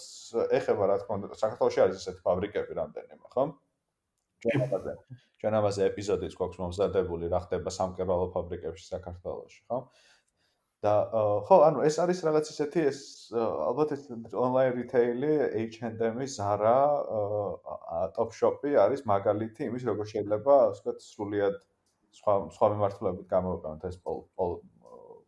ეხება 0.59 0.89
რა 0.91 0.97
თქმა 1.01 1.17
უნდა 1.21 1.39
საქართველოში 1.41 1.81
არის 1.85 2.01
ესეთი 2.01 2.21
ფაბრიკები 2.27 2.77
რამდენიმე 2.81 3.33
ხო? 3.33 3.45
ჩვენ 4.45 4.63
ამაზე 4.67 4.95
ჩვენ 5.41 5.57
ამაზე 5.61 5.81
ეპიზოდიც 5.91 6.37
გვაქვს 6.37 6.61
მომზადებული 6.61 7.29
რა 7.33 7.39
ხდება 7.45 7.73
სამკერვალო 7.77 8.27
ფაბრიკებში 8.35 8.85
საქართველოში 8.93 9.61
ხო? 9.69 9.79
და 10.81 10.93
ხო, 11.45 11.57
ანუ 11.69 11.83
ეს 11.85 11.97
არის 12.01 12.19
რაღაც 12.25 12.47
ისეთი 12.51 12.83
ეს 12.89 12.99
ალბათ 13.37 13.91
ეს 13.95 14.05
ონლაინ 14.33 14.71
რიტეილი 14.79 15.33
H&M-ი, 15.61 16.25
Zara, 16.25 16.77
Topshop-ი 18.17 18.73
არის 18.81 19.05
მაგალითი 19.11 19.67
იმის, 19.69 19.85
როგორ 19.91 20.09
შეიძლება, 20.13 20.55
ასე 20.71 20.81
ვთქვათ, 20.81 21.05
სრულიად 21.05 21.59
სხვა 22.17 22.33
სხვა 22.57 22.69
მიმართულებით 22.73 23.27
გამოვიყენოთ 23.35 23.85
ეს 23.91 23.99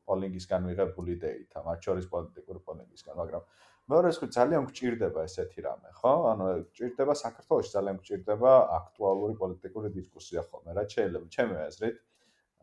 პოლინგისგან 0.10 0.66
მიღებული 0.68 1.14
დეიტა, 1.22 1.62
მათ 1.70 1.86
შორის 1.86 2.10
პოლიტიკური 2.14 2.60
პოლინგისგან, 2.70 3.16
მაგრამ 3.22 3.46
მეორე 3.92 4.10
რიცხვი 4.10 4.28
ძალიან 4.32 4.66
გჭირდება 4.72 5.24
ესეთი 5.28 5.60
რამე, 5.64 5.90
ხო? 6.00 6.12
ანუ 6.32 6.46
გჭირდება 6.72 7.14
საქართველოს 7.20 7.72
ძალიან 7.76 7.98
გჭირდება 8.00 8.52
აქტუალური 8.80 9.34
პოლიტიკური 9.42 9.90
დისკუსია 9.98 10.44
ხოლმე, 10.48 10.72
რაც 10.78 10.96
შეიძლება 10.96 11.28
ჩემი 11.36 11.56
აზრით. 11.68 11.98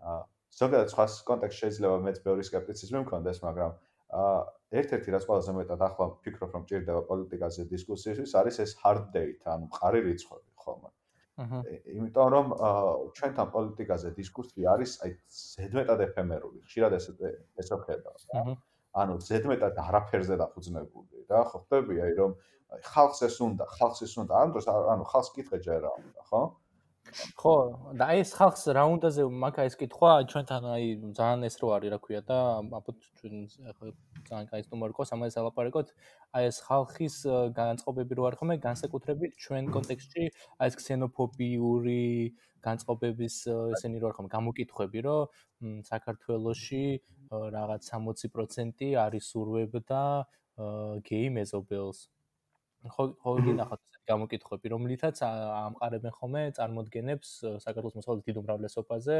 აა 0.01 0.21
ზოგადად 0.61 0.89
სხვა 0.95 1.05
კონტექსტში 1.31 1.61
შეიძლება 1.64 1.97
მეც 2.07 2.16
ბევრი 2.25 2.45
скеპტიციზმი 2.49 3.03
მქონდეს, 3.05 3.39
მაგრამ 3.45 3.71
აა 4.21 4.39
ერთ-ერთი 4.81 5.09
რაც 5.14 5.25
ყველაზე 5.29 5.53
მეტად 5.61 5.85
ახლა 5.89 6.07
ვფიქრობ, 6.14 6.51
რომ 6.57 6.62
გჭირდება 6.64 7.03
პოლიტიკაზე 7.11 7.62
დისკუსიისთვის, 7.75 8.33
არის 8.41 8.57
ეს 8.64 8.73
hard 8.81 9.05
data, 9.12 9.47
ანუ 9.55 9.68
მყარი 9.68 10.01
რიცხვები 10.09 10.51
ხოლმე. 10.64 10.91
აჰა. 11.41 11.61
იმიტომ 12.01 12.29
რომ 12.35 12.47
ჩვენთან 13.16 13.47
პოლიტიკაზე 13.55 14.09
დისკუსია 14.16 14.66
არის 14.73 14.93
აი 15.05 15.12
ზედმეტად 15.37 16.01
ეფემერული, 16.09 16.61
ხშირად 16.68 16.93
ეს 16.97 17.07
ეს 17.61 17.68
ხდება. 17.85 18.11
აჰა. 18.41 18.57
ანუ 18.99 19.14
ზედმეტად 19.22 19.76
არაფერზე 19.78 20.36
დაფუძნებული 20.41 21.26
რა, 21.30 21.43
ხო 21.51 21.59
ხტები 21.62 22.01
აი 22.07 22.14
რომ 22.18 22.32
ხალხს 22.91 23.20
ეს 23.26 23.36
უნდა, 23.47 23.64
ხალხს 23.78 24.01
ეს 24.07 24.14
უნდა, 24.18 24.32
ანუ 24.43 24.62
ანუ 24.95 25.05
ხალხს 25.11 25.30
კითხე 25.36 25.59
ჯერ 25.62 25.78
რა 25.86 25.93
უნდა, 26.01 26.20
ხო? 26.30 26.43
ხო, 27.40 27.54
და 27.98 28.06
ეს 28.20 28.30
ხალხს 28.38 28.62
რაუნდაზე 28.76 29.24
მაქა 29.42 29.64
ეს 29.68 29.74
კითხვა 29.80 30.11
ჩვენთან 30.30 30.62
აი 30.74 30.84
ძალიან 31.18 31.40
ეს 31.48 31.56
რო 31.61 31.68
არის, 31.76 31.90
რა 31.94 31.98
ქვია 32.04 32.20
და 32.28 32.38
აბოთ 32.78 32.98
ჩვენ 33.18 33.34
ძალიან 34.28 34.46
კაის 34.50 34.66
ნომერკოს 34.72 35.12
ამაზე 35.16 35.36
ალაპარაკოთ. 35.42 35.88
აი 36.36 36.44
ეს 36.50 36.58
ხალხის 36.66 37.16
განწყობები 37.58 38.12
რო 38.18 38.22
არ 38.30 38.34
ხომ 38.38 38.50
განსაკუთრებით 38.66 39.32
ჩვენ 39.44 39.64
კონტექსტში 39.74 40.24
აი 40.61 40.66
ეს 40.70 40.74
ქსენოფობიური 40.80 42.04
განწყობების 42.66 43.34
ესენი 43.74 43.98
რო 44.00 44.06
არ 44.11 44.14
ხომ 44.20 44.28
გამოკითხები, 44.36 44.98
რომ 45.08 45.82
საქართველოში 45.90 46.84
რაღაც 47.30 47.82
60% 47.90 48.94
არის 49.04 49.24
სურვებდა 49.32 50.02
გეი 51.08 51.28
მეზობელს. 51.36 51.98
ხო 52.80 53.04
ხო 53.20 53.32
გინახავთ 53.44 53.99
გამოკითხები, 54.11 54.66
რომლითაც 54.74 55.22
ამყარებენ 55.24 56.12
ხოლმე 56.18 56.42
წარმოდგენებს 56.58 57.28
საქართველოს 57.64 57.96
მოსახლეობის 57.98 58.26
დიდ 58.28 58.40
უმრავლესობაზე, 58.42 59.16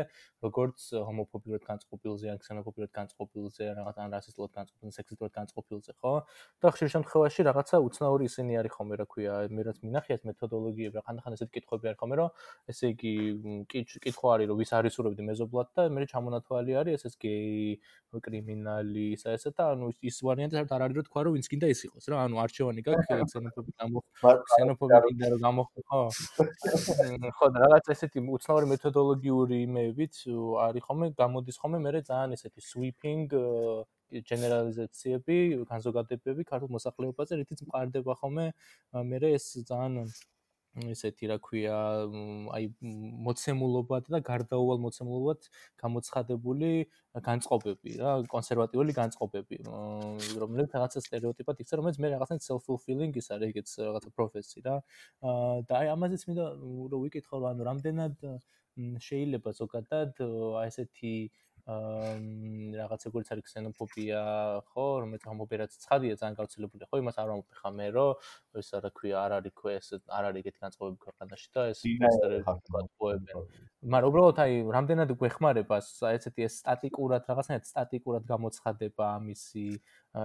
როგორც 0.47 0.79
ჰომოფობიურად 1.09 1.63
განწყობილზე, 1.71 2.27
ან 2.35 2.39
ქსენოფობიურად 2.43 2.93
განწყობილზე, 2.99 3.65
რაღაც 3.79 3.97
ან 4.05 4.17
რასისტულად 4.17 4.51
განწყობილზე, 4.59 4.95
სექსისტულად 5.01 5.33
განწყობილზე, 5.39 5.91
ხო? 6.01 6.15
და 6.61 6.67
ხშირ 6.75 6.89
შემთხვევაში 6.95 7.41
რაღაცა 7.51 7.77
უცნაური 7.87 8.25
ისინი 8.31 8.53
არის 8.61 8.73
ხოლმე, 8.77 8.95
რა 9.01 9.07
ქვია, 9.11 9.35
მე 9.55 9.63
რაც 9.71 9.79
მინახიათ 9.87 10.23
მეთოდოლოგიები, 10.31 11.05
ხანდახან 11.07 11.37
ესეთ 11.39 11.51
კითხები 11.55 11.91
არის 11.91 12.01
ხოლმე, 12.03 12.15
რომ 12.21 12.29
ესე 12.71 12.93
იგი 12.95 13.15
კითხვა 13.71 14.29
არის, 14.35 14.47
რომ 14.51 14.57
ვის 14.61 14.71
არის 14.81 14.95
ურობდი 15.01 15.23
მეზობლად 15.31 15.69
და 15.77 15.83
მე 15.91 16.07
ჩამონათვალი 16.11 16.73
არის 16.81 16.93
ესეც 17.01 17.15
გეი, 17.21 17.79
კრიმინალი, 18.19 19.05
ისა 19.15 19.35
ესა 19.37 19.53
და 19.55 19.67
ანუ 19.77 19.93
ის 20.03 20.17
ვარიანტი 20.27 20.59
არ 20.59 20.83
არის 20.87 20.97
რომ 20.99 21.07
თქვა 21.07 21.23
რომ 21.27 21.37
ვინც 21.37 21.47
გინდა 21.53 21.69
ის 21.71 21.81
იყოს 21.87 22.09
რა, 22.11 22.17
ანუ 22.27 22.41
არჩევანი 22.43 22.83
გაქვს 22.87 23.29
ქსენოფობი 23.31 23.73
გამო 23.79 24.03
ქსენოფ 24.51 24.80
გრაფიკი 24.81 25.21
და 25.21 25.29
რომ 25.33 25.41
გამოხდა 25.45 25.81
ხო? 25.91 26.01
და 27.55 27.63
რაღაც 27.65 27.91
ესეთი 27.95 28.25
უცნაური 28.37 28.67
მეთოდოლოგიური 28.73 29.57
იმეებით 29.67 30.15
არის 30.67 30.87
ხოლმე 30.89 31.07
გამოდის 31.21 31.61
ხოლმე 31.61 31.79
მე 31.85 32.03
ძალიან 32.11 32.37
ესეთი 32.37 32.61
sweeping 32.65 33.29
გენერალიზაციები, 34.11 35.37
განზოგადებები 35.71 36.43
ქართულ 36.51 36.71
მოსახლეობაზე, 36.77 37.39
რითიც 37.43 37.63
მყარდება 37.69 38.17
ხოლმე 38.19 38.47
მე 39.11 39.19
ეს 39.31 39.47
ძალიან 39.71 40.11
ესეთი 40.93 41.29
რა 41.31 41.37
ქვია, 41.45 41.77
აი 42.57 42.69
მოცემულობად 43.27 44.11
და 44.15 44.21
გარდაუვალ 44.27 44.81
მოცემულობად 44.85 45.49
გამოცხადებული 45.83 46.71
განწყობები 47.29 47.97
რა, 48.01 48.13
კონსერვატიული 48.33 48.97
განწყობები, 48.97 49.61
რომელიც 50.43 50.77
რაღაცა 50.79 51.05
стереოტიპად 51.07 51.61
იქცა, 51.65 51.81
რომელიც 51.81 52.01
მე 52.01 52.13
რაღაცნაირად 52.15 52.47
self-fulfilling 52.47 53.13
ის 53.21 53.31
არის, 53.35 53.53
ეგეც 53.53 53.69
რაღაცა 53.85 54.15
პროფესი 54.17 54.65
რა. 54.67 54.77
და 55.69 55.73
აი 55.81 55.93
ამაზეც 55.97 56.23
მინდა 56.31 56.47
რომ 56.95 57.01
ვიკითხო, 57.05 57.37
ანუ 57.51 57.63
რამდენად 57.71 58.17
შეიძლება 59.05 59.51
ზოგადად 59.61 60.21
აი 60.25 60.69
ესეთი 60.71 61.15
რაღაც 61.69 63.07
ეგრეც 63.11 63.29
არის 63.35 63.45
ქსენოფობია, 63.47 64.21
ხო, 64.73 64.87
რომელიც 65.05 65.23
ჰომოფობიაც 65.29 65.73
ცხადია 65.85 66.15
ძალიან 66.21 66.37
გავრცელებული, 66.41 66.89
ხო, 66.91 66.97
იმას 67.03 67.17
არ 67.21 67.29
ვამბობ 67.31 67.73
მე, 67.77 67.87
რომ 67.97 68.61
ეს 68.61 68.69
რა 68.85 68.91
ქვია, 68.91 69.17
არ 69.25 69.33
არის 69.39 69.55
ქვე 69.61 69.73
ეს 69.81 69.89
არ 70.09 70.25
არის 70.31 70.41
ეგეთი 70.41 70.59
განწყობები 70.65 70.99
ქვეყანაში 71.05 71.49
და 71.55 71.61
ეს 71.71 71.81
პოსტერები. 72.01 72.45
მაგრამ 73.81 74.09
უბრალოდ 74.11 74.39
აი, 74.45 74.53
რამდენად 74.77 75.11
გვეხმარება 75.21 75.77
ესეთი 75.81 76.41
ეს 76.45 76.55
სტატიკურად 76.61 77.23
რაღაცნაირად 77.31 77.67
სტატიკურად 77.71 78.23
გამოცხადება 78.29 79.05
ამისი 79.21 79.67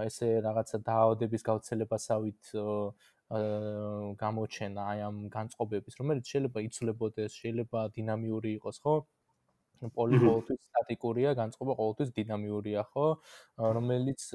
ესე 0.06 0.28
რაღაცა 0.44 0.76
დაავადების 0.84 1.42
გავრცელებასავით 1.46 2.52
აა 2.56 3.06
გამოჩენა 3.26 4.82
აი 4.86 5.00
ამ 5.02 5.16
განწყობების, 5.34 5.98
რომელიც 6.00 6.28
შეიძლება 6.30 6.62
იცვლებოდეს, 6.66 7.38
შეიძლება 7.42 7.80
დინამიური 7.96 8.50
იყოს, 8.58 8.78
ხო? 8.86 8.94
პოლი 9.96 10.18
ყოველთვის 10.22 10.60
სტატიკურია, 10.70 11.32
განწყობა 11.40 11.76
ყოველთვის 11.80 12.12
დინამიურია, 12.16 12.82
ხო? 12.92 13.06
რომელიც 13.76 14.26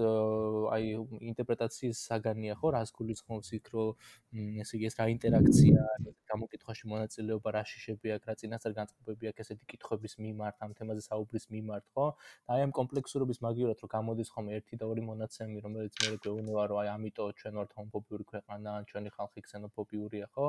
აი 0.77 0.85
ინტერპრეტაციის 1.31 2.03
საგანია, 2.11 2.57
ხო? 2.61 2.73
რას 2.77 2.93
გულისხმობს 2.97 3.53
იქ, 3.57 3.71
რომ 3.75 4.59
ესე 4.65 4.77
იგი 4.77 4.91
ეს 4.91 4.99
რა 5.01 5.09
ინტერაქცია 5.17 5.87
არის 5.95 6.20
გამოკითხვაში 6.31 6.85
მონაწილეობა, 6.91 7.49
რა 7.55 7.63
შიშები 7.71 8.07
აქვს, 8.15 8.27
რა 8.29 8.35
წინასწარ 8.41 8.73
განწყობები 8.79 9.29
აქვს 9.31 9.41
ესეთი 9.43 9.65
კითხვების 9.71 10.13
მიმართ, 10.25 10.55
ამ 10.65 10.71
თემაზე 10.79 11.01
საუბრის 11.07 11.45
მიმართ, 11.55 11.85
ხო? 11.95 12.05
და 12.15 12.51
აი 12.55 12.61
ამ 12.65 12.71
კომპლექსურობის 12.79 13.39
მაგივრად 13.45 13.77
რომ 13.83 13.91
გამოდის 13.95 14.29
ხოლმე 14.33 14.51
ერთი 14.59 14.75
და 14.81 14.85
ორი 14.91 15.01
მონაცემი, 15.11 15.57
რომელიც 15.65 15.93
მე 16.01 16.09
გვეუბნება, 16.23 16.63
რომ 16.71 16.77
აი 16.81 16.87
ამიტომ 16.95 17.29
ჩვენ 17.41 17.53
ვართ 17.59 17.71
ჰომოფობიური 17.77 18.23
ქვეყანა, 18.31 18.71
ჩვენი 18.89 19.09
ხალხი 19.15 19.39
ქსენოფობიურია, 19.45 20.25
ხო? 20.35 20.47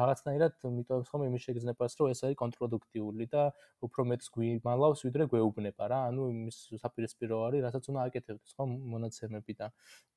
რაღაცნაირად 0.00 0.52
მიტოვებს 0.78 1.08
ხოლმე 1.12 1.26
იმის 1.30 1.42
შეგრძნებას, 1.48 1.92
რომ 1.98 2.06
ეს 2.12 2.20
არის 2.24 2.36
კონტრპროდუქტიული 2.42 3.26
და 3.34 3.42
უფრო 3.84 4.00
მეტ 4.10 4.22
გვიმალავს, 4.34 5.00
ვიდრე 5.06 5.24
გვეუბნება 5.32 5.84
რა. 5.92 5.98
ანუ 6.08 6.22
იმის 6.34 6.56
საპირისპირო 6.82 7.36
არის, 7.48 7.60
რასაც 7.68 7.84
უნდა 7.90 8.00
აკეთებდეს, 8.08 8.52
ხო, 8.56 8.64
მონაცემები 8.94 9.52
და 9.60 9.66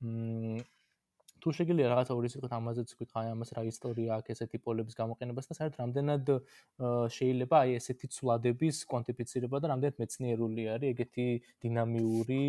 მ 0.02 0.64
თუ 1.42 1.54
შეგიძლია 1.58 1.88
რაღაცა 1.92 2.14
ორი 2.18 2.30
სიტყვით 2.32 2.54
ამაზეც 2.58 2.92
ვთქვით, 2.92 3.12
აი 3.22 3.28
ამას 3.34 3.50
რა 3.58 3.62
ისტორია 3.72 4.10
აქვს 4.18 4.34
ესეთი 4.34 4.58
პოლების 4.66 4.96
გამოყენებას 5.02 5.50
და 5.50 5.58
საერთოდ 5.58 5.80
რამდენად 5.82 6.26
შეიძლება 7.18 7.56
აი 7.62 7.70
ესეთი 7.80 8.08
ცვლადების 8.16 8.78
კვანტიფიცირება 8.92 9.58
და 9.62 9.72
რამდენად 9.74 9.96
მეცნიერული 10.04 10.64
არის 10.76 10.92
ეგეთი 10.94 11.28
დინამიური 11.66 12.46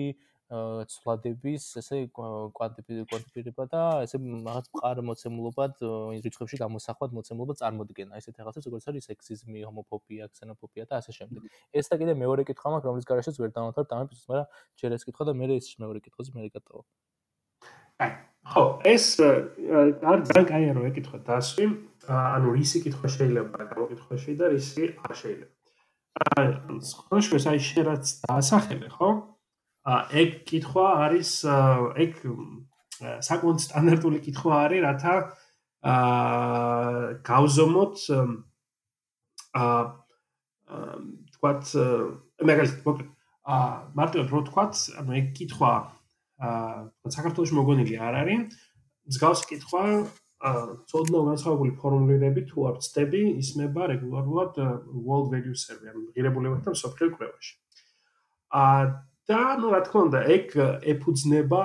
ცვლადების 0.53 1.67
ესე 1.81 1.99
კვანტიფიცირება 2.13 3.65
და 3.73 3.83
ესე 4.05 4.19
რაღაც 4.21 4.67
მყარ 4.77 5.01
მოცემულობად 5.09 5.81
რიცხვებში 6.27 6.57
გამოსახვად 6.63 7.15
მოცემულობა 7.17 7.57
წარმოდგენა. 7.63 8.21
ესეთ 8.21 8.37
რაღაცებს 8.43 8.69
როგორც 8.69 8.85
არის 8.93 9.09
სექსიზმი, 9.11 9.65
ჰომოფობია, 9.69 10.29
ქსენოფობია 10.35 10.85
და 10.93 11.01
ასე 11.01 11.13
შემდეგ. 11.19 11.49
ეს 11.73 11.89
და 11.89 11.97
კიდე 12.03 12.13
მეორე 12.21 12.45
კითხვა 12.53 12.69
მაქვს, 12.75 12.89
რომლის 12.91 13.09
გარშეც 13.09 13.37
ვერ 13.41 13.51
დავამთავრებ 13.57 13.97
ამ 13.97 14.05
ეპიზოდს, 14.05 14.29
მაგრამ 14.29 14.49
შეიძლება 14.77 15.01
ეს 15.01 15.05
კითხვა 15.09 15.25
და 15.29 15.33
მე 15.41 15.47
ეს 15.57 15.67
მეორე 15.81 15.99
კითხვაზე 16.05 16.31
მე 16.37 16.49
გატოვა. 16.53 16.83
აი, 18.03 18.11
ხო, 18.53 18.65
ეს 18.85 19.05
არ 19.17 20.19
ძალიან 20.29 20.47
კაია 20.49 20.73
რომ 20.77 20.85
ეკითხა 20.91 21.19
დასვი, 21.25 21.67
ანუ 22.13 22.49
რისი 22.53 22.83
კითხვა 22.85 23.09
შეიძლება 23.15 23.67
გამოკითხოში 23.73 24.33
და 24.37 24.51
რისი 24.53 24.85
არ 25.01 25.13
შეიძლება. 25.21 25.53
აი, 26.37 26.49
ხო, 27.09 27.17
შეიძლება 27.29 27.53
აი 27.53 27.63
შეიძლება 27.65 27.95
დაასახელე, 28.29 28.89
ხო? 28.97 29.11
ეგ 30.23 30.31
კითხვა 30.51 30.87
არის 31.07 31.31
ეგ 32.05 32.13
საკმაოდ 33.29 33.59
სტანდარტული 33.65 34.19
კითხვა 34.27 34.53
არის, 34.67 34.85
რათა 34.85 35.15
აა 35.93 37.01
გავზომოთ 37.27 37.97
აა 39.63 39.81
თქვათ 41.33 41.65
მაგალითად 42.53 43.01
აა 43.43 43.73
მარტივად 43.99 44.29
რო 44.37 44.41
თქვათ, 44.53 44.75
ანუ 45.01 45.11
ეგ 45.19 45.27
კითხვა 45.41 45.73
აა 45.73 46.02
საქართველოს 47.18 47.52
მოგონილი 47.58 47.96
არ 47.98 48.14
არის. 48.22 48.58
მსგავსი 49.08 49.46
კითხვა 49.50 49.84
აა 50.38 50.64
ცოდნა 50.92 51.20
განსხვავებული 51.34 51.72
ფორმულირებით 51.82 52.46
თუ 52.52 52.66
არ 52.70 52.76
ცდები, 52.86 53.22
ისმება 53.42 53.82
რეგულარულად 53.94 54.54
World 55.08 55.28
Value 55.34 55.58
Survey, 55.58 55.90
ანუ 55.90 56.14
ღირებულებათა 56.14 56.70
მსოფლიო 56.78 57.10
კვლევაში. 57.16 57.54
აა 58.54 58.82
და 59.28 59.40
ну 59.60 59.72
რა 59.76 59.82
თქმა 59.84 60.02
უნდა 60.08 60.20
ეგ 60.32 60.46
ეფუძნება 60.94 61.62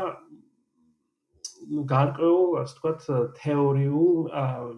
ну 1.71 1.85
გარკვეულ 1.87 2.51
ასე 2.63 2.75
ვთქვათ 2.75 3.03
თეორიულ 3.39 4.19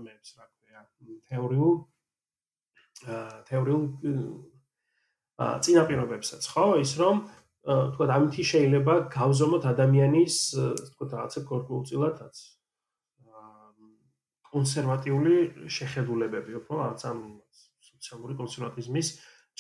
მებს 0.05 0.29
რა 0.37 0.45
ქვია 0.53 0.83
თეორიულ 1.33 1.77
თეორიულ 3.49 3.85
წინაპირობებსაც 5.65 6.43
ხო 6.53 6.67
ის 6.85 6.93
რომ 7.01 7.25
ვთქვათ 7.70 8.14
ამითი 8.18 8.44
შეიძლება 8.52 8.94
გავზომოთ 9.14 9.64
ადამიანის 9.74 10.38
ვთქვათ 10.58 11.12
რაღაცა 11.18 11.42
კორპულწილადაც 11.50 12.36
კონსერვატიული 14.50 15.36
შეხედულებები 15.78 16.58
უფრო 16.60 16.80
რაღაც 16.82 17.02
ამ 17.10 17.20
სოციალური 17.90 18.34
კონსერვატიზმის 18.40 19.08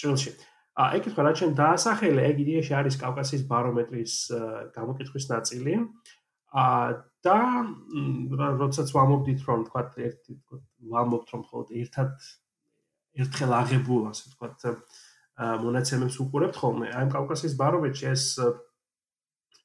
ჭრილში 0.02 0.34
ა 0.80 0.96
ეკითხა 0.96 1.26
რა 1.28 1.32
ჩვენ 1.36 1.54
დაასახელე 1.60 2.26
ეგ 2.32 2.38
იდეაში 2.46 2.74
არის 2.80 2.98
კავკასიის 3.04 3.44
ბარომეტრის 3.52 4.14
გამოკითხვის 4.76 5.26
ნაწილი. 5.34 5.74
ა 6.50 6.66
და 7.22 7.40
როდესაც 8.62 8.90
ვამობდით 8.96 9.40
რომ 9.48 9.66
თქვა 9.68 9.82
ერთი 10.08 10.34
ვამობთ 10.94 11.28
რომ 11.36 11.42
ხოლმე 11.50 11.82
ერთად 11.84 12.10
ერთხელ 13.22 13.52
აღებულ 13.60 14.08
ასე 14.12 14.32
თქვა 14.34 14.48
მონაცემებს 15.40 16.20
უყურებთ 16.24 16.56
ხოლმე. 16.60 16.88
აი 17.00 17.12
კავკასიის 17.16 17.56
ბარომეტრში 17.60 18.06
ეს 18.12 18.24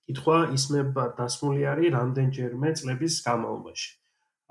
კითხვა 0.06 0.38
ისმება 0.54 1.04
დასმული 1.18 1.66
არის 1.72 1.94
რამდენჯერმე 1.96 2.70
წლების 2.78 3.14
განმავლობაში. 3.26 3.90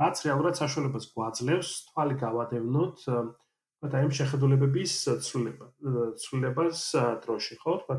რაც 0.03 0.15
რეალურად 0.25 0.59
საშუალებას 0.59 1.05
გვაძლევს 1.13 1.69
თვალი 1.91 2.15
გავადევნოთ 2.23 2.97
თქვა 3.05 3.87
აი 3.93 4.15
შეხედულებების 4.19 4.93
ცვლილება 5.27 5.65
ცვლილებას 6.23 6.79
დროში 7.23 7.55
ხო? 7.61 7.73
თქვა 7.83 7.95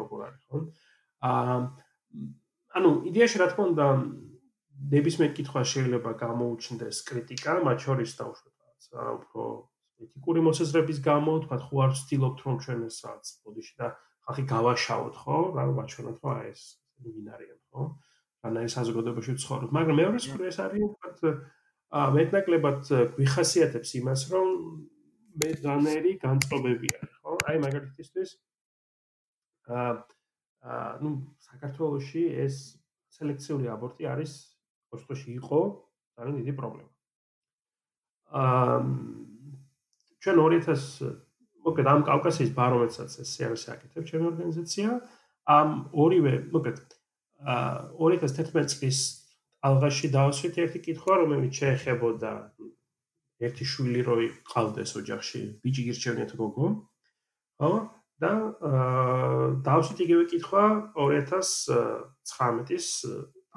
როგორ 0.00 0.18
არის 0.26 0.42
ხო? 0.50 0.58
აა 1.30 1.56
ანუ 2.76 2.90
იდეაში 3.08 3.36
რა 3.40 3.46
თქმა 3.52 3.64
უნდა 3.72 3.86
ნებისმიერ 4.92 5.30
კითხვა 5.36 5.62
შეიძლება 5.72 6.10
გამოუჩნდეს 6.20 6.96
კრიტიკა 7.08 7.52
მათ 7.68 7.78
შორის 7.86 8.10
დაუშვათ 8.20 8.90
რა 8.96 9.12
უფრო 9.16 9.44
ეთიკური 10.04 10.40
მოსაზრების 10.46 10.98
გამო 11.08 11.32
თქვა 11.46 11.58
ხო 11.66 11.76
არ 11.86 11.92
ვცდილობთ 11.96 12.38
რომ 12.46 12.56
ჩვენ 12.64 12.80
ეს 12.88 12.96
რაც 13.06 13.24
ბოდიში 13.46 13.74
და 13.80 13.86
ხალხი 14.26 14.44
გავაშავოთ 14.52 15.14
ხო 15.22 15.38
რა 15.56 15.64
ვაჩვენოთ 15.78 16.16
ხო 16.22 16.32
ეს 16.52 16.62
ვინარიან 17.04 17.60
ხო 17.70 17.82
ეს 18.46 18.74
საზოგადოებაში 18.78 19.32
ცხოვრობ 19.42 19.70
მაგრამ 19.74 19.96
მეორე 20.00 20.18
სფერო 20.22 20.44
ეს 20.52 20.58
არის 20.62 20.82
თქვა 20.96 21.30
მეტნაკლებად 21.94 22.88
გვიხასიათებს 23.14 23.94
იმას, 24.00 24.22
რომ 24.34 24.48
მე 25.38 25.50
დანერი 25.62 26.12
განწყობები 26.18 26.88
არის, 26.98 27.14
ხო? 27.22 27.32
აი 27.46 27.56
მაგალითისთვის 27.62 28.30
აა 29.70 29.92
აა 30.66 30.90
ნუ 31.02 31.10
საქართველოსში 31.46 32.22
ეს 32.42 32.56
სელექციური 33.16 33.70
აბორტი 33.70 34.08
არის 34.10 34.32
ოშტოში 34.92 35.30
იყო 35.38 35.60
ძალიან 36.18 36.36
დიდი 36.42 36.54
პრობლემა. 36.58 36.92
აა 38.42 38.78
ჩვენ 40.26 40.36
2000 40.42 41.10
მოკლედ 41.66 41.86
ამ 41.90 42.00
კავკასიის 42.06 42.50
ბარომეტრსაც 42.56 43.12
ეს 43.22 43.28
სერვისი 43.36 43.68
აკეთებს 43.74 44.10
ჩემი 44.10 44.24
ორგანიზაცია. 44.30 44.88
ამ 45.46 45.68
ორივე 45.94 46.34
მოკლედ 46.54 46.78
აა 47.54 47.94
2011 48.02 48.66
წლის 48.72 48.98
ალღაში 49.66 50.08
დავსვით 50.16 50.54
ერთი 50.62 50.78
კითხვა, 50.86 51.12
რომელიც 51.22 51.52
შეეხებოდა 51.62 52.32
ერთი 53.46 53.64
შვილი 53.70 54.00
რო 54.06 54.16
იყავდეს 54.26 54.90
ოჯახში, 55.00 55.42
ბიჭი 55.62 55.82
გირჩევნიათ 55.86 56.32
გოგო. 56.40 56.66
ხო? 57.62 57.72
და 58.16 58.32
დავსვით 59.66 59.98
იგივე 60.06 60.24
კითხვა 60.32 60.64
2019-ის 60.96 62.86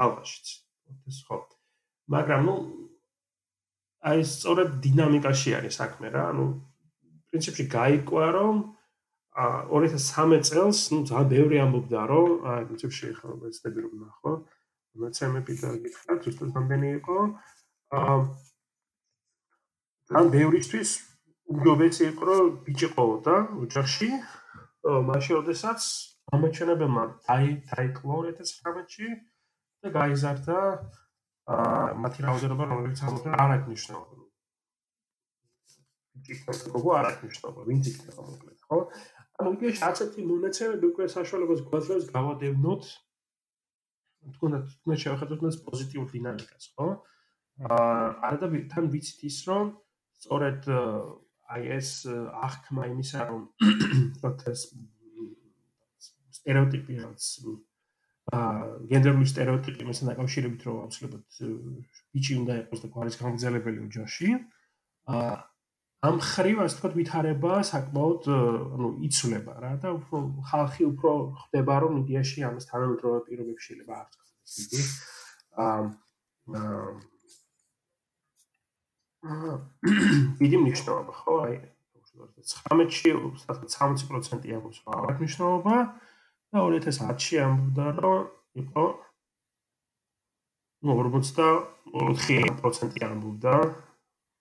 ალღაშიც. 0.06 0.48
ხო. 1.26 1.38
მაგრამ 2.14 2.42
ნუ 2.46 2.56
აი 4.00 4.24
სწორედ 4.24 4.76
დინამიკაში 4.84 5.56
არის 5.60 5.78
საქმე 5.82 6.12
რა, 6.14 6.24
ანუ 6.32 6.46
პრინციპში 7.32 7.66
გაიქვა 7.74 8.28
რომ 8.36 8.62
ა 9.40 9.46
2013 9.72 10.48
წელს, 10.50 10.80
ну, 10.92 11.00
ძალიან 11.10 11.28
ბევრი 11.34 11.58
ამბობდა, 11.64 12.02
რომ 12.12 12.30
აი 12.52 12.64
პრინციპში 12.70 13.12
ხო, 13.20 13.30
ეს 13.50 13.60
დები 13.64 13.80
რომ 13.86 13.94
ნახო, 14.04 14.32
მოცემები 15.04 15.54
და 15.62 15.70
გითხრათ 15.84 16.20
ზუსტად 16.28 16.50
რამდენი 16.56 16.90
იყო? 17.00 17.18
აა 18.00 18.16
ან 20.20 20.26
ბევრისთვის 20.34 20.90
უგობეცი 21.54 22.04
იყო 22.12 22.24
რომ 22.30 22.50
ბიჭი 22.66 22.88
ყოვდა 22.96 23.36
ოჯახში. 23.64 24.10
მაშინ 25.10 25.34
როდესაც 25.40 25.80
ამაჩენებელმა 26.36 27.04
აი 27.36 27.48
დაიკლო 27.70 28.16
2019-ში 28.32 29.08
და 29.84 29.88
გაიზარდა 30.00 30.58
აა 30.58 31.09
მათი 31.50 32.26
რაოდენობა 32.28 32.66
რომელიც 32.70 33.00
ამოწმენ 33.10 33.36
არ 33.44 33.54
აქვს 33.58 33.68
მნიშვნელობა. 33.70 34.20
იქნება 36.30 36.54
გოგო 36.76 36.92
არ 37.00 37.06
აქვს 37.10 37.22
მნიშვნელობა, 37.26 37.62
ვინც 37.70 37.84
იქნება 37.90 38.26
მოკლედ, 38.30 38.60
ხო? 38.70 38.80
ანუ 39.40 39.52
იგი 39.56 39.70
ასეთი 39.90 40.26
მონაცემები 40.30 40.86
უკვე 40.90 41.06
საშუალებას 41.16 41.62
გვაძლევს 41.70 42.10
გავადევნოთ 42.16 42.90
თუნდაც 44.40 44.66
თუნდაც 44.84 45.00
შევხედოთ 45.06 45.46
მას 45.48 45.58
პოზიტიურ 45.66 46.08
დინამიკას, 46.14 46.66
ხო? 46.76 46.88
აა 47.60 48.04
არა 48.30 48.38
და 48.44 48.48
თან 48.72 48.86
ვიცით 48.94 49.24
ის 49.30 49.38
რომ 49.50 49.72
სწორედ 50.20 50.70
აი 51.56 51.64
ეს 51.80 51.90
აღქმა 52.46 52.84
იმისა 52.94 53.26
რომ 53.32 53.42
თქოს 54.20 54.62
სტერეოტიპი 56.38 57.00
რაც 57.00 57.24
გენდერული 58.30 59.26
стереოტიპი 59.26 59.86
მესთან 59.90 60.10
დაკავშირებით 60.12 60.66
რომ 60.68 60.76
აუცილებლად 60.86 61.24
ბიჭი 62.14 62.34
უნდა 62.42 62.54
იყოს 62.62 62.80
და 62.84 62.88
გვარის 62.94 63.18
გამგზელებელი 63.22 63.80
ოჯახში. 63.90 64.30
აა 65.10 65.34
ამ 66.00 66.16
ხრივ 66.24 66.58
ასე 66.64 66.76
თქვა 66.80 66.90
ვითარება 66.96 67.54
საკმაოდ 67.70 68.24
ანუ 68.32 68.90
იცვლება 69.10 69.54
რა 69.64 69.74
და 69.84 69.90
უფრო 69.98 70.18
ხალხი 70.50 70.84
უფრო 70.94 71.12
ხდება 71.42 71.74
რომ 71.84 71.92
მედიაში 72.00 72.46
ამას 72.50 72.70
თანამედროვე 72.70 73.20
პირობებში 73.28 73.66
შეიძლება 73.68 73.94
არ 74.00 74.08
გქონდეს 74.14 74.54
იგი. 74.64 74.82
აა 75.66 75.82
დიდი 80.40 80.58
მნიშვნელობა 80.64 81.14
ხო? 81.20 81.34
აი 81.50 81.56
19-ში 82.40 83.10
60-60% 83.50 84.54
აქვს 84.60 84.78
რა 84.88 85.18
მნიშვნელობა. 85.20 85.76
აა 85.82 86.09
და 86.50 86.58
2010-ში 86.66 87.36
ამბობდა 87.46 87.86
რომ 88.02 88.26
იყო 88.64 88.86
ну 90.88 90.92
44% 90.98 93.06
ამბობდა 93.10 93.56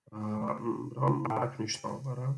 რომ 0.09 1.17
აქ 1.37 1.61
ნიშნობა 1.61 2.13
რა. 2.19 2.29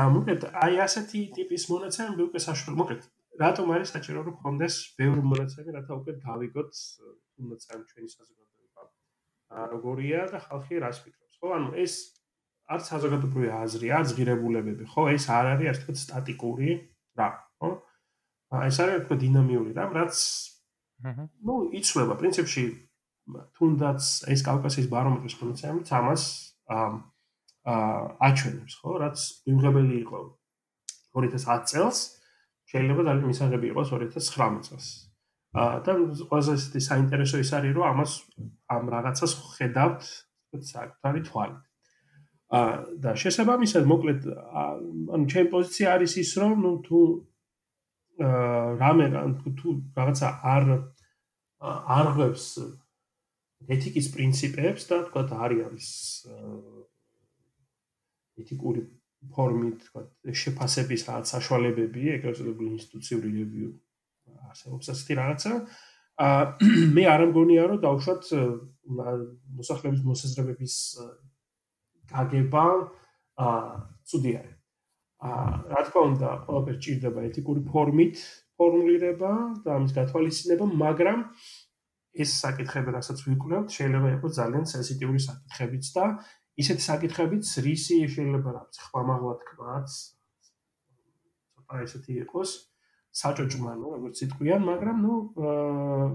აა 0.00 0.08
მოკლედ 0.14 0.42
აი 0.64 0.78
ასეთი 0.86 1.20
ტიპის 1.36 1.66
მონაცემები 1.70 2.22
უკვე 2.26 2.40
საშუალო 2.46 2.78
მოკლედ 2.80 3.02
რატომ 3.42 3.70
არის 3.74 3.92
საჭირო 3.94 4.24
რომ 4.26 4.34
ხონდეს 4.42 4.74
ბევრი 4.98 5.22
მონაცემი, 5.32 5.74
რათა 5.76 5.92
უკვე 6.00 6.12
გავიგოთ 6.24 6.70
თუნდაც 7.34 7.62
ამ 7.74 7.82
ჩვენი 7.90 8.08
საზოგადოება. 8.14 8.82
აა 9.54 9.66
როგორია 9.74 10.20
და 10.34 10.38
ხალხი 10.46 10.82
რას 10.84 10.98
ფიქრობს, 11.04 11.36
ხო? 11.38 11.46
ანუ 11.58 11.70
ეს 11.84 11.94
არც 12.74 12.84
საზოგადოებრივი 12.90 13.50
აზრი, 13.60 13.86
არც 13.98 14.08
ღირებულებები, 14.18 14.84
ხო? 14.92 15.02
ეს 15.14 15.24
არ 15.30 15.46
არის 15.54 15.70
ასე 15.70 15.80
ვთქვათ 15.80 15.98
სტატიკური 16.04 16.70
რა, 17.18 17.28
აა 17.30 17.49
ეს 18.50 18.76
არის 18.82 18.96
უფრო 19.04 19.14
დინამიური 19.22 19.70
რა, 19.78 19.84
რაც 19.94 20.16
აჰა. 21.06 21.24
ნუ 21.46 21.54
იცვლება 21.78 22.14
პრინციპში 22.18 22.64
თუნდაც 23.56 24.02
ეს 24.32 24.40
კავკასიის 24.46 24.88
ბარომეტრის 24.90 25.36
მონაცემით 25.40 25.92
ამას 26.00 26.24
აა 26.70 26.88
აჩვენებს, 28.26 28.74
ხო? 28.80 28.90
რაც 29.04 29.18
მიმღებელი 29.46 29.96
იყო 30.02 30.18
2010 31.14 31.70
წელს, 31.70 31.98
შეიძლება 32.70 33.02
ძალიან 33.08 33.26
მისაღები 33.30 33.66
იყოს 33.70 33.88
2019 33.94 34.66
წელს. 34.66 34.86
აა 35.54 35.76
და 35.86 35.92
ყველაზე 36.30 36.52
ისეთი 36.58 36.80
საინტერესო 36.90 37.36
ის 37.42 37.50
არის, 37.58 37.72
რომ 37.76 37.84
ამას 37.92 38.12
ამ 38.74 38.84
რაღაცას 38.94 39.32
ხედავთ 39.58 40.02
საკუთარი 40.74 41.20
თვალით. 41.28 41.62
აა 42.50 42.74
და 43.02 43.10
შესაბამისად, 43.22 43.84
მოკლედ, 43.86 44.20
ანუ 45.14 45.24
ჩემი 45.30 45.48
პოზიცია 45.54 45.86
არის 45.94 46.12
ის, 46.22 46.30
რომ 46.40 46.54
ნუ 46.64 46.72
თუ 46.86 46.98
რამე 48.20 49.06
თუ 49.56 49.68
რაღაცა 49.96 50.28
არ 50.54 50.64
არღვევს 51.96 52.46
ეთიკის 53.68 54.06
პრინციპებს 54.14 54.88
და 54.88 54.98
თქვა 55.08 55.22
არის 55.30 55.58
არის 55.68 55.88
ეთიკური 58.40 58.82
ფორმით, 59.34 59.84
თქვა 59.88 60.02
შეფასების 60.42 61.02
რაღაც 61.08 61.32
საშუალებები, 61.34 62.02
წოდებული 62.40 62.70
ინსტიტუციური 62.76 63.28
რევიუ 63.36 63.68
არსებობს 64.48 64.92
ასეთი 64.94 65.14
რაღაცა. 65.20 65.52
აა 66.20 66.40
მე 66.96 67.04
არ 67.08 67.22
მგონია 67.32 67.62
რომ 67.68 67.78
დავუშვათ 67.84 68.24
მოსახლეობის 69.60 70.02
მოსაზრებების 70.08 70.74
გაგება 72.12 72.64
აა 73.44 73.60
ცუდი 74.08 74.32
არის. 74.40 74.59
აა 75.20 75.48
რა 75.68 75.80
თქმა 75.84 76.02
უნდა, 76.10 76.28
ყველაფერს 76.48 76.80
ჭირდება 76.84 77.20
ეთიკური 77.28 77.60
ფორმით 77.68 78.16
ფორმულირება 78.56 79.32
და 79.64 79.70
ამის 79.76 79.92
გათვალისწინება, 79.96 80.64
მაგრამ 80.84 81.18
ეს 82.24 82.30
საკითხები, 82.44 82.94
რასაც 82.96 83.18
ვიკვლევთ, 83.28 83.68
შეიძლება 83.76 84.08
იყოს 84.16 84.32
ძალიან 84.40 84.64
სენსიტიური 84.72 85.20
საკითხებიც 85.24 85.84
და 85.96 86.04
ისეთი 86.60 86.82
საკითხებიც, 86.86 87.44
რისი 87.66 87.96
შეიძლება 88.04 88.50
რა 88.56 88.62
ვიცი, 88.64 88.80
ხმამაღლა 88.88 89.34
თქვაც. 89.44 89.88
ცოტა 91.54 91.76
ისეთი 91.86 92.12
იყოს 92.24 92.50
საჭოჭმანო, 93.20 93.86
როგორც 93.96 94.16
იტყვიან, 94.26 94.60
მაგრამ 94.70 94.96
ნუ 95.04 95.14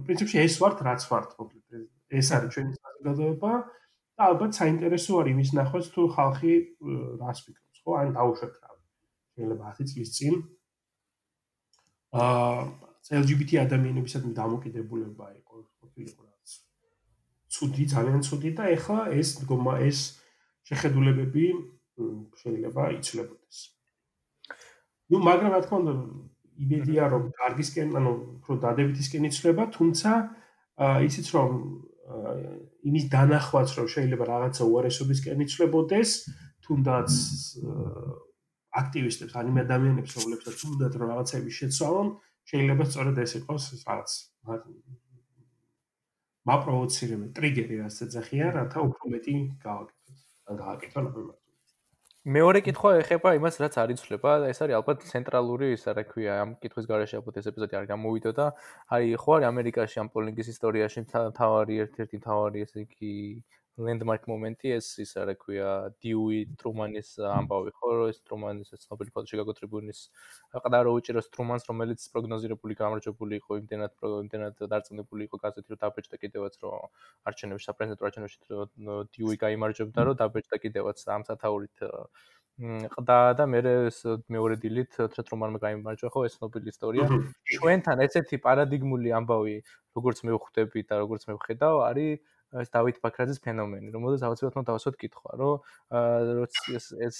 პრინციპში 0.05 0.37
ეს 0.45 0.55
ვართ, 0.61 0.77
რაც 0.87 1.01
ვართ, 1.11 1.29
მოკლედ. 1.39 1.89
ეს 2.19 2.27
არის 2.35 2.49
ჩვენი 2.53 2.73
საზოგადოება 2.77 3.53
და 4.15 4.21
ალბათ 4.29 4.51
საინტერესო 4.59 5.11
არის 5.19 5.33
იმის 5.35 5.49
ნახვაც 5.57 5.85
თუ 5.93 6.01
ხალხი 6.15 6.53
რას 7.19 7.39
ფიქრობს, 7.45 7.79
ხო? 7.83 7.91
ან 7.99 8.07
დაუშვათ 8.15 8.53
რა. 8.61 8.74
შეიძლება 9.35 9.71
10 9.77 9.91
წლის 9.91 10.09
წინ 10.17 10.33
აა 12.15 12.85
LGBT 13.13 13.61
ადამიანებისადმი 13.61 14.33
დამოკიდებულება 14.33 15.25
იყო, 15.37 15.55
ყოფილიყო 15.81 16.23
რაც. 16.25 16.49
ცუდი, 17.53 17.83
ძალიან 17.93 18.21
ცუდი 18.25 18.49
და 18.57 18.63
ეხლა 18.73 18.99
ეს 19.13 19.29
მდგომა 19.41 19.73
ეს 19.85 19.99
შეხედულებები 20.65 21.45
შეიძლება 22.41 22.81
იცვლებოდეს. 22.97 23.57
ну, 25.09 25.17
მაგრამ 25.21 25.49
რა 25.53 25.59
თქმა 25.65 25.77
უნდა, 25.85 25.93
იმედია 26.65 27.03
რომ 27.13 27.23
კარგისკენ, 27.39 27.89
ანუ 27.99 28.11
უფრო 28.41 28.53
დადებითისკენ 28.65 29.23
იცვლება, 29.29 29.63
თუმცა 29.77 30.11
ისიც 31.05 31.27
რომ 31.35 31.51
იმის 32.89 33.05
დანახვაც 33.13 33.69
რომ 33.77 33.87
შეიძლება 33.95 34.25
რაღაცა 34.33 34.63
უარესობისკენ 34.65 35.45
იცვლებოდეს, 35.45 36.09
თუნდაც 36.65 37.11
აქტივისტებს, 38.81 39.33
ანიმე 39.41 39.59
ადამიანებს, 39.65 40.15
რომლებსაც 40.19 40.55
თუნდაც 40.61 40.97
რომ 40.99 41.11
რაღაცები 41.13 41.55
შეცვალონ, 41.59 42.09
შეიძლება 42.51 42.83
სწორედ 42.91 43.15
ეს 43.25 43.31
იყოს 43.39 43.63
რაღაც 43.85 44.11
მაპროვოცირებელ 46.45 47.31
ტრიგერი 47.39 47.81
რასაც 47.81 48.05
ეძახიან, 48.09 48.51
რათა 48.59 48.79
უფრო 48.89 49.15
მეტი 49.15 49.35
გავაკეთოთ. 49.65 50.21
ან 50.45 50.61
გააკეთონ 50.61 51.07
ამ 51.09 51.33
მეორე 52.25 52.59
კითხვა 52.65 52.91
ეხება 53.01 53.31
იმას, 53.37 53.57
რაც 53.61 53.75
არ 53.81 53.91
იცვლება, 53.93 54.31
ეს 54.49 54.59
არის 54.65 54.75
ალბათ 54.77 55.03
ცენტრალური, 55.09 55.67
ისა 55.77 55.93
რა 55.93 56.03
ქვია, 56.09 56.37
ამ 56.41 56.53
კითხვის 56.61 56.87
garaშე 56.89 57.19
ალბათ 57.21 57.35
ეს 57.41 57.49
ეპიზოდი 57.51 57.77
არ 57.79 57.85
გამოვიდო 57.91 58.31
და 58.39 58.47
აი 58.97 59.13
ხო 59.21 59.35
არის 59.37 59.49
ამერიკაში 59.49 60.01
ამ 60.01 60.09
პოლინგის 60.15 60.49
ისტორიაში 60.53 61.05
თავარი 61.13 61.75
ერთ-ერთი 61.85 62.17
თავარი 62.25 62.65
ესე 62.65 62.85
იგი 62.85 63.13
ლენდმარკ 63.75 64.27
მომენტი 64.31 64.71
ეს 64.77 64.87
ის 65.03 65.11
რა 65.27 65.33
ქვია 65.39 65.69
დიუი 66.03 66.37
ტრუმანის 66.61 67.09
ამბავი 67.27 67.73
ხო 67.75 67.89
რომ 67.99 68.11
ეს 68.11 68.19
ტრუმანის 68.29 68.69
ეს 68.77 68.87
ნობელი 68.91 69.11
ფოტოში 69.15 69.39
გაგოტრიბუნის 69.41 69.99
ყდარო 70.55 70.93
უჭიროს 70.99 71.27
ტრუმანს 71.35 71.67
რომელიც 71.69 72.05
პროგნოზირებული 72.15 72.77
გამარჯვებული 72.81 73.39
იყო 73.41 73.59
იმდენად 73.61 74.05
იმდენად 74.07 74.63
დარწმუნებული 74.71 75.27
იყო 75.27 75.41
გაზეთი 75.43 75.75
რომ 75.75 75.81
დაბეჭდა 75.83 76.21
კიდევაც 76.23 76.55
რომ 76.63 76.87
არჩევნებში 77.31 77.67
საპრეზიდენტო 77.71 78.07
არჩევნებში 78.11 78.39
დიუი 79.17 79.35
გამარჯვებდა 79.43 80.07
რომ 80.07 80.19
დაბეჭდა 80.23 80.61
კიდევაც 80.63 81.03
ამ 81.17 81.27
სათაურით 81.27 81.85
ყდა 82.55 83.17
და 83.35 83.45
მე 83.51 83.59
მეორე 84.31 84.55
დილით 84.63 84.93
ტრუმანმა 85.11 85.59
გამარჯვა 85.59 86.09
ხო 86.15 86.21
ეს 86.23 86.39
ნობელი 86.39 86.71
ისტორია. 86.71 87.07
ჩვენთან 87.51 87.99
ესეთი 88.07 88.39
პარადიგმული 88.39 89.11
ამბავი 89.19 89.55
როგორც 89.99 90.23
მე 90.23 90.31
ვხვდები 90.39 90.79
და 90.87 91.03
როგორც 91.03 91.27
მე 91.27 91.35
ვხედავ 91.35 91.75
არის 91.91 92.23
ეს 92.61 92.69
დავით 92.73 92.99
ბაქრაძის 93.03 93.39
ფენომენი, 93.45 93.89
რომელზეც 93.95 94.21
ავაცილოთ 94.27 94.55
უნდა 94.59 94.67
დავასვათ 94.69 94.95
კითხვა, 95.01 95.31
რომ 95.41 95.53
ეს 96.77 96.85
ეს 97.07 97.17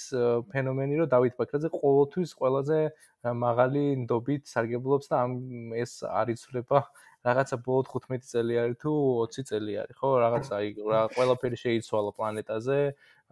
ფენომენი, 0.52 1.00
რომ 1.02 1.10
დავით 1.12 1.34
ბაქრაძე 1.40 1.70
ყოველთვის 1.76 2.30
ყველაზე 2.40 2.78
მაღალი 3.26 3.82
ნდობით 4.04 4.46
სარგებლობს 4.46 5.10
და 5.10 5.16
ამ 5.26 5.32
ეს 5.76 6.00
არიცვლება 6.06 6.78
რაღაცა 7.26 7.56
ბოლო 7.66 7.82
15 7.90 8.30
წელი 8.30 8.54
არის 8.62 8.76
თუ 8.82 8.92
20 9.26 9.50
წელი 9.50 9.72
არის, 9.82 9.96
ხო? 9.98 10.10
რაღაცა 10.22 10.52
აი 10.56 10.68
ყველაფერი 11.16 11.56
შეიცვალა 11.58 12.10
პლანეტაზე, 12.18 12.78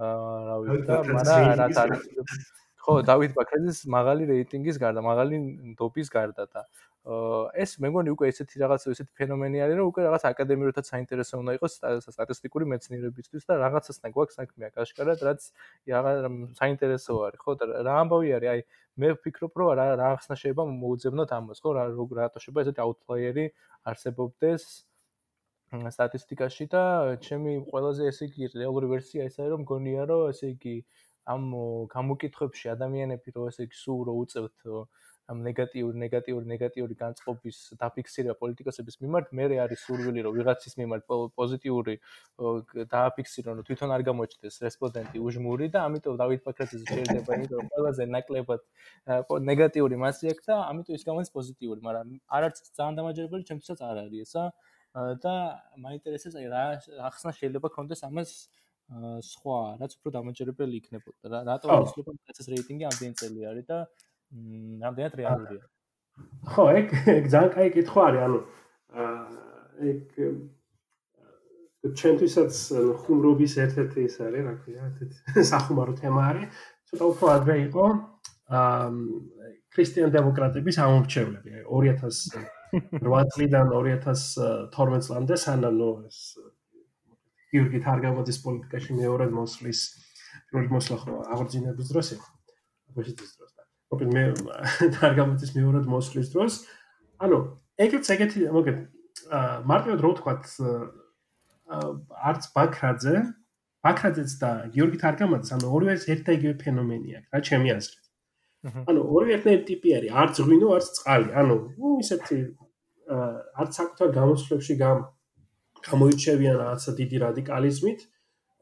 აა 0.03 0.39
რა 0.49 0.57
ვიცი 0.65 0.83
და 0.89 0.97
მაგრამ 1.15 1.43
რაც 1.63 1.77
არის 1.85 2.03
ხო, 2.85 2.95
დავით 3.09 3.33
ბაქრაძის 3.39 3.79
მაღალი 3.97 4.23
რეიტინგის 4.33 4.77
გარდა, 4.83 5.01
მაღალი 5.01 5.37
ნდობის 5.73 6.11
გარდა 6.11 6.45
და 6.51 6.67
ეს 7.05 7.75
მე 7.85 7.91
მგონი 7.93 8.13
უკვე 8.17 8.29
ესეთი 8.33 8.61
რაღაც 8.63 8.87
ესეთი 8.89 9.13
ფენომენი 9.21 9.59
არის 9.61 9.77
რომ 9.77 9.89
უკვე 9.93 10.05
რაღაც 10.07 10.23
აკადემიურადაც 10.31 10.87
საინტერესო 10.89 11.41
უნდა 11.43 11.53
იყოს 11.59 11.75
სტატისტიკური 12.09 12.65
მეცნიერებისთვის 12.73 13.45
და 13.45 13.59
რაღაცასთან 13.61 14.15
გვაქვს 14.17 14.39
საქმე 14.41 14.65
აკაშკარად 14.73 15.19
რაც 15.29 15.41
საინტერესო 16.61 17.13
არის 17.29 17.41
ხო? 17.45 17.53
და 17.61 17.65
რა 17.85 17.93
ამბავი 18.05 18.33
არის? 18.41 18.49
აი 18.55 18.61
მე 19.05 19.09
ვფიქრობ 19.21 19.53
რომ 19.53 19.69
რა 19.77 19.87
რაღაცა 20.01 20.35
შეიძლება 20.41 20.65
მოუძებნოთ 20.81 21.31
ამას 21.37 21.59
ხო? 21.61 21.71
რა 21.77 21.85
რატო 21.93 22.39
შეიძლება 22.41 22.65
ესეთი 22.65 22.81
აუთლაიერი 22.89 23.47
არსებობდეს 23.93 24.65
სტატისტიკაში 25.75 26.65
და 26.73 26.83
ჩემი 27.21 27.53
ყველაზე 27.69 28.09
ესე 28.09 28.33
იგი 28.33 28.49
რეალური 28.57 28.87
ვერსია 28.95 29.29
ეს 29.29 29.37
არის 29.43 29.53
რომ 29.53 29.61
მგონია 29.69 30.03
რომ 30.09 30.23
ესე 30.33 30.57
იგი 30.57 30.77
ამ 31.35 31.43
გამოკითხებში 31.93 32.71
ადამიანები 32.73 33.35
რო 33.37 33.49
ესე 33.51 33.67
იგი 33.69 33.77
სულ 33.81 34.01
რო 34.09 34.15
უწევთ 34.25 34.57
ამ 35.33 35.41
ნეგატიური 35.45 35.97
ნეგატიური 36.01 36.49
ნეგატიური 36.53 36.95
განწყობის 37.01 37.59
დაფიქსირება 37.81 38.35
პოლიტიკოსების 38.41 38.99
მიმართ 39.05 39.31
მე 39.39 39.47
არის 39.65 39.85
სურვილი 39.89 40.25
რომ 40.27 40.35
ვიღაცის 40.39 40.75
მიმართ 40.81 41.07
პოზიტიური 41.41 41.95
დააფიქსირონ 42.95 43.61
რომ 43.61 43.67
თვითონ 43.69 43.95
არ 43.97 44.05
გამოჩნდეს 44.09 44.61
რესპონდენტი 44.67 45.25
უჟმური 45.29 45.71
და 45.77 45.85
ამიტომ 45.89 46.19
დავით 46.21 46.45
ფაქრაძეს 46.49 46.85
შეიძლება 46.91 47.39
იმიტომ 47.41 47.57
რომ 47.61 47.73
ყველაზე 47.77 48.09
ნაკლებად 48.17 48.61
ნეგატიური 49.49 49.97
მასი 50.05 50.33
აქვს 50.35 50.51
და 50.51 50.61
ამიტომ 50.69 51.01
ის 51.01 51.07
გამოდის 51.09 51.35
პოზიტიური 51.39 51.81
მაგრამ 51.89 52.13
არც 52.41 52.57
ძალიან 52.77 52.95
დამაჯერებელი 53.01 53.49
ჩემთვისაც 53.49 53.81
არ 53.89 53.97
არის 54.05 54.21
ესა 54.29 54.45
და 55.25 55.35
მაინტერესებს 55.89 56.37
აი 56.39 56.47
რა 56.53 56.65
ახსნა 57.09 57.31
შეიძლება 57.41 57.69
კონდეს 57.77 58.05
ამას 58.09 58.31
სხვა 59.33 59.59
რაც 59.81 59.93
უფრო 59.97 60.11
დამაჯერებელი 60.15 60.75
იქნებოდა 60.81 61.39
რატომ 61.49 61.71
იცლება 61.89 62.13
ეს 62.31 62.49
რეიტინგი 62.53 62.85
ამდენ 62.93 63.15
წელი 63.21 63.47
არის 63.51 63.67
და 63.71 63.79
რამდენად 64.85 65.15
რეალურია? 65.21 65.65
ხო, 66.55 66.65
ეგ 66.79 66.87
ეგ 67.15 67.25
ძალიან 67.35 67.53
კაი 67.55 67.71
კითხვა 67.77 68.03
არის, 68.09 68.23
ანუ 68.27 68.39
ეგ 69.93 70.01
ჩემთვისაც 72.01 72.53
ხუმრობის 73.05 73.55
ერთ-ერთი 73.65 74.05
ის 74.09 74.17
არის, 74.25 74.43
რა 74.49 74.55
ქვია, 74.65 74.81
ერთ-ერთი 74.91 75.17
სახუმარო 75.53 75.95
თემა 76.01 76.23
არის. 76.33 76.49
ცოტა 76.91 77.05
უფრო 77.13 77.27
ადრე 77.35 77.57
იყო 77.69 77.85
აა 78.55 78.89
ქრისტიან 79.75 80.11
დემოკრატების 80.15 80.77
ამორჩევლები 80.85 81.65
2008 81.67 83.33
წლიდან 83.35 83.73
2012 83.75 85.07
წლამდე 85.07 85.39
სანამ 85.45 85.81
ეს 86.07 86.19
გიორგი 87.55 87.81
თარგავაძის 87.87 88.39
პოლიტიკაში 88.45 88.99
მეორე 89.01 89.27
მოსვლის 89.35 89.81
პირველი 90.51 90.71
მოსვლა 90.77 90.97
ხო 91.03 91.19
აღორძინების 91.35 91.91
დროს 91.95 92.09
იყო. 92.19 92.29
აბაშეთის 92.91 93.31
დროს. 93.39 93.54
ოპენ 93.95 94.11
მე 94.17 94.25
არ 95.09 95.15
გამოდის 95.21 95.55
მეორად 95.57 95.87
მოსვლის 95.95 96.29
დროს. 96.35 96.55
ანუ 97.25 97.39
ეგეც 97.87 98.05
ეგეთი 98.15 98.39
მოგეთ 98.57 98.79
მარტივად 99.71 100.01
რო 100.05 100.11
ვთქვათ 100.15 100.45
არც 102.31 102.43
ბაქრაძე 102.55 103.17
ბაქრაძეც 103.85 104.31
და 104.41 104.51
გიორგი 104.75 104.99
თარგამაძე 105.05 105.53
ანუ 105.57 105.67
ორივე 105.77 105.95
ერთ 106.15 106.23
და 106.27 106.33
იგივე 106.39 106.55
ფენომენია 106.63 107.19
რა 107.33 107.41
ჩემი 107.49 107.69
აზრით. 107.77 108.05
ანუ 108.89 109.01
ორივე 109.15 109.33
ერთნაირი 109.37 109.65
ტიპი 109.71 109.89
არის 109.97 110.11
არც 110.25 110.35
ღვინო 110.45 110.69
არც 110.77 110.87
წყალი. 110.97 111.29
ანუ 111.41 111.57
ისეთი 112.05 112.39
არც 113.61 113.73
საკუთარ 113.79 114.09
გამოსვლებში 114.19 114.75
გამ 114.81 114.99
გამოიჩევიან 115.85 116.57
რაღაცა 116.63 116.91
დიდი 117.01 117.17
რადიკალიზმით 117.25 118.01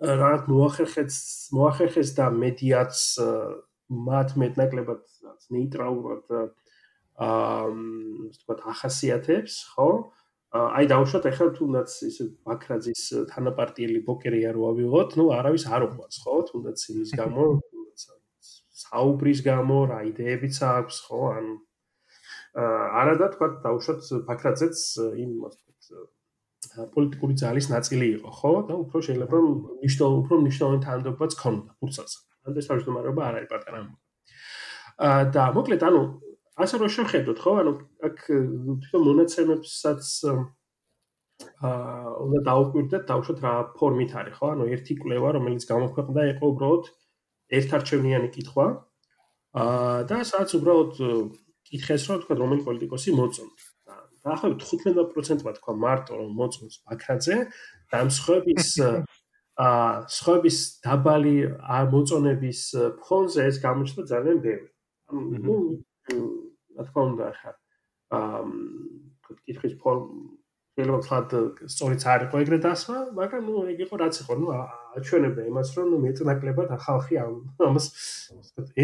რაღაც 0.03 0.43
მოახერხეს 0.51 1.17
მოახერხეს 1.55 2.11
და 2.19 2.27
მედიაც 2.35 2.95
მათ 4.09 4.29
მეტნაკლებად 4.43 5.03
ნეიტრალურად 5.51 6.24
აა 6.32 6.52
ასე 7.23 7.73
ვთქვათ 8.32 8.60
ახასიათებს, 8.73 9.55
ხო? 9.77 9.89
აი 10.52 10.85
დაუშვათ 10.89 11.24
ახლა 11.28 11.48
თუნდაც 11.56 11.90
ის 12.09 12.16
ბაქრაძის 12.44 13.02
თანაპარტიელი 13.32 14.01
ბოკერია 14.09 14.52
რო 14.56 14.62
ავიღოთ, 14.73 15.16
ну 15.20 15.28
არავის 15.32 15.64
არ 15.69 15.86
უყვარს, 15.89 16.16
ხო? 16.24 16.35
თუნდაც 16.48 16.78
იმის 16.93 17.10
გამო, 17.20 17.44
საუბრის 18.85 19.40
გამო, 19.44 19.78
რა 19.93 20.01
იდეებიც 20.12 20.56
აქვს, 20.73 20.97
ხო? 21.09 21.20
ან 21.36 21.47
აა 22.52 22.85
არადა 23.01 23.27
თქვა 23.36 23.48
დაუშვათ 23.64 24.01
ბაქრაძეც 24.28 24.77
იმ 25.24 25.31
ასე 25.48 25.60
ვთქვათ 25.60 26.90
პოლიტიკური 26.97 27.35
ძალის 27.43 27.66
ნაწილი 27.73 28.06
იყო, 28.16 28.31
ხო? 28.40 28.52
და 28.69 28.74
უფრო 28.85 28.98
შეიძლება 29.09 29.36
მნიშვნელოვანი 29.40 30.20
უფრო 30.23 30.35
მნიშვნელოვანი 30.44 30.81
თანამდებობაც 30.86 31.32
ქონდა 31.43 31.70
ფურცელს. 31.81 32.14
ან 32.43 32.56
ეს 32.60 32.66
თავმჯდომარეობა 32.69 33.23
არ 33.28 33.35
არის 33.40 33.51
პატარა. 33.52 33.81
აა 33.89 34.12
და 34.98 35.44
მოკლედ 35.56 35.82
ანუ 35.89 36.02
ასე 36.62 36.78
რომ 36.82 36.90
შევხედოთ, 36.94 37.39
ხო? 37.40 37.52
ანუ 37.62 37.73
აქ 38.06 38.19
თვითონ 38.82 39.02
მონაცემებსაც 39.09 40.05
აა 41.66 42.10
უნდა 42.23 42.40
დაუკვირდეთ 42.48 43.02
თავშოთ 43.09 43.39
რა 43.43 43.52
ფორმით 43.78 44.12
არის, 44.20 44.35
ხო? 44.36 44.47
ანუ 44.55 44.64
ერთი 44.77 44.94
კვლევა, 45.01 45.28
რომელიც 45.36 45.64
გამოქვეყნდა, 45.73 46.23
იყო 46.36 46.44
უბრალოდ 46.52 46.85
ერთარჩევნიანი 47.59 48.28
კითხვა. 48.36 48.66
აა 49.62 49.97
და 50.12 50.16
სადაც 50.28 50.51
უბრალოდ 50.60 50.93
კითხეს, 51.66 52.02
რომ 52.09 52.20
თქვა 52.23 52.35
რომელი 52.43 52.62
პოლიტიკოსი 52.69 53.10
მოწონთ. 53.16 53.59
და 54.23 54.39
ახლა 54.39 54.55
15%-მა 54.55 55.52
თქვა 55.59 55.73
მარტო 55.82 56.12
რომ 56.14 56.31
მოწონს 56.39 56.74
ბაქრაძე, 56.86 57.36
და 57.90 57.98
მსხვების 58.06 58.69
აა 59.66 60.06
სხვების 60.16 60.59
დაბალი 60.85 61.36
მოწონების 61.93 62.60
ფონზე 63.02 63.40
ეს 63.51 63.56
გამოჩნდა 63.66 64.02
ძალიან 64.12 64.39
ბევრი. 64.47 64.72
ანუ 65.13 65.57
რა 66.77 66.85
თქმა 66.89 67.03
უნდა 67.09 67.27
ხა 67.41 67.51
აა 68.17 68.41
კითხვის 69.47 69.75
ფორმ 69.83 70.07
შეიძლება 70.73 71.01
თქვა 71.05 71.41
სწორიც 71.69 72.05
არ 72.09 72.23
იყო 72.27 72.37
ეგრე 72.43 72.59
დასვა, 72.65 72.99
მაგრამ 73.17 73.43
ნუ 73.49 73.55
ეგ 73.73 73.81
იყო 73.85 73.95
რაც 74.03 74.15
იყო, 74.25 74.35
ნუ 74.41 74.47
აჩვენებდა 74.97 75.43
იმას, 75.51 75.69
რომ 75.77 75.87
ნუ 75.93 75.97
მეტნაკლებად 76.05 76.69
ახალხი 76.77 77.15
ამ 77.25 77.35
ამას 77.69 77.87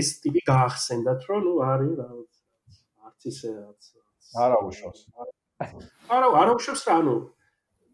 ეს 0.00 0.08
ტიპი 0.20 0.40
გაახსენდათ, 0.50 1.20
რომ 1.32 1.40
ნუ 1.48 1.54
არის 1.72 1.92
რა 2.00 2.08
არც 3.08 3.22
ისე 3.32 3.48
რაც 3.56 3.82
არა 4.44 4.58
უშავს. 4.68 5.00
არა, 6.12 6.28
არა 6.40 6.52
უშავს 6.60 6.82
რა, 6.88 6.94
ანუ 7.00 7.14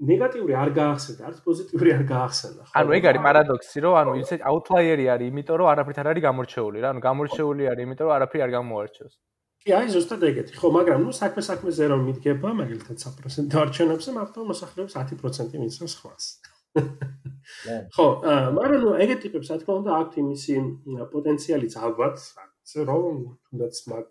ნეგატიური 0.02 0.54
არ 0.58 0.70
გაახსენდა, 0.78 1.22
არც 1.28 1.38
პოზიტიური 1.44 1.90
არ 1.94 2.02
გაახსენდა. 2.08 2.62
ანუ 2.80 2.96
ეგ 2.98 3.04
არის 3.10 3.22
პარადოქსი, 3.26 3.78
რომ 3.84 3.94
ანუ 4.00 4.12
ისე 4.22 4.34
აუთლაიერი 4.50 5.06
არის, 5.14 5.30
იმიტომ 5.30 5.56
რომ 5.60 5.70
არაფრით 5.74 5.98
არ 6.02 6.08
არის 6.12 6.24
გამორჩეული 6.24 6.78
რა, 6.82 6.88
ანუ 6.94 7.00
გამორჩეული 7.04 7.68
არის, 7.72 7.82
იმიტომ 7.86 8.06
რომ 8.08 8.14
არაფერი 8.18 8.42
არ 8.44 8.50
გამოარჩევს. 8.54 9.14
კი, 9.64 9.70
აი 9.78 9.86
ზუსტად 9.94 10.24
ეგეთი. 10.28 10.52
ხო, 10.60 10.68
მაგრამ 10.76 10.98
ნუ 11.08 11.12
საქმე 11.16 11.42
საქმეზე 11.48 11.84
რომ 11.94 12.00
მიდგება, 12.08 12.48
მაგალითად 12.60 12.96
100% 13.00 13.54
არჩევნებზე, 13.64 14.10
მართლა 14.18 14.42
მოსახლეობის 14.50 14.94
10% 14.98 15.62
მისცემს 15.64 15.94
ხვას. 16.00 16.24
ხო, 17.94 18.06
მაგრამ 18.58 18.80
ნუ 18.84 18.90
ეგეთი 19.04 19.22
ტიპებს, 19.24 19.48
რა 19.54 19.56
თქმა 19.62 19.74
უნდა, 19.80 19.90
აქვთ 20.04 20.14
იმისი 20.20 20.54
პოტენციალიც 21.14 21.74
ალბათ, 21.80 22.16
რომ 22.90 23.16
თუნდაც 23.48 23.74
მაგ 23.94 24.08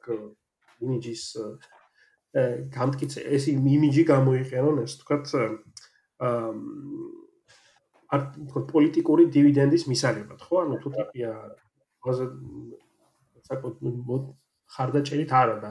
იმიჯის 0.84 1.24
გამტკიცე 2.75 3.25
ეს 3.37 3.49
იმიჯი 3.53 4.05
გამოიყენონ, 4.13 4.77
ეს 4.85 4.93
თქვათ 5.03 5.33
აა 6.19 6.43
თქვათ 8.09 8.67
პოლიტიკური 8.73 9.25
დივიდენდის 9.33 9.85
მისაღებად, 9.89 10.41
ხო? 10.41 10.55
ანუ 10.65 10.77
თუ 10.83 10.89
ტიპია 10.97 11.33
ყველაზე 12.05 12.27
საკუთარ 13.49 14.23
ხარდაჭერით 14.69 15.33
არა 15.33 15.57
და 15.65 15.71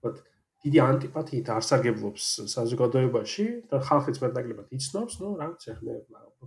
ვთქვათ 0.00 0.16
დიდი 0.64 0.80
ანტიპათიით 0.84 1.48
არსაგებლობს 1.56 2.24
საზოგადოებაში 2.52 3.46
და 3.72 3.80
ხალხიც 3.80 4.20
მეტნაკლებად 4.20 4.76
იცნობს, 4.76 5.14
ну, 5.24 5.28
რა 5.40 5.46
ვიცი, 5.52 5.68
ახლა 5.72 5.92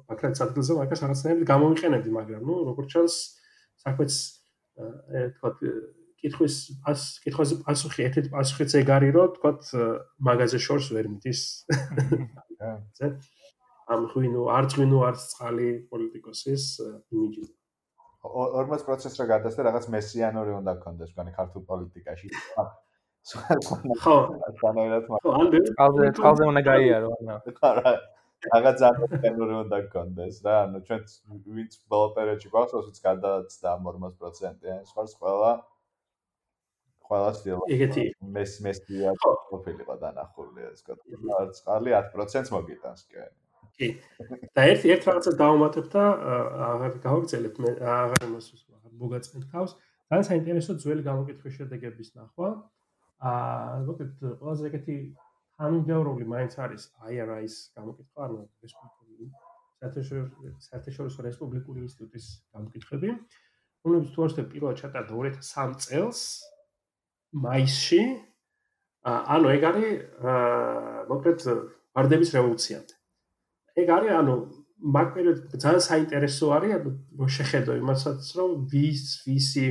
ბაქრატის 0.09 0.43
ადგილზე 0.45 0.77
მაგას 0.77 1.01
რაღაცნაირად 1.05 1.45
გამოვიყენებდი, 1.49 2.13
მაგრამ 2.17 2.41
ну, 2.45 2.55
როგორც 2.69 2.93
ჩანს, 2.93 3.15
საქმეც 3.85 4.13
ვთქვათ 4.77 5.57
კითხვის 6.22 6.54
ას 6.90 7.02
კითხვაზე 7.24 7.58
პასუხი 7.66 8.06
ერთ-ერთი 8.08 8.30
პასუხიც 8.34 8.74
ეგ 8.80 8.88
არის, 8.96 9.12
რომ 9.16 9.28
ვთქვათ 9.28 9.62
მაგაზე 10.28 10.58
შორს 10.66 10.88
ვერ 10.96 11.06
მიდის. 11.12 11.42
ზე 12.98 13.06
ამ 13.88 14.02
ღვინო, 14.12 14.42
არც 14.58 14.70
ღვინო, 14.76 14.98
არც 15.08 15.20
წყალი 15.32 15.68
პოლიტიკოსის 15.92 16.64
იმიჯი. 17.14 17.44
40%-ს 18.28 19.14
რა 19.20 19.26
გადასდა 19.32 19.64
რაღაც 19.68 19.86
მესიანური 19.94 20.52
უნდა 20.58 20.72
გქონდეს 20.82 21.14
თქვენი 21.14 21.32
ქართულ 21.38 21.62
პოლიტიკაში. 21.70 22.28
ხო, 24.02 24.16
სანაირად 24.60 25.08
ბერტალზე 25.08 26.10
თალზე 26.18 26.44
უნდა 26.50 26.62
გაიარო, 26.68 27.08
ანუ. 27.16 27.38
არა. 27.70 27.92
რაღაც 28.48 28.76
ძალიან 28.82 29.40
უნდა 29.62 29.78
გქონდეს 29.86 30.36
რა, 30.46 30.54
ანუ 30.66 30.78
ჩვენ 30.86 31.02
ვინც 31.56 31.72
ბოლო 31.90 32.08
პერიოდში 32.18 32.48
გვაქვს, 32.52 32.76
ოსიც 32.80 32.98
გადააცდა 33.08 33.68
40%, 33.86 34.68
ან 34.74 34.84
სხვა 34.90 35.02
ყველა 35.22 35.52
ყველა 37.08 37.30
ცდილობა. 37.38 37.66
ეგეთი 37.74 38.04
მეს 38.36 38.52
მესია 38.64 39.12
პროფილიყო 39.24 39.94
დანახული, 40.02 40.62
ეს 40.72 40.80
კეთილი. 40.86 41.16
წყალი 41.58 41.90
10%-ს 41.96 42.50
მოგიტანს 42.54 43.02
კი. 43.10 43.26
კი. 43.78 43.88
და 44.54 44.62
ერთ 44.72 44.82
ერთ 44.94 45.02
რაღაცას 45.08 45.36
დავუმატებ 45.42 45.86
და 45.94 46.04
აღარ 46.70 46.92
გავაგზავნებ 47.06 47.54
მე 47.64 47.70
აღარ 47.98 48.20
იმას 48.28 48.46
აღარ 48.76 48.92
მოგაწმენთ 49.02 49.46
თავს. 49.52 49.72
ძალიან 50.08 50.24
საინტერესო 50.30 50.72
ძველი 50.82 51.02
გამოკითხვის 51.10 51.54
შედეგების 51.58 52.08
ნახვა. 52.18 52.50
აა 53.28 53.82
მოკლედ 53.88 54.12
ყველაზე 54.40 54.62
ეგეთი 54.70 54.96
თანმიმდევრული 55.58 56.24
მაინც 56.32 56.52
არის 56.64 56.82
IRI-ის 57.12 57.54
გამოკითხვა, 57.74 58.20
ანუ 58.28 58.38
რესპუბლიკური 58.62 59.26
საერთაშორისო 60.66 61.24
რესპუბლიკური 61.28 61.78
ინსტიტუტის 61.86 62.26
გამოკითხები. 62.54 63.08
რომელიც 63.84 64.08
თუ 64.14 64.20
არსებობს 64.26 64.52
პირველად 64.52 64.78
ჩატარდა 64.82 65.12
2003 65.14 65.74
წელს 65.82 66.20
მაისში. 67.32 68.02
ანუ 69.08 69.50
ეგ 69.56 69.62
არის 69.70 69.90
მოკლედ 71.08 71.38
ვარდების 71.96 72.30
რევოლუციამდე. 72.36 72.94
ეგ 73.78 73.88
არის 73.96 74.12
ანუ 74.20 74.34
მაგ 74.78 75.08
პერიოდში 75.14 75.58
ძალიან 75.62 75.82
საინტერესო 75.84 76.50
არის 76.56 76.74
ანუ 76.78 77.28
შეხედო 77.36 77.72
იმასაც 77.82 78.20
რომ 78.38 78.50
ვის 78.72 79.02
ვისი 79.26 79.66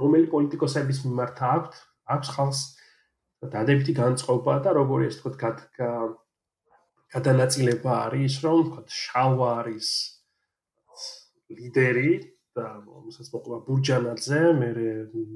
რომელი 0.00 0.26
პოლიტიკოსების 0.34 0.98
მიმართ 1.04 1.42
აქვს 1.48 1.82
აქვს 2.14 2.28
ხალხს 2.36 2.60
დადებითი 3.54 3.92
განწყობა 4.00 4.54
და 4.64 4.70
როგორი 4.80 5.08
ეს 5.10 5.20
თქო 5.20 5.30
გადანაწილება 7.14 7.92
არის 8.08 8.34
რომ 8.44 8.60
თქო 8.68 8.80
შავა 9.00 9.48
არის 9.60 9.90
ლიდერი 11.58 12.12
და 12.54 12.66
მოსაც 12.86 13.28
მოყვა 13.34 13.58
ბურჯანაძე 13.66 14.40
მე 14.60 14.70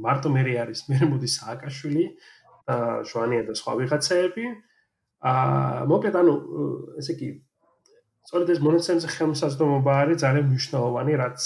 მარტო 0.06 0.28
მე 0.34 0.42
არის? 0.64 0.80
მე 0.90 0.98
მოდი 1.10 1.28
სააკაშვილი 1.34 2.04
და 2.68 2.76
შვანია 3.10 3.42
და 3.48 3.54
სხვა 3.58 3.72
ვიღაცეები. 3.82 4.46
აა 5.18 5.86
მოკლედ 5.90 6.16
ანუ 6.20 6.34
ესე 7.02 7.12
იგი 7.16 7.28
სწორედ 8.28 8.52
ეს 8.54 8.60
მონაცემზე 8.62 9.08
ხელმისაწვდომობა 9.14 9.92
არის 10.02 10.20
ძალიან 10.22 10.46
მნიშვნელოვანი 10.52 11.14
რაც 11.18 11.42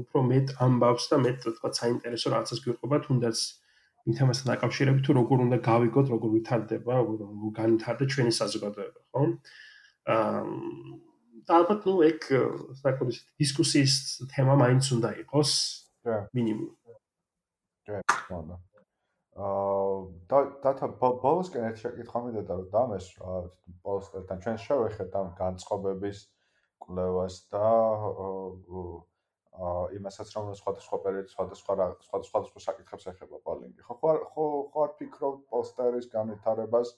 უფრო 0.00 0.20
მეტ 0.32 0.54
ამბავს 0.64 1.04
და 1.12 1.16
მეტ 1.24 1.44
თქვა 1.58 1.70
საინტერესო 1.80 2.32
რაღაცას 2.32 2.60
გვიყვება 2.64 2.96
თუნდაც 3.04 3.36
იმ 4.08 4.12
თემასთან 4.16 4.48
დაკავშირებით 4.52 5.02
თუ 5.04 5.12
როგორ 5.20 5.38
უნდა 5.44 5.58
გავიგოთ 5.68 6.06
როგორ 6.14 6.30
ვითარდება 6.36 6.92
როგორ 7.00 7.18
განვითარდა 7.58 8.04
ჩვენი 8.14 8.32
საზოგადოება 8.40 9.00
ხო? 9.12 9.24
აა 10.14 10.40
ალბათ 11.52 11.88
ნუ 11.88 11.94
ეგ 12.08 12.28
საკუთარი 12.80 13.18
დისკუსიის 13.42 13.94
თემა 14.32 14.54
მაინც 14.62 14.84
უნდა 14.96 15.10
იყოს 15.24 15.52
მინიმუმ 16.36 16.72
ხო 17.84 18.38
აა 19.34 20.40
და 20.64 20.70
და 20.78 20.88
ბოლოსკენ 21.02 21.64
ერთ 21.68 21.80
შეკითხვა 21.82 22.20
მინდოდა 22.24 22.54
რომ 22.58 22.68
დამეს 22.74 23.06
ბოლოსკენ 23.84 24.38
ჩვენ 24.44 24.58
შევეხეთ 24.64 25.16
ამ 25.20 25.28
განწყობების 25.40 26.18
კვლევას 26.84 27.34
და 27.50 27.70
იმასაც 29.98 30.28
რომ 30.34 30.54
სხვადასხვა 30.58 30.98
პერიოდში 31.06 31.34
სხვადასხვა 31.34 31.74
სხვადასხვა 32.06 32.62
საკითხებს 32.66 33.06
ეხება 33.10 33.38
პოლინგი. 33.48 33.80
ხო 33.86 33.94
ხო 34.02 34.14
ხო 34.34 34.46
არ 34.84 34.90
ფიქრობ 34.98 35.36
პოსტერის 35.50 36.06
განვითარებას 36.14 36.94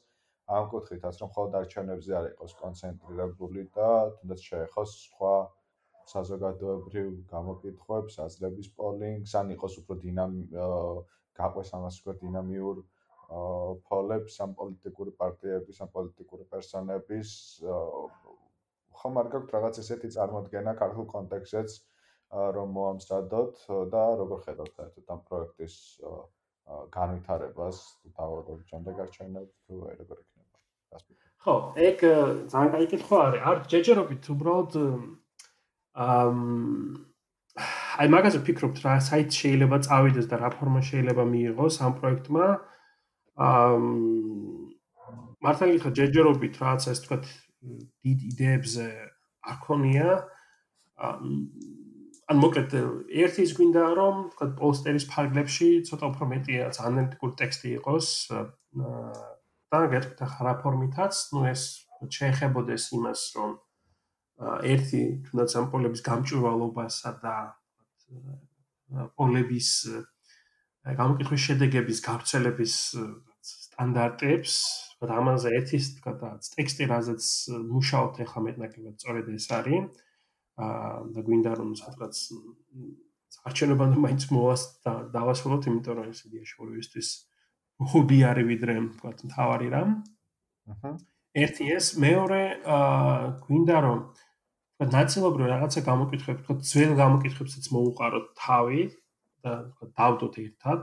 ამ 0.54 0.66
კუთხითაც 0.72 1.16
რომ 1.20 1.30
ხოლმე 1.36 1.56
არჩევნებზე 1.60 2.12
არ 2.16 2.26
იყოს 2.32 2.52
კონცენტრირებული 2.62 3.62
და 3.76 3.88
თუნდაც 4.18 4.42
შეეხოს 4.48 4.90
სხვა 5.06 5.32
საზოგადოებრივ 6.12 7.08
გამოკითხვებს, 7.32 8.18
აზრების 8.26 8.68
პოლინგს, 8.78 9.32
ან 9.40 9.50
იყოს 9.56 9.74
უფრო 9.82 9.96
დინამი 10.04 10.44
გაყვეს 11.40 11.72
ამას 11.78 11.98
უფრო 12.02 12.14
დინამიურ 12.22 12.76
ფოლებს 13.90 14.38
ამ 14.46 14.54
პოლიტიკური 14.60 15.16
პარტიების, 15.22 15.82
ამ 15.82 15.90
პოლიტიკური 15.96 16.46
პერსონების 16.54 17.34
ხომ 19.00 19.20
არ 19.22 19.32
გაქვთ 19.34 19.50
რაღაც 19.56 19.82
ესეთი 19.82 20.12
წარმოდგენა 20.18 20.76
ქართულ 20.82 21.10
კონტექსტშიც 21.16 21.76
რომ 22.56 22.72
მოამზადოთ 22.78 23.66
და 23.96 24.04
როგორ 24.22 24.46
ხედავთ 24.46 24.72
საერთოდ 24.78 25.12
ამ 25.16 25.20
პროექტის 25.28 25.76
განვითარებას 26.98 27.82
დავალდოთ 28.16 28.64
შემდეგ 28.72 29.04
არჩევნებს 29.06 29.60
თუ 29.66 29.82
როგორ 29.82 30.22
იქნება 30.22 30.35
ხო 31.46 31.56
ეგ 31.88 31.98
ძალიან 32.52 32.70
კაი 32.74 32.86
კითხვა 32.92 33.18
არის? 33.26 33.42
არ 33.48 33.56
ჯეჯერობით 33.72 34.24
უბრალოდ 34.34 34.72
ამ 36.06 36.38
აი 38.02 38.08
მაგაზე 38.12 38.38
ვფიქრობთ 38.42 38.80
რა 38.84 38.94
საით 39.08 39.30
შეიძლება 39.40 39.76
წავიდეს 39.86 40.26
და 40.30 40.36
რა 40.42 40.50
ფორმა 40.56 40.82
შეიძლება 40.88 41.24
მიიღოს 41.32 41.76
ამ 41.86 41.92
პროექტმა. 42.00 42.46
ამ 43.48 43.84
მართალი 45.46 45.78
ხა 45.84 45.90
ჯეჯერობით 45.98 46.54
რაც 46.60 46.82
ეს 46.92 47.00
თქვა 47.06 47.16
დიდ 47.24 48.18
იდეებზე 48.32 48.86
არ 49.50 49.56
ქონია. 49.64 50.10
ან 52.26 52.36
მოკლედ 52.42 52.72
ერთი 53.22 53.40
ის 53.46 53.52
გვინდა 53.56 53.82
რომ 53.96 54.16
თქვა 54.34 54.46
პოსტერის 54.58 55.06
ფარგლებში 55.12 55.68
ცოტა 55.88 56.06
უფრო 56.10 56.24
მეტია 56.32 56.70
ანალიტიკური 56.90 57.34
ტექსტი 57.40 57.68
იყოს 57.78 58.08
და 59.72 59.82
გეტყვით 59.92 60.20
ახლა 60.26 60.42
რა 60.46 60.54
ფორმითაც 60.62 61.14
ნუ 61.34 61.44
ეს 61.52 61.62
შეეხებოდეს 62.16 62.84
იმას 62.96 63.20
რომ 63.36 63.52
ერთი 64.72 65.02
თუნდაც 65.26 65.50
ამ 65.58 65.66
პოლების 65.72 66.02
გამჭვირვალობასა 66.08 67.10
და 67.24 67.36
პოლების 69.16 69.70
გამოკითხვის 70.86 71.42
შედეგების 71.50 71.98
გავრცელების 72.06 72.74
სტანდარტებს 73.42 74.52
და 75.02 75.14
ამაზე 75.20 75.50
ერთი 75.58 75.78
თქვა 75.98 76.30
ტექსტი 76.56 76.84
რაზეც 76.92 77.24
მუშაობთ 77.72 78.20
ახლა 78.24 78.40
მეტნაკლებად 78.48 78.94
სწორედ 79.00 79.26
ეს 79.34 79.46
არის. 79.58 80.04
და 80.56 81.20
გვინდა 81.20 81.52
რომ 81.52 81.76
სადღაც 81.76 82.16
არჩევნებამდე 83.44 83.98
მაინც 84.00 84.22
მოვას 84.32 84.62
და 84.84 84.92
დავასრულოთ, 85.12 85.62
იმიტომ 85.68 85.94
რომ 86.00 86.06
ეს 86.12 86.20
იდეა 86.24 86.44
შორისთვის 86.48 87.08
ჰობი 87.80 88.18
არის 88.30 88.46
ვიდრე 88.50 88.74
თქვა 88.96 89.10
თავარი 89.36 89.68
რამ. 89.74 89.90
აჰა. 90.72 90.90
ერთი 91.36 91.64
ეს, 91.76 91.86
მეორე 92.00 92.42
აა 92.64 93.16
გვინდა 93.44 93.76
რომ 93.86 93.98
თქვა 94.16 94.86
ნაცნობრივ 94.96 95.46
რაღაცა 95.52 95.80
გამოკითხებს, 95.90 96.40
თქვა 96.44 96.54
ძველ 96.70 96.92
გამოკითხებსაც 97.02 97.64
მოუყაროთ 97.76 98.26
თავი 98.40 98.82
და 99.44 99.52
თქვა 99.70 99.86
დავდოთ 100.00 100.34
ერთად 100.46 100.82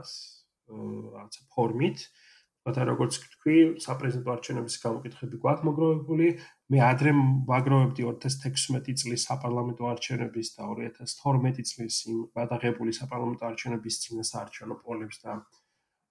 რაღაცა 0.70 1.40
ფორმით. 1.54 1.98
აა 1.98 2.32
და 2.72 2.84
როგორც 2.88 3.20
თქვი, 3.36 3.76
საპრეზიდენტო 3.76 4.30
არჩევნების 4.34 4.76
გამოკითხები 4.80 5.36
გვაქვს 5.42 5.64
მოგროვებული. 5.68 6.28
მე 6.72 6.78
ადრე 6.80 7.10
ვაგროვებდი 7.44 8.06
2016 8.08 8.96
წლის 9.04 9.26
საპარლამენტო 9.28 9.84
არჩევნების 9.92 10.48
და 10.56 10.62
2012 10.72 11.60
წლის 11.60 11.94
იმ 12.08 12.22
გადაღებული 12.32 12.96
საპარლამენტო 12.96 13.44
არჩევნების 13.50 13.94
წინას 14.00 14.30
არჩევნო 14.40 14.76
პოლებს 14.80 15.20
და 15.20 15.32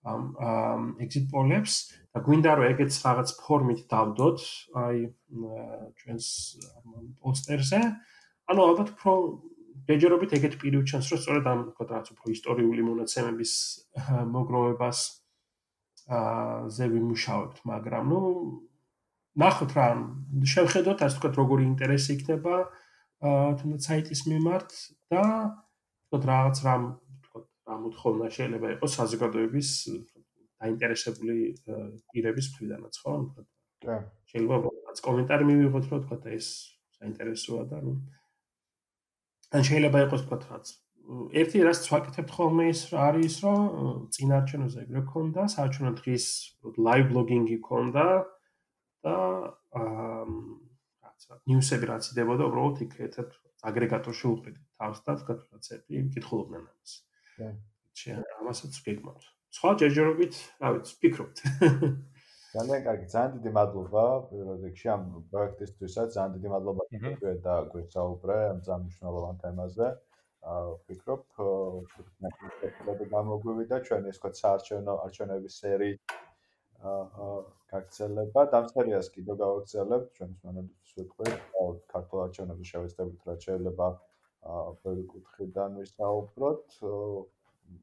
ამ 0.03 0.99
exit 0.99 1.30
polls 1.31 1.75
და 2.13 2.19
გვინდა 2.25 2.51
რომ 2.59 2.65
ეგეც 2.73 2.93
რაღაც 3.05 3.30
ფორმით 3.39 3.81
დავდოთ 3.89 4.39
აი 4.84 4.99
ჩვენს 5.99 6.27
პოსტერზე. 7.23 7.80
ანუ 8.51 8.59
ალბათ 8.67 8.89
უფრო 8.93 9.11
ბეჯერობით 9.88 10.31
ეგეთ 10.38 10.53
პირივ 10.61 10.84
ჩანს 10.89 11.07
რომ 11.11 11.19
სწორედ 11.23 11.45
ამ 11.47 11.61
რაღაც 11.80 12.07
უფრო 12.13 12.27
ისტორიული 12.35 12.81
მონაცემების 12.89 13.53
მოგროვებას 14.35 14.99
ზე 16.75 16.85
ვიმუშავებთ, 16.93 17.57
მაგრამ 17.63 18.03
ნუ 18.11 18.21
ნახოთ 19.39 19.71
რა, 19.73 19.88
შევხედოთ 20.45 20.99
ასე 21.01 21.15
ვთქვათ, 21.15 21.35
როგორი 21.41 21.63
ინტერესი 21.63 22.11
იქნება 22.19 22.55
აა 23.23 23.55
თუნდაც 23.59 23.85
საიტის 23.88 24.21
მიმართ 24.27 24.73
და 25.13 25.23
ვთქვათ 25.23 26.23
რაღაც 26.27 26.57
რამ 26.67 26.84
ვთქვათ 27.64 27.72
რა 27.72 27.76
მოთხოვნა 27.84 28.27
შეიძლება 28.38 28.68
იყოს 28.76 28.91
საზოგადოების 28.99 29.69
დაინტერესებული 30.64 31.38
პირების 32.11 32.48
მხრიდანაც, 32.53 32.95
ხო? 33.03 33.11
ვთქვათ. 33.23 33.48
კი. 33.84 33.98
შეიძლება 34.31 34.56
რაც 34.88 34.98
კომენტარი 35.07 35.44
მივიღოთ, 35.49 35.85
რომ 35.91 35.99
ვთქვათ 36.03 36.23
ეს 36.35 36.48
საინტერესოა 37.03 37.64
და 37.72 37.77
ნუ 37.84 37.94
ან 39.53 39.61
შეიძლება 39.68 39.99
იყოს 40.07 40.22
ვთქვათ 40.23 40.44
რაც 40.52 40.68
ერთი 41.44 41.60
რაც 41.68 41.88
ვაკეთებ 41.94 42.27
ხოლმე 42.35 42.65
ის 42.73 42.81
არის 43.06 43.35
რომ 43.44 43.60
წინარჩენოზე 44.15 44.77
ეგრე 44.88 45.02
ქონდა 45.11 45.48
საჩვენო 45.53 45.91
დღის 45.99 46.26
ლაივ 46.88 47.06
ბლოგინგი 47.11 47.57
ქონდა 47.68 48.06
და 49.03 49.15
აა 49.84 50.23
რაცა 51.03 51.40
ნიუსები 51.52 51.85
რაც 51.91 52.03
იდებოდა 52.14 52.44
უბრალოდ 52.49 52.84
იქ 52.88 52.94
ერთად 53.07 53.35
აგრეგატორში 53.69 54.26
უყრით 54.31 54.57
თავს 54.80 55.03
და 55.07 55.11
თქვა 55.22 55.35
რაც 55.44 55.65
ერთი 55.76 56.03
კითხულობდნენ 56.15 56.64
ამას. 56.64 56.91
და 56.94 57.03
შენ 57.03 57.12
ამასაც 58.41 58.80
გეკმოთ. 58.85 59.26
სხვა 59.57 59.69
ჯერჯერობით, 59.81 60.39
რა 60.64 60.69
ვიცი, 60.76 60.93
ფიქრობთ. 61.03 61.41
ძალიან 62.53 62.81
კარგი, 62.85 63.05
ძალიან 63.14 63.31
დიდი 63.35 63.51
მადლობა 63.57 64.03
პირველ 64.30 64.57
რიგში 64.65 64.89
ამ 64.93 65.03
პროექტისთვისაც, 65.34 66.07
ძალიან 66.15 66.34
დიდი 66.38 66.49
მადლობა 66.53 66.85
თქვენ 66.89 67.39
და 67.47 67.55
გვესაუბრე 67.73 68.38
ამ 68.49 68.60
ძალიან 68.68 68.84
მნიშვნელოვან 68.85 69.39
თემაზე. 69.43 69.88
ვფიქრობ, 70.43 71.22
ნაკლებად 72.26 73.03
გამოგვივიდა 73.15 73.77
ჩვენი 73.88 74.10
ეს 74.14 74.18
თქვა 74.19 74.31
საარჩევნო 74.39 74.93
არჩევნების 75.05 75.53
სერი 75.64 75.91
აა 76.93 77.30
გაგრძელება. 77.73 78.41
დამწერიას 78.55 79.07
კიდევ 79.15 79.35
გავაგრძელებთ 79.43 80.10
ჩვენს 80.18 80.39
მონადირეს 80.47 80.91
ვეთქვი, 80.97 81.30
ქართულ 81.93 82.26
არჩევნებზე 82.26 82.65
შევეცდებით 82.73 83.30
რა 83.30 83.35
შეიძლება 83.45 83.88
აა 83.93 84.12
ბევრი 84.84 85.03
კუთხიდან 85.11 85.78
ვისაუბროთ. 85.82 86.65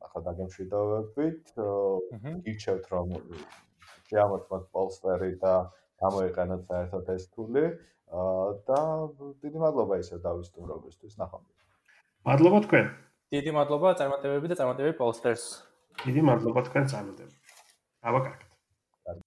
ახლა 0.07 0.21
დაგემშვიდობებით. 0.27 1.45
გიჩევთ 2.47 2.85
რომ 2.93 3.09
შეამოწმოთ 4.11 4.65
პოლსტერი 4.75 5.33
და 5.45 5.55
გამოიყენოთ 6.03 6.63
საერთოდ 6.71 7.11
ეს 7.17 7.25
თული. 7.35 7.65
და 8.67 8.81
დიდი 9.43 9.59
მადლობა 9.63 9.95
ისე 10.03 10.19
დავისტუმრობისთვის. 10.27 11.13
ნახვამდის. 11.23 11.59
მადლობა 12.27 12.59
თქვენ. 12.67 12.87
დიდი 13.31 13.51
მადლობა 13.55 13.89
წარმატებები 14.03 14.47
და 14.51 14.55
წარმატებები 14.61 14.97
პოლსტერს. 14.99 15.45
დიდი 16.05 16.23
მადლობა 16.29 16.61
თქვენ 16.69 16.85
წარმატებები. 16.93 17.39
აბა 18.03 18.21
კარგი. 18.27 18.50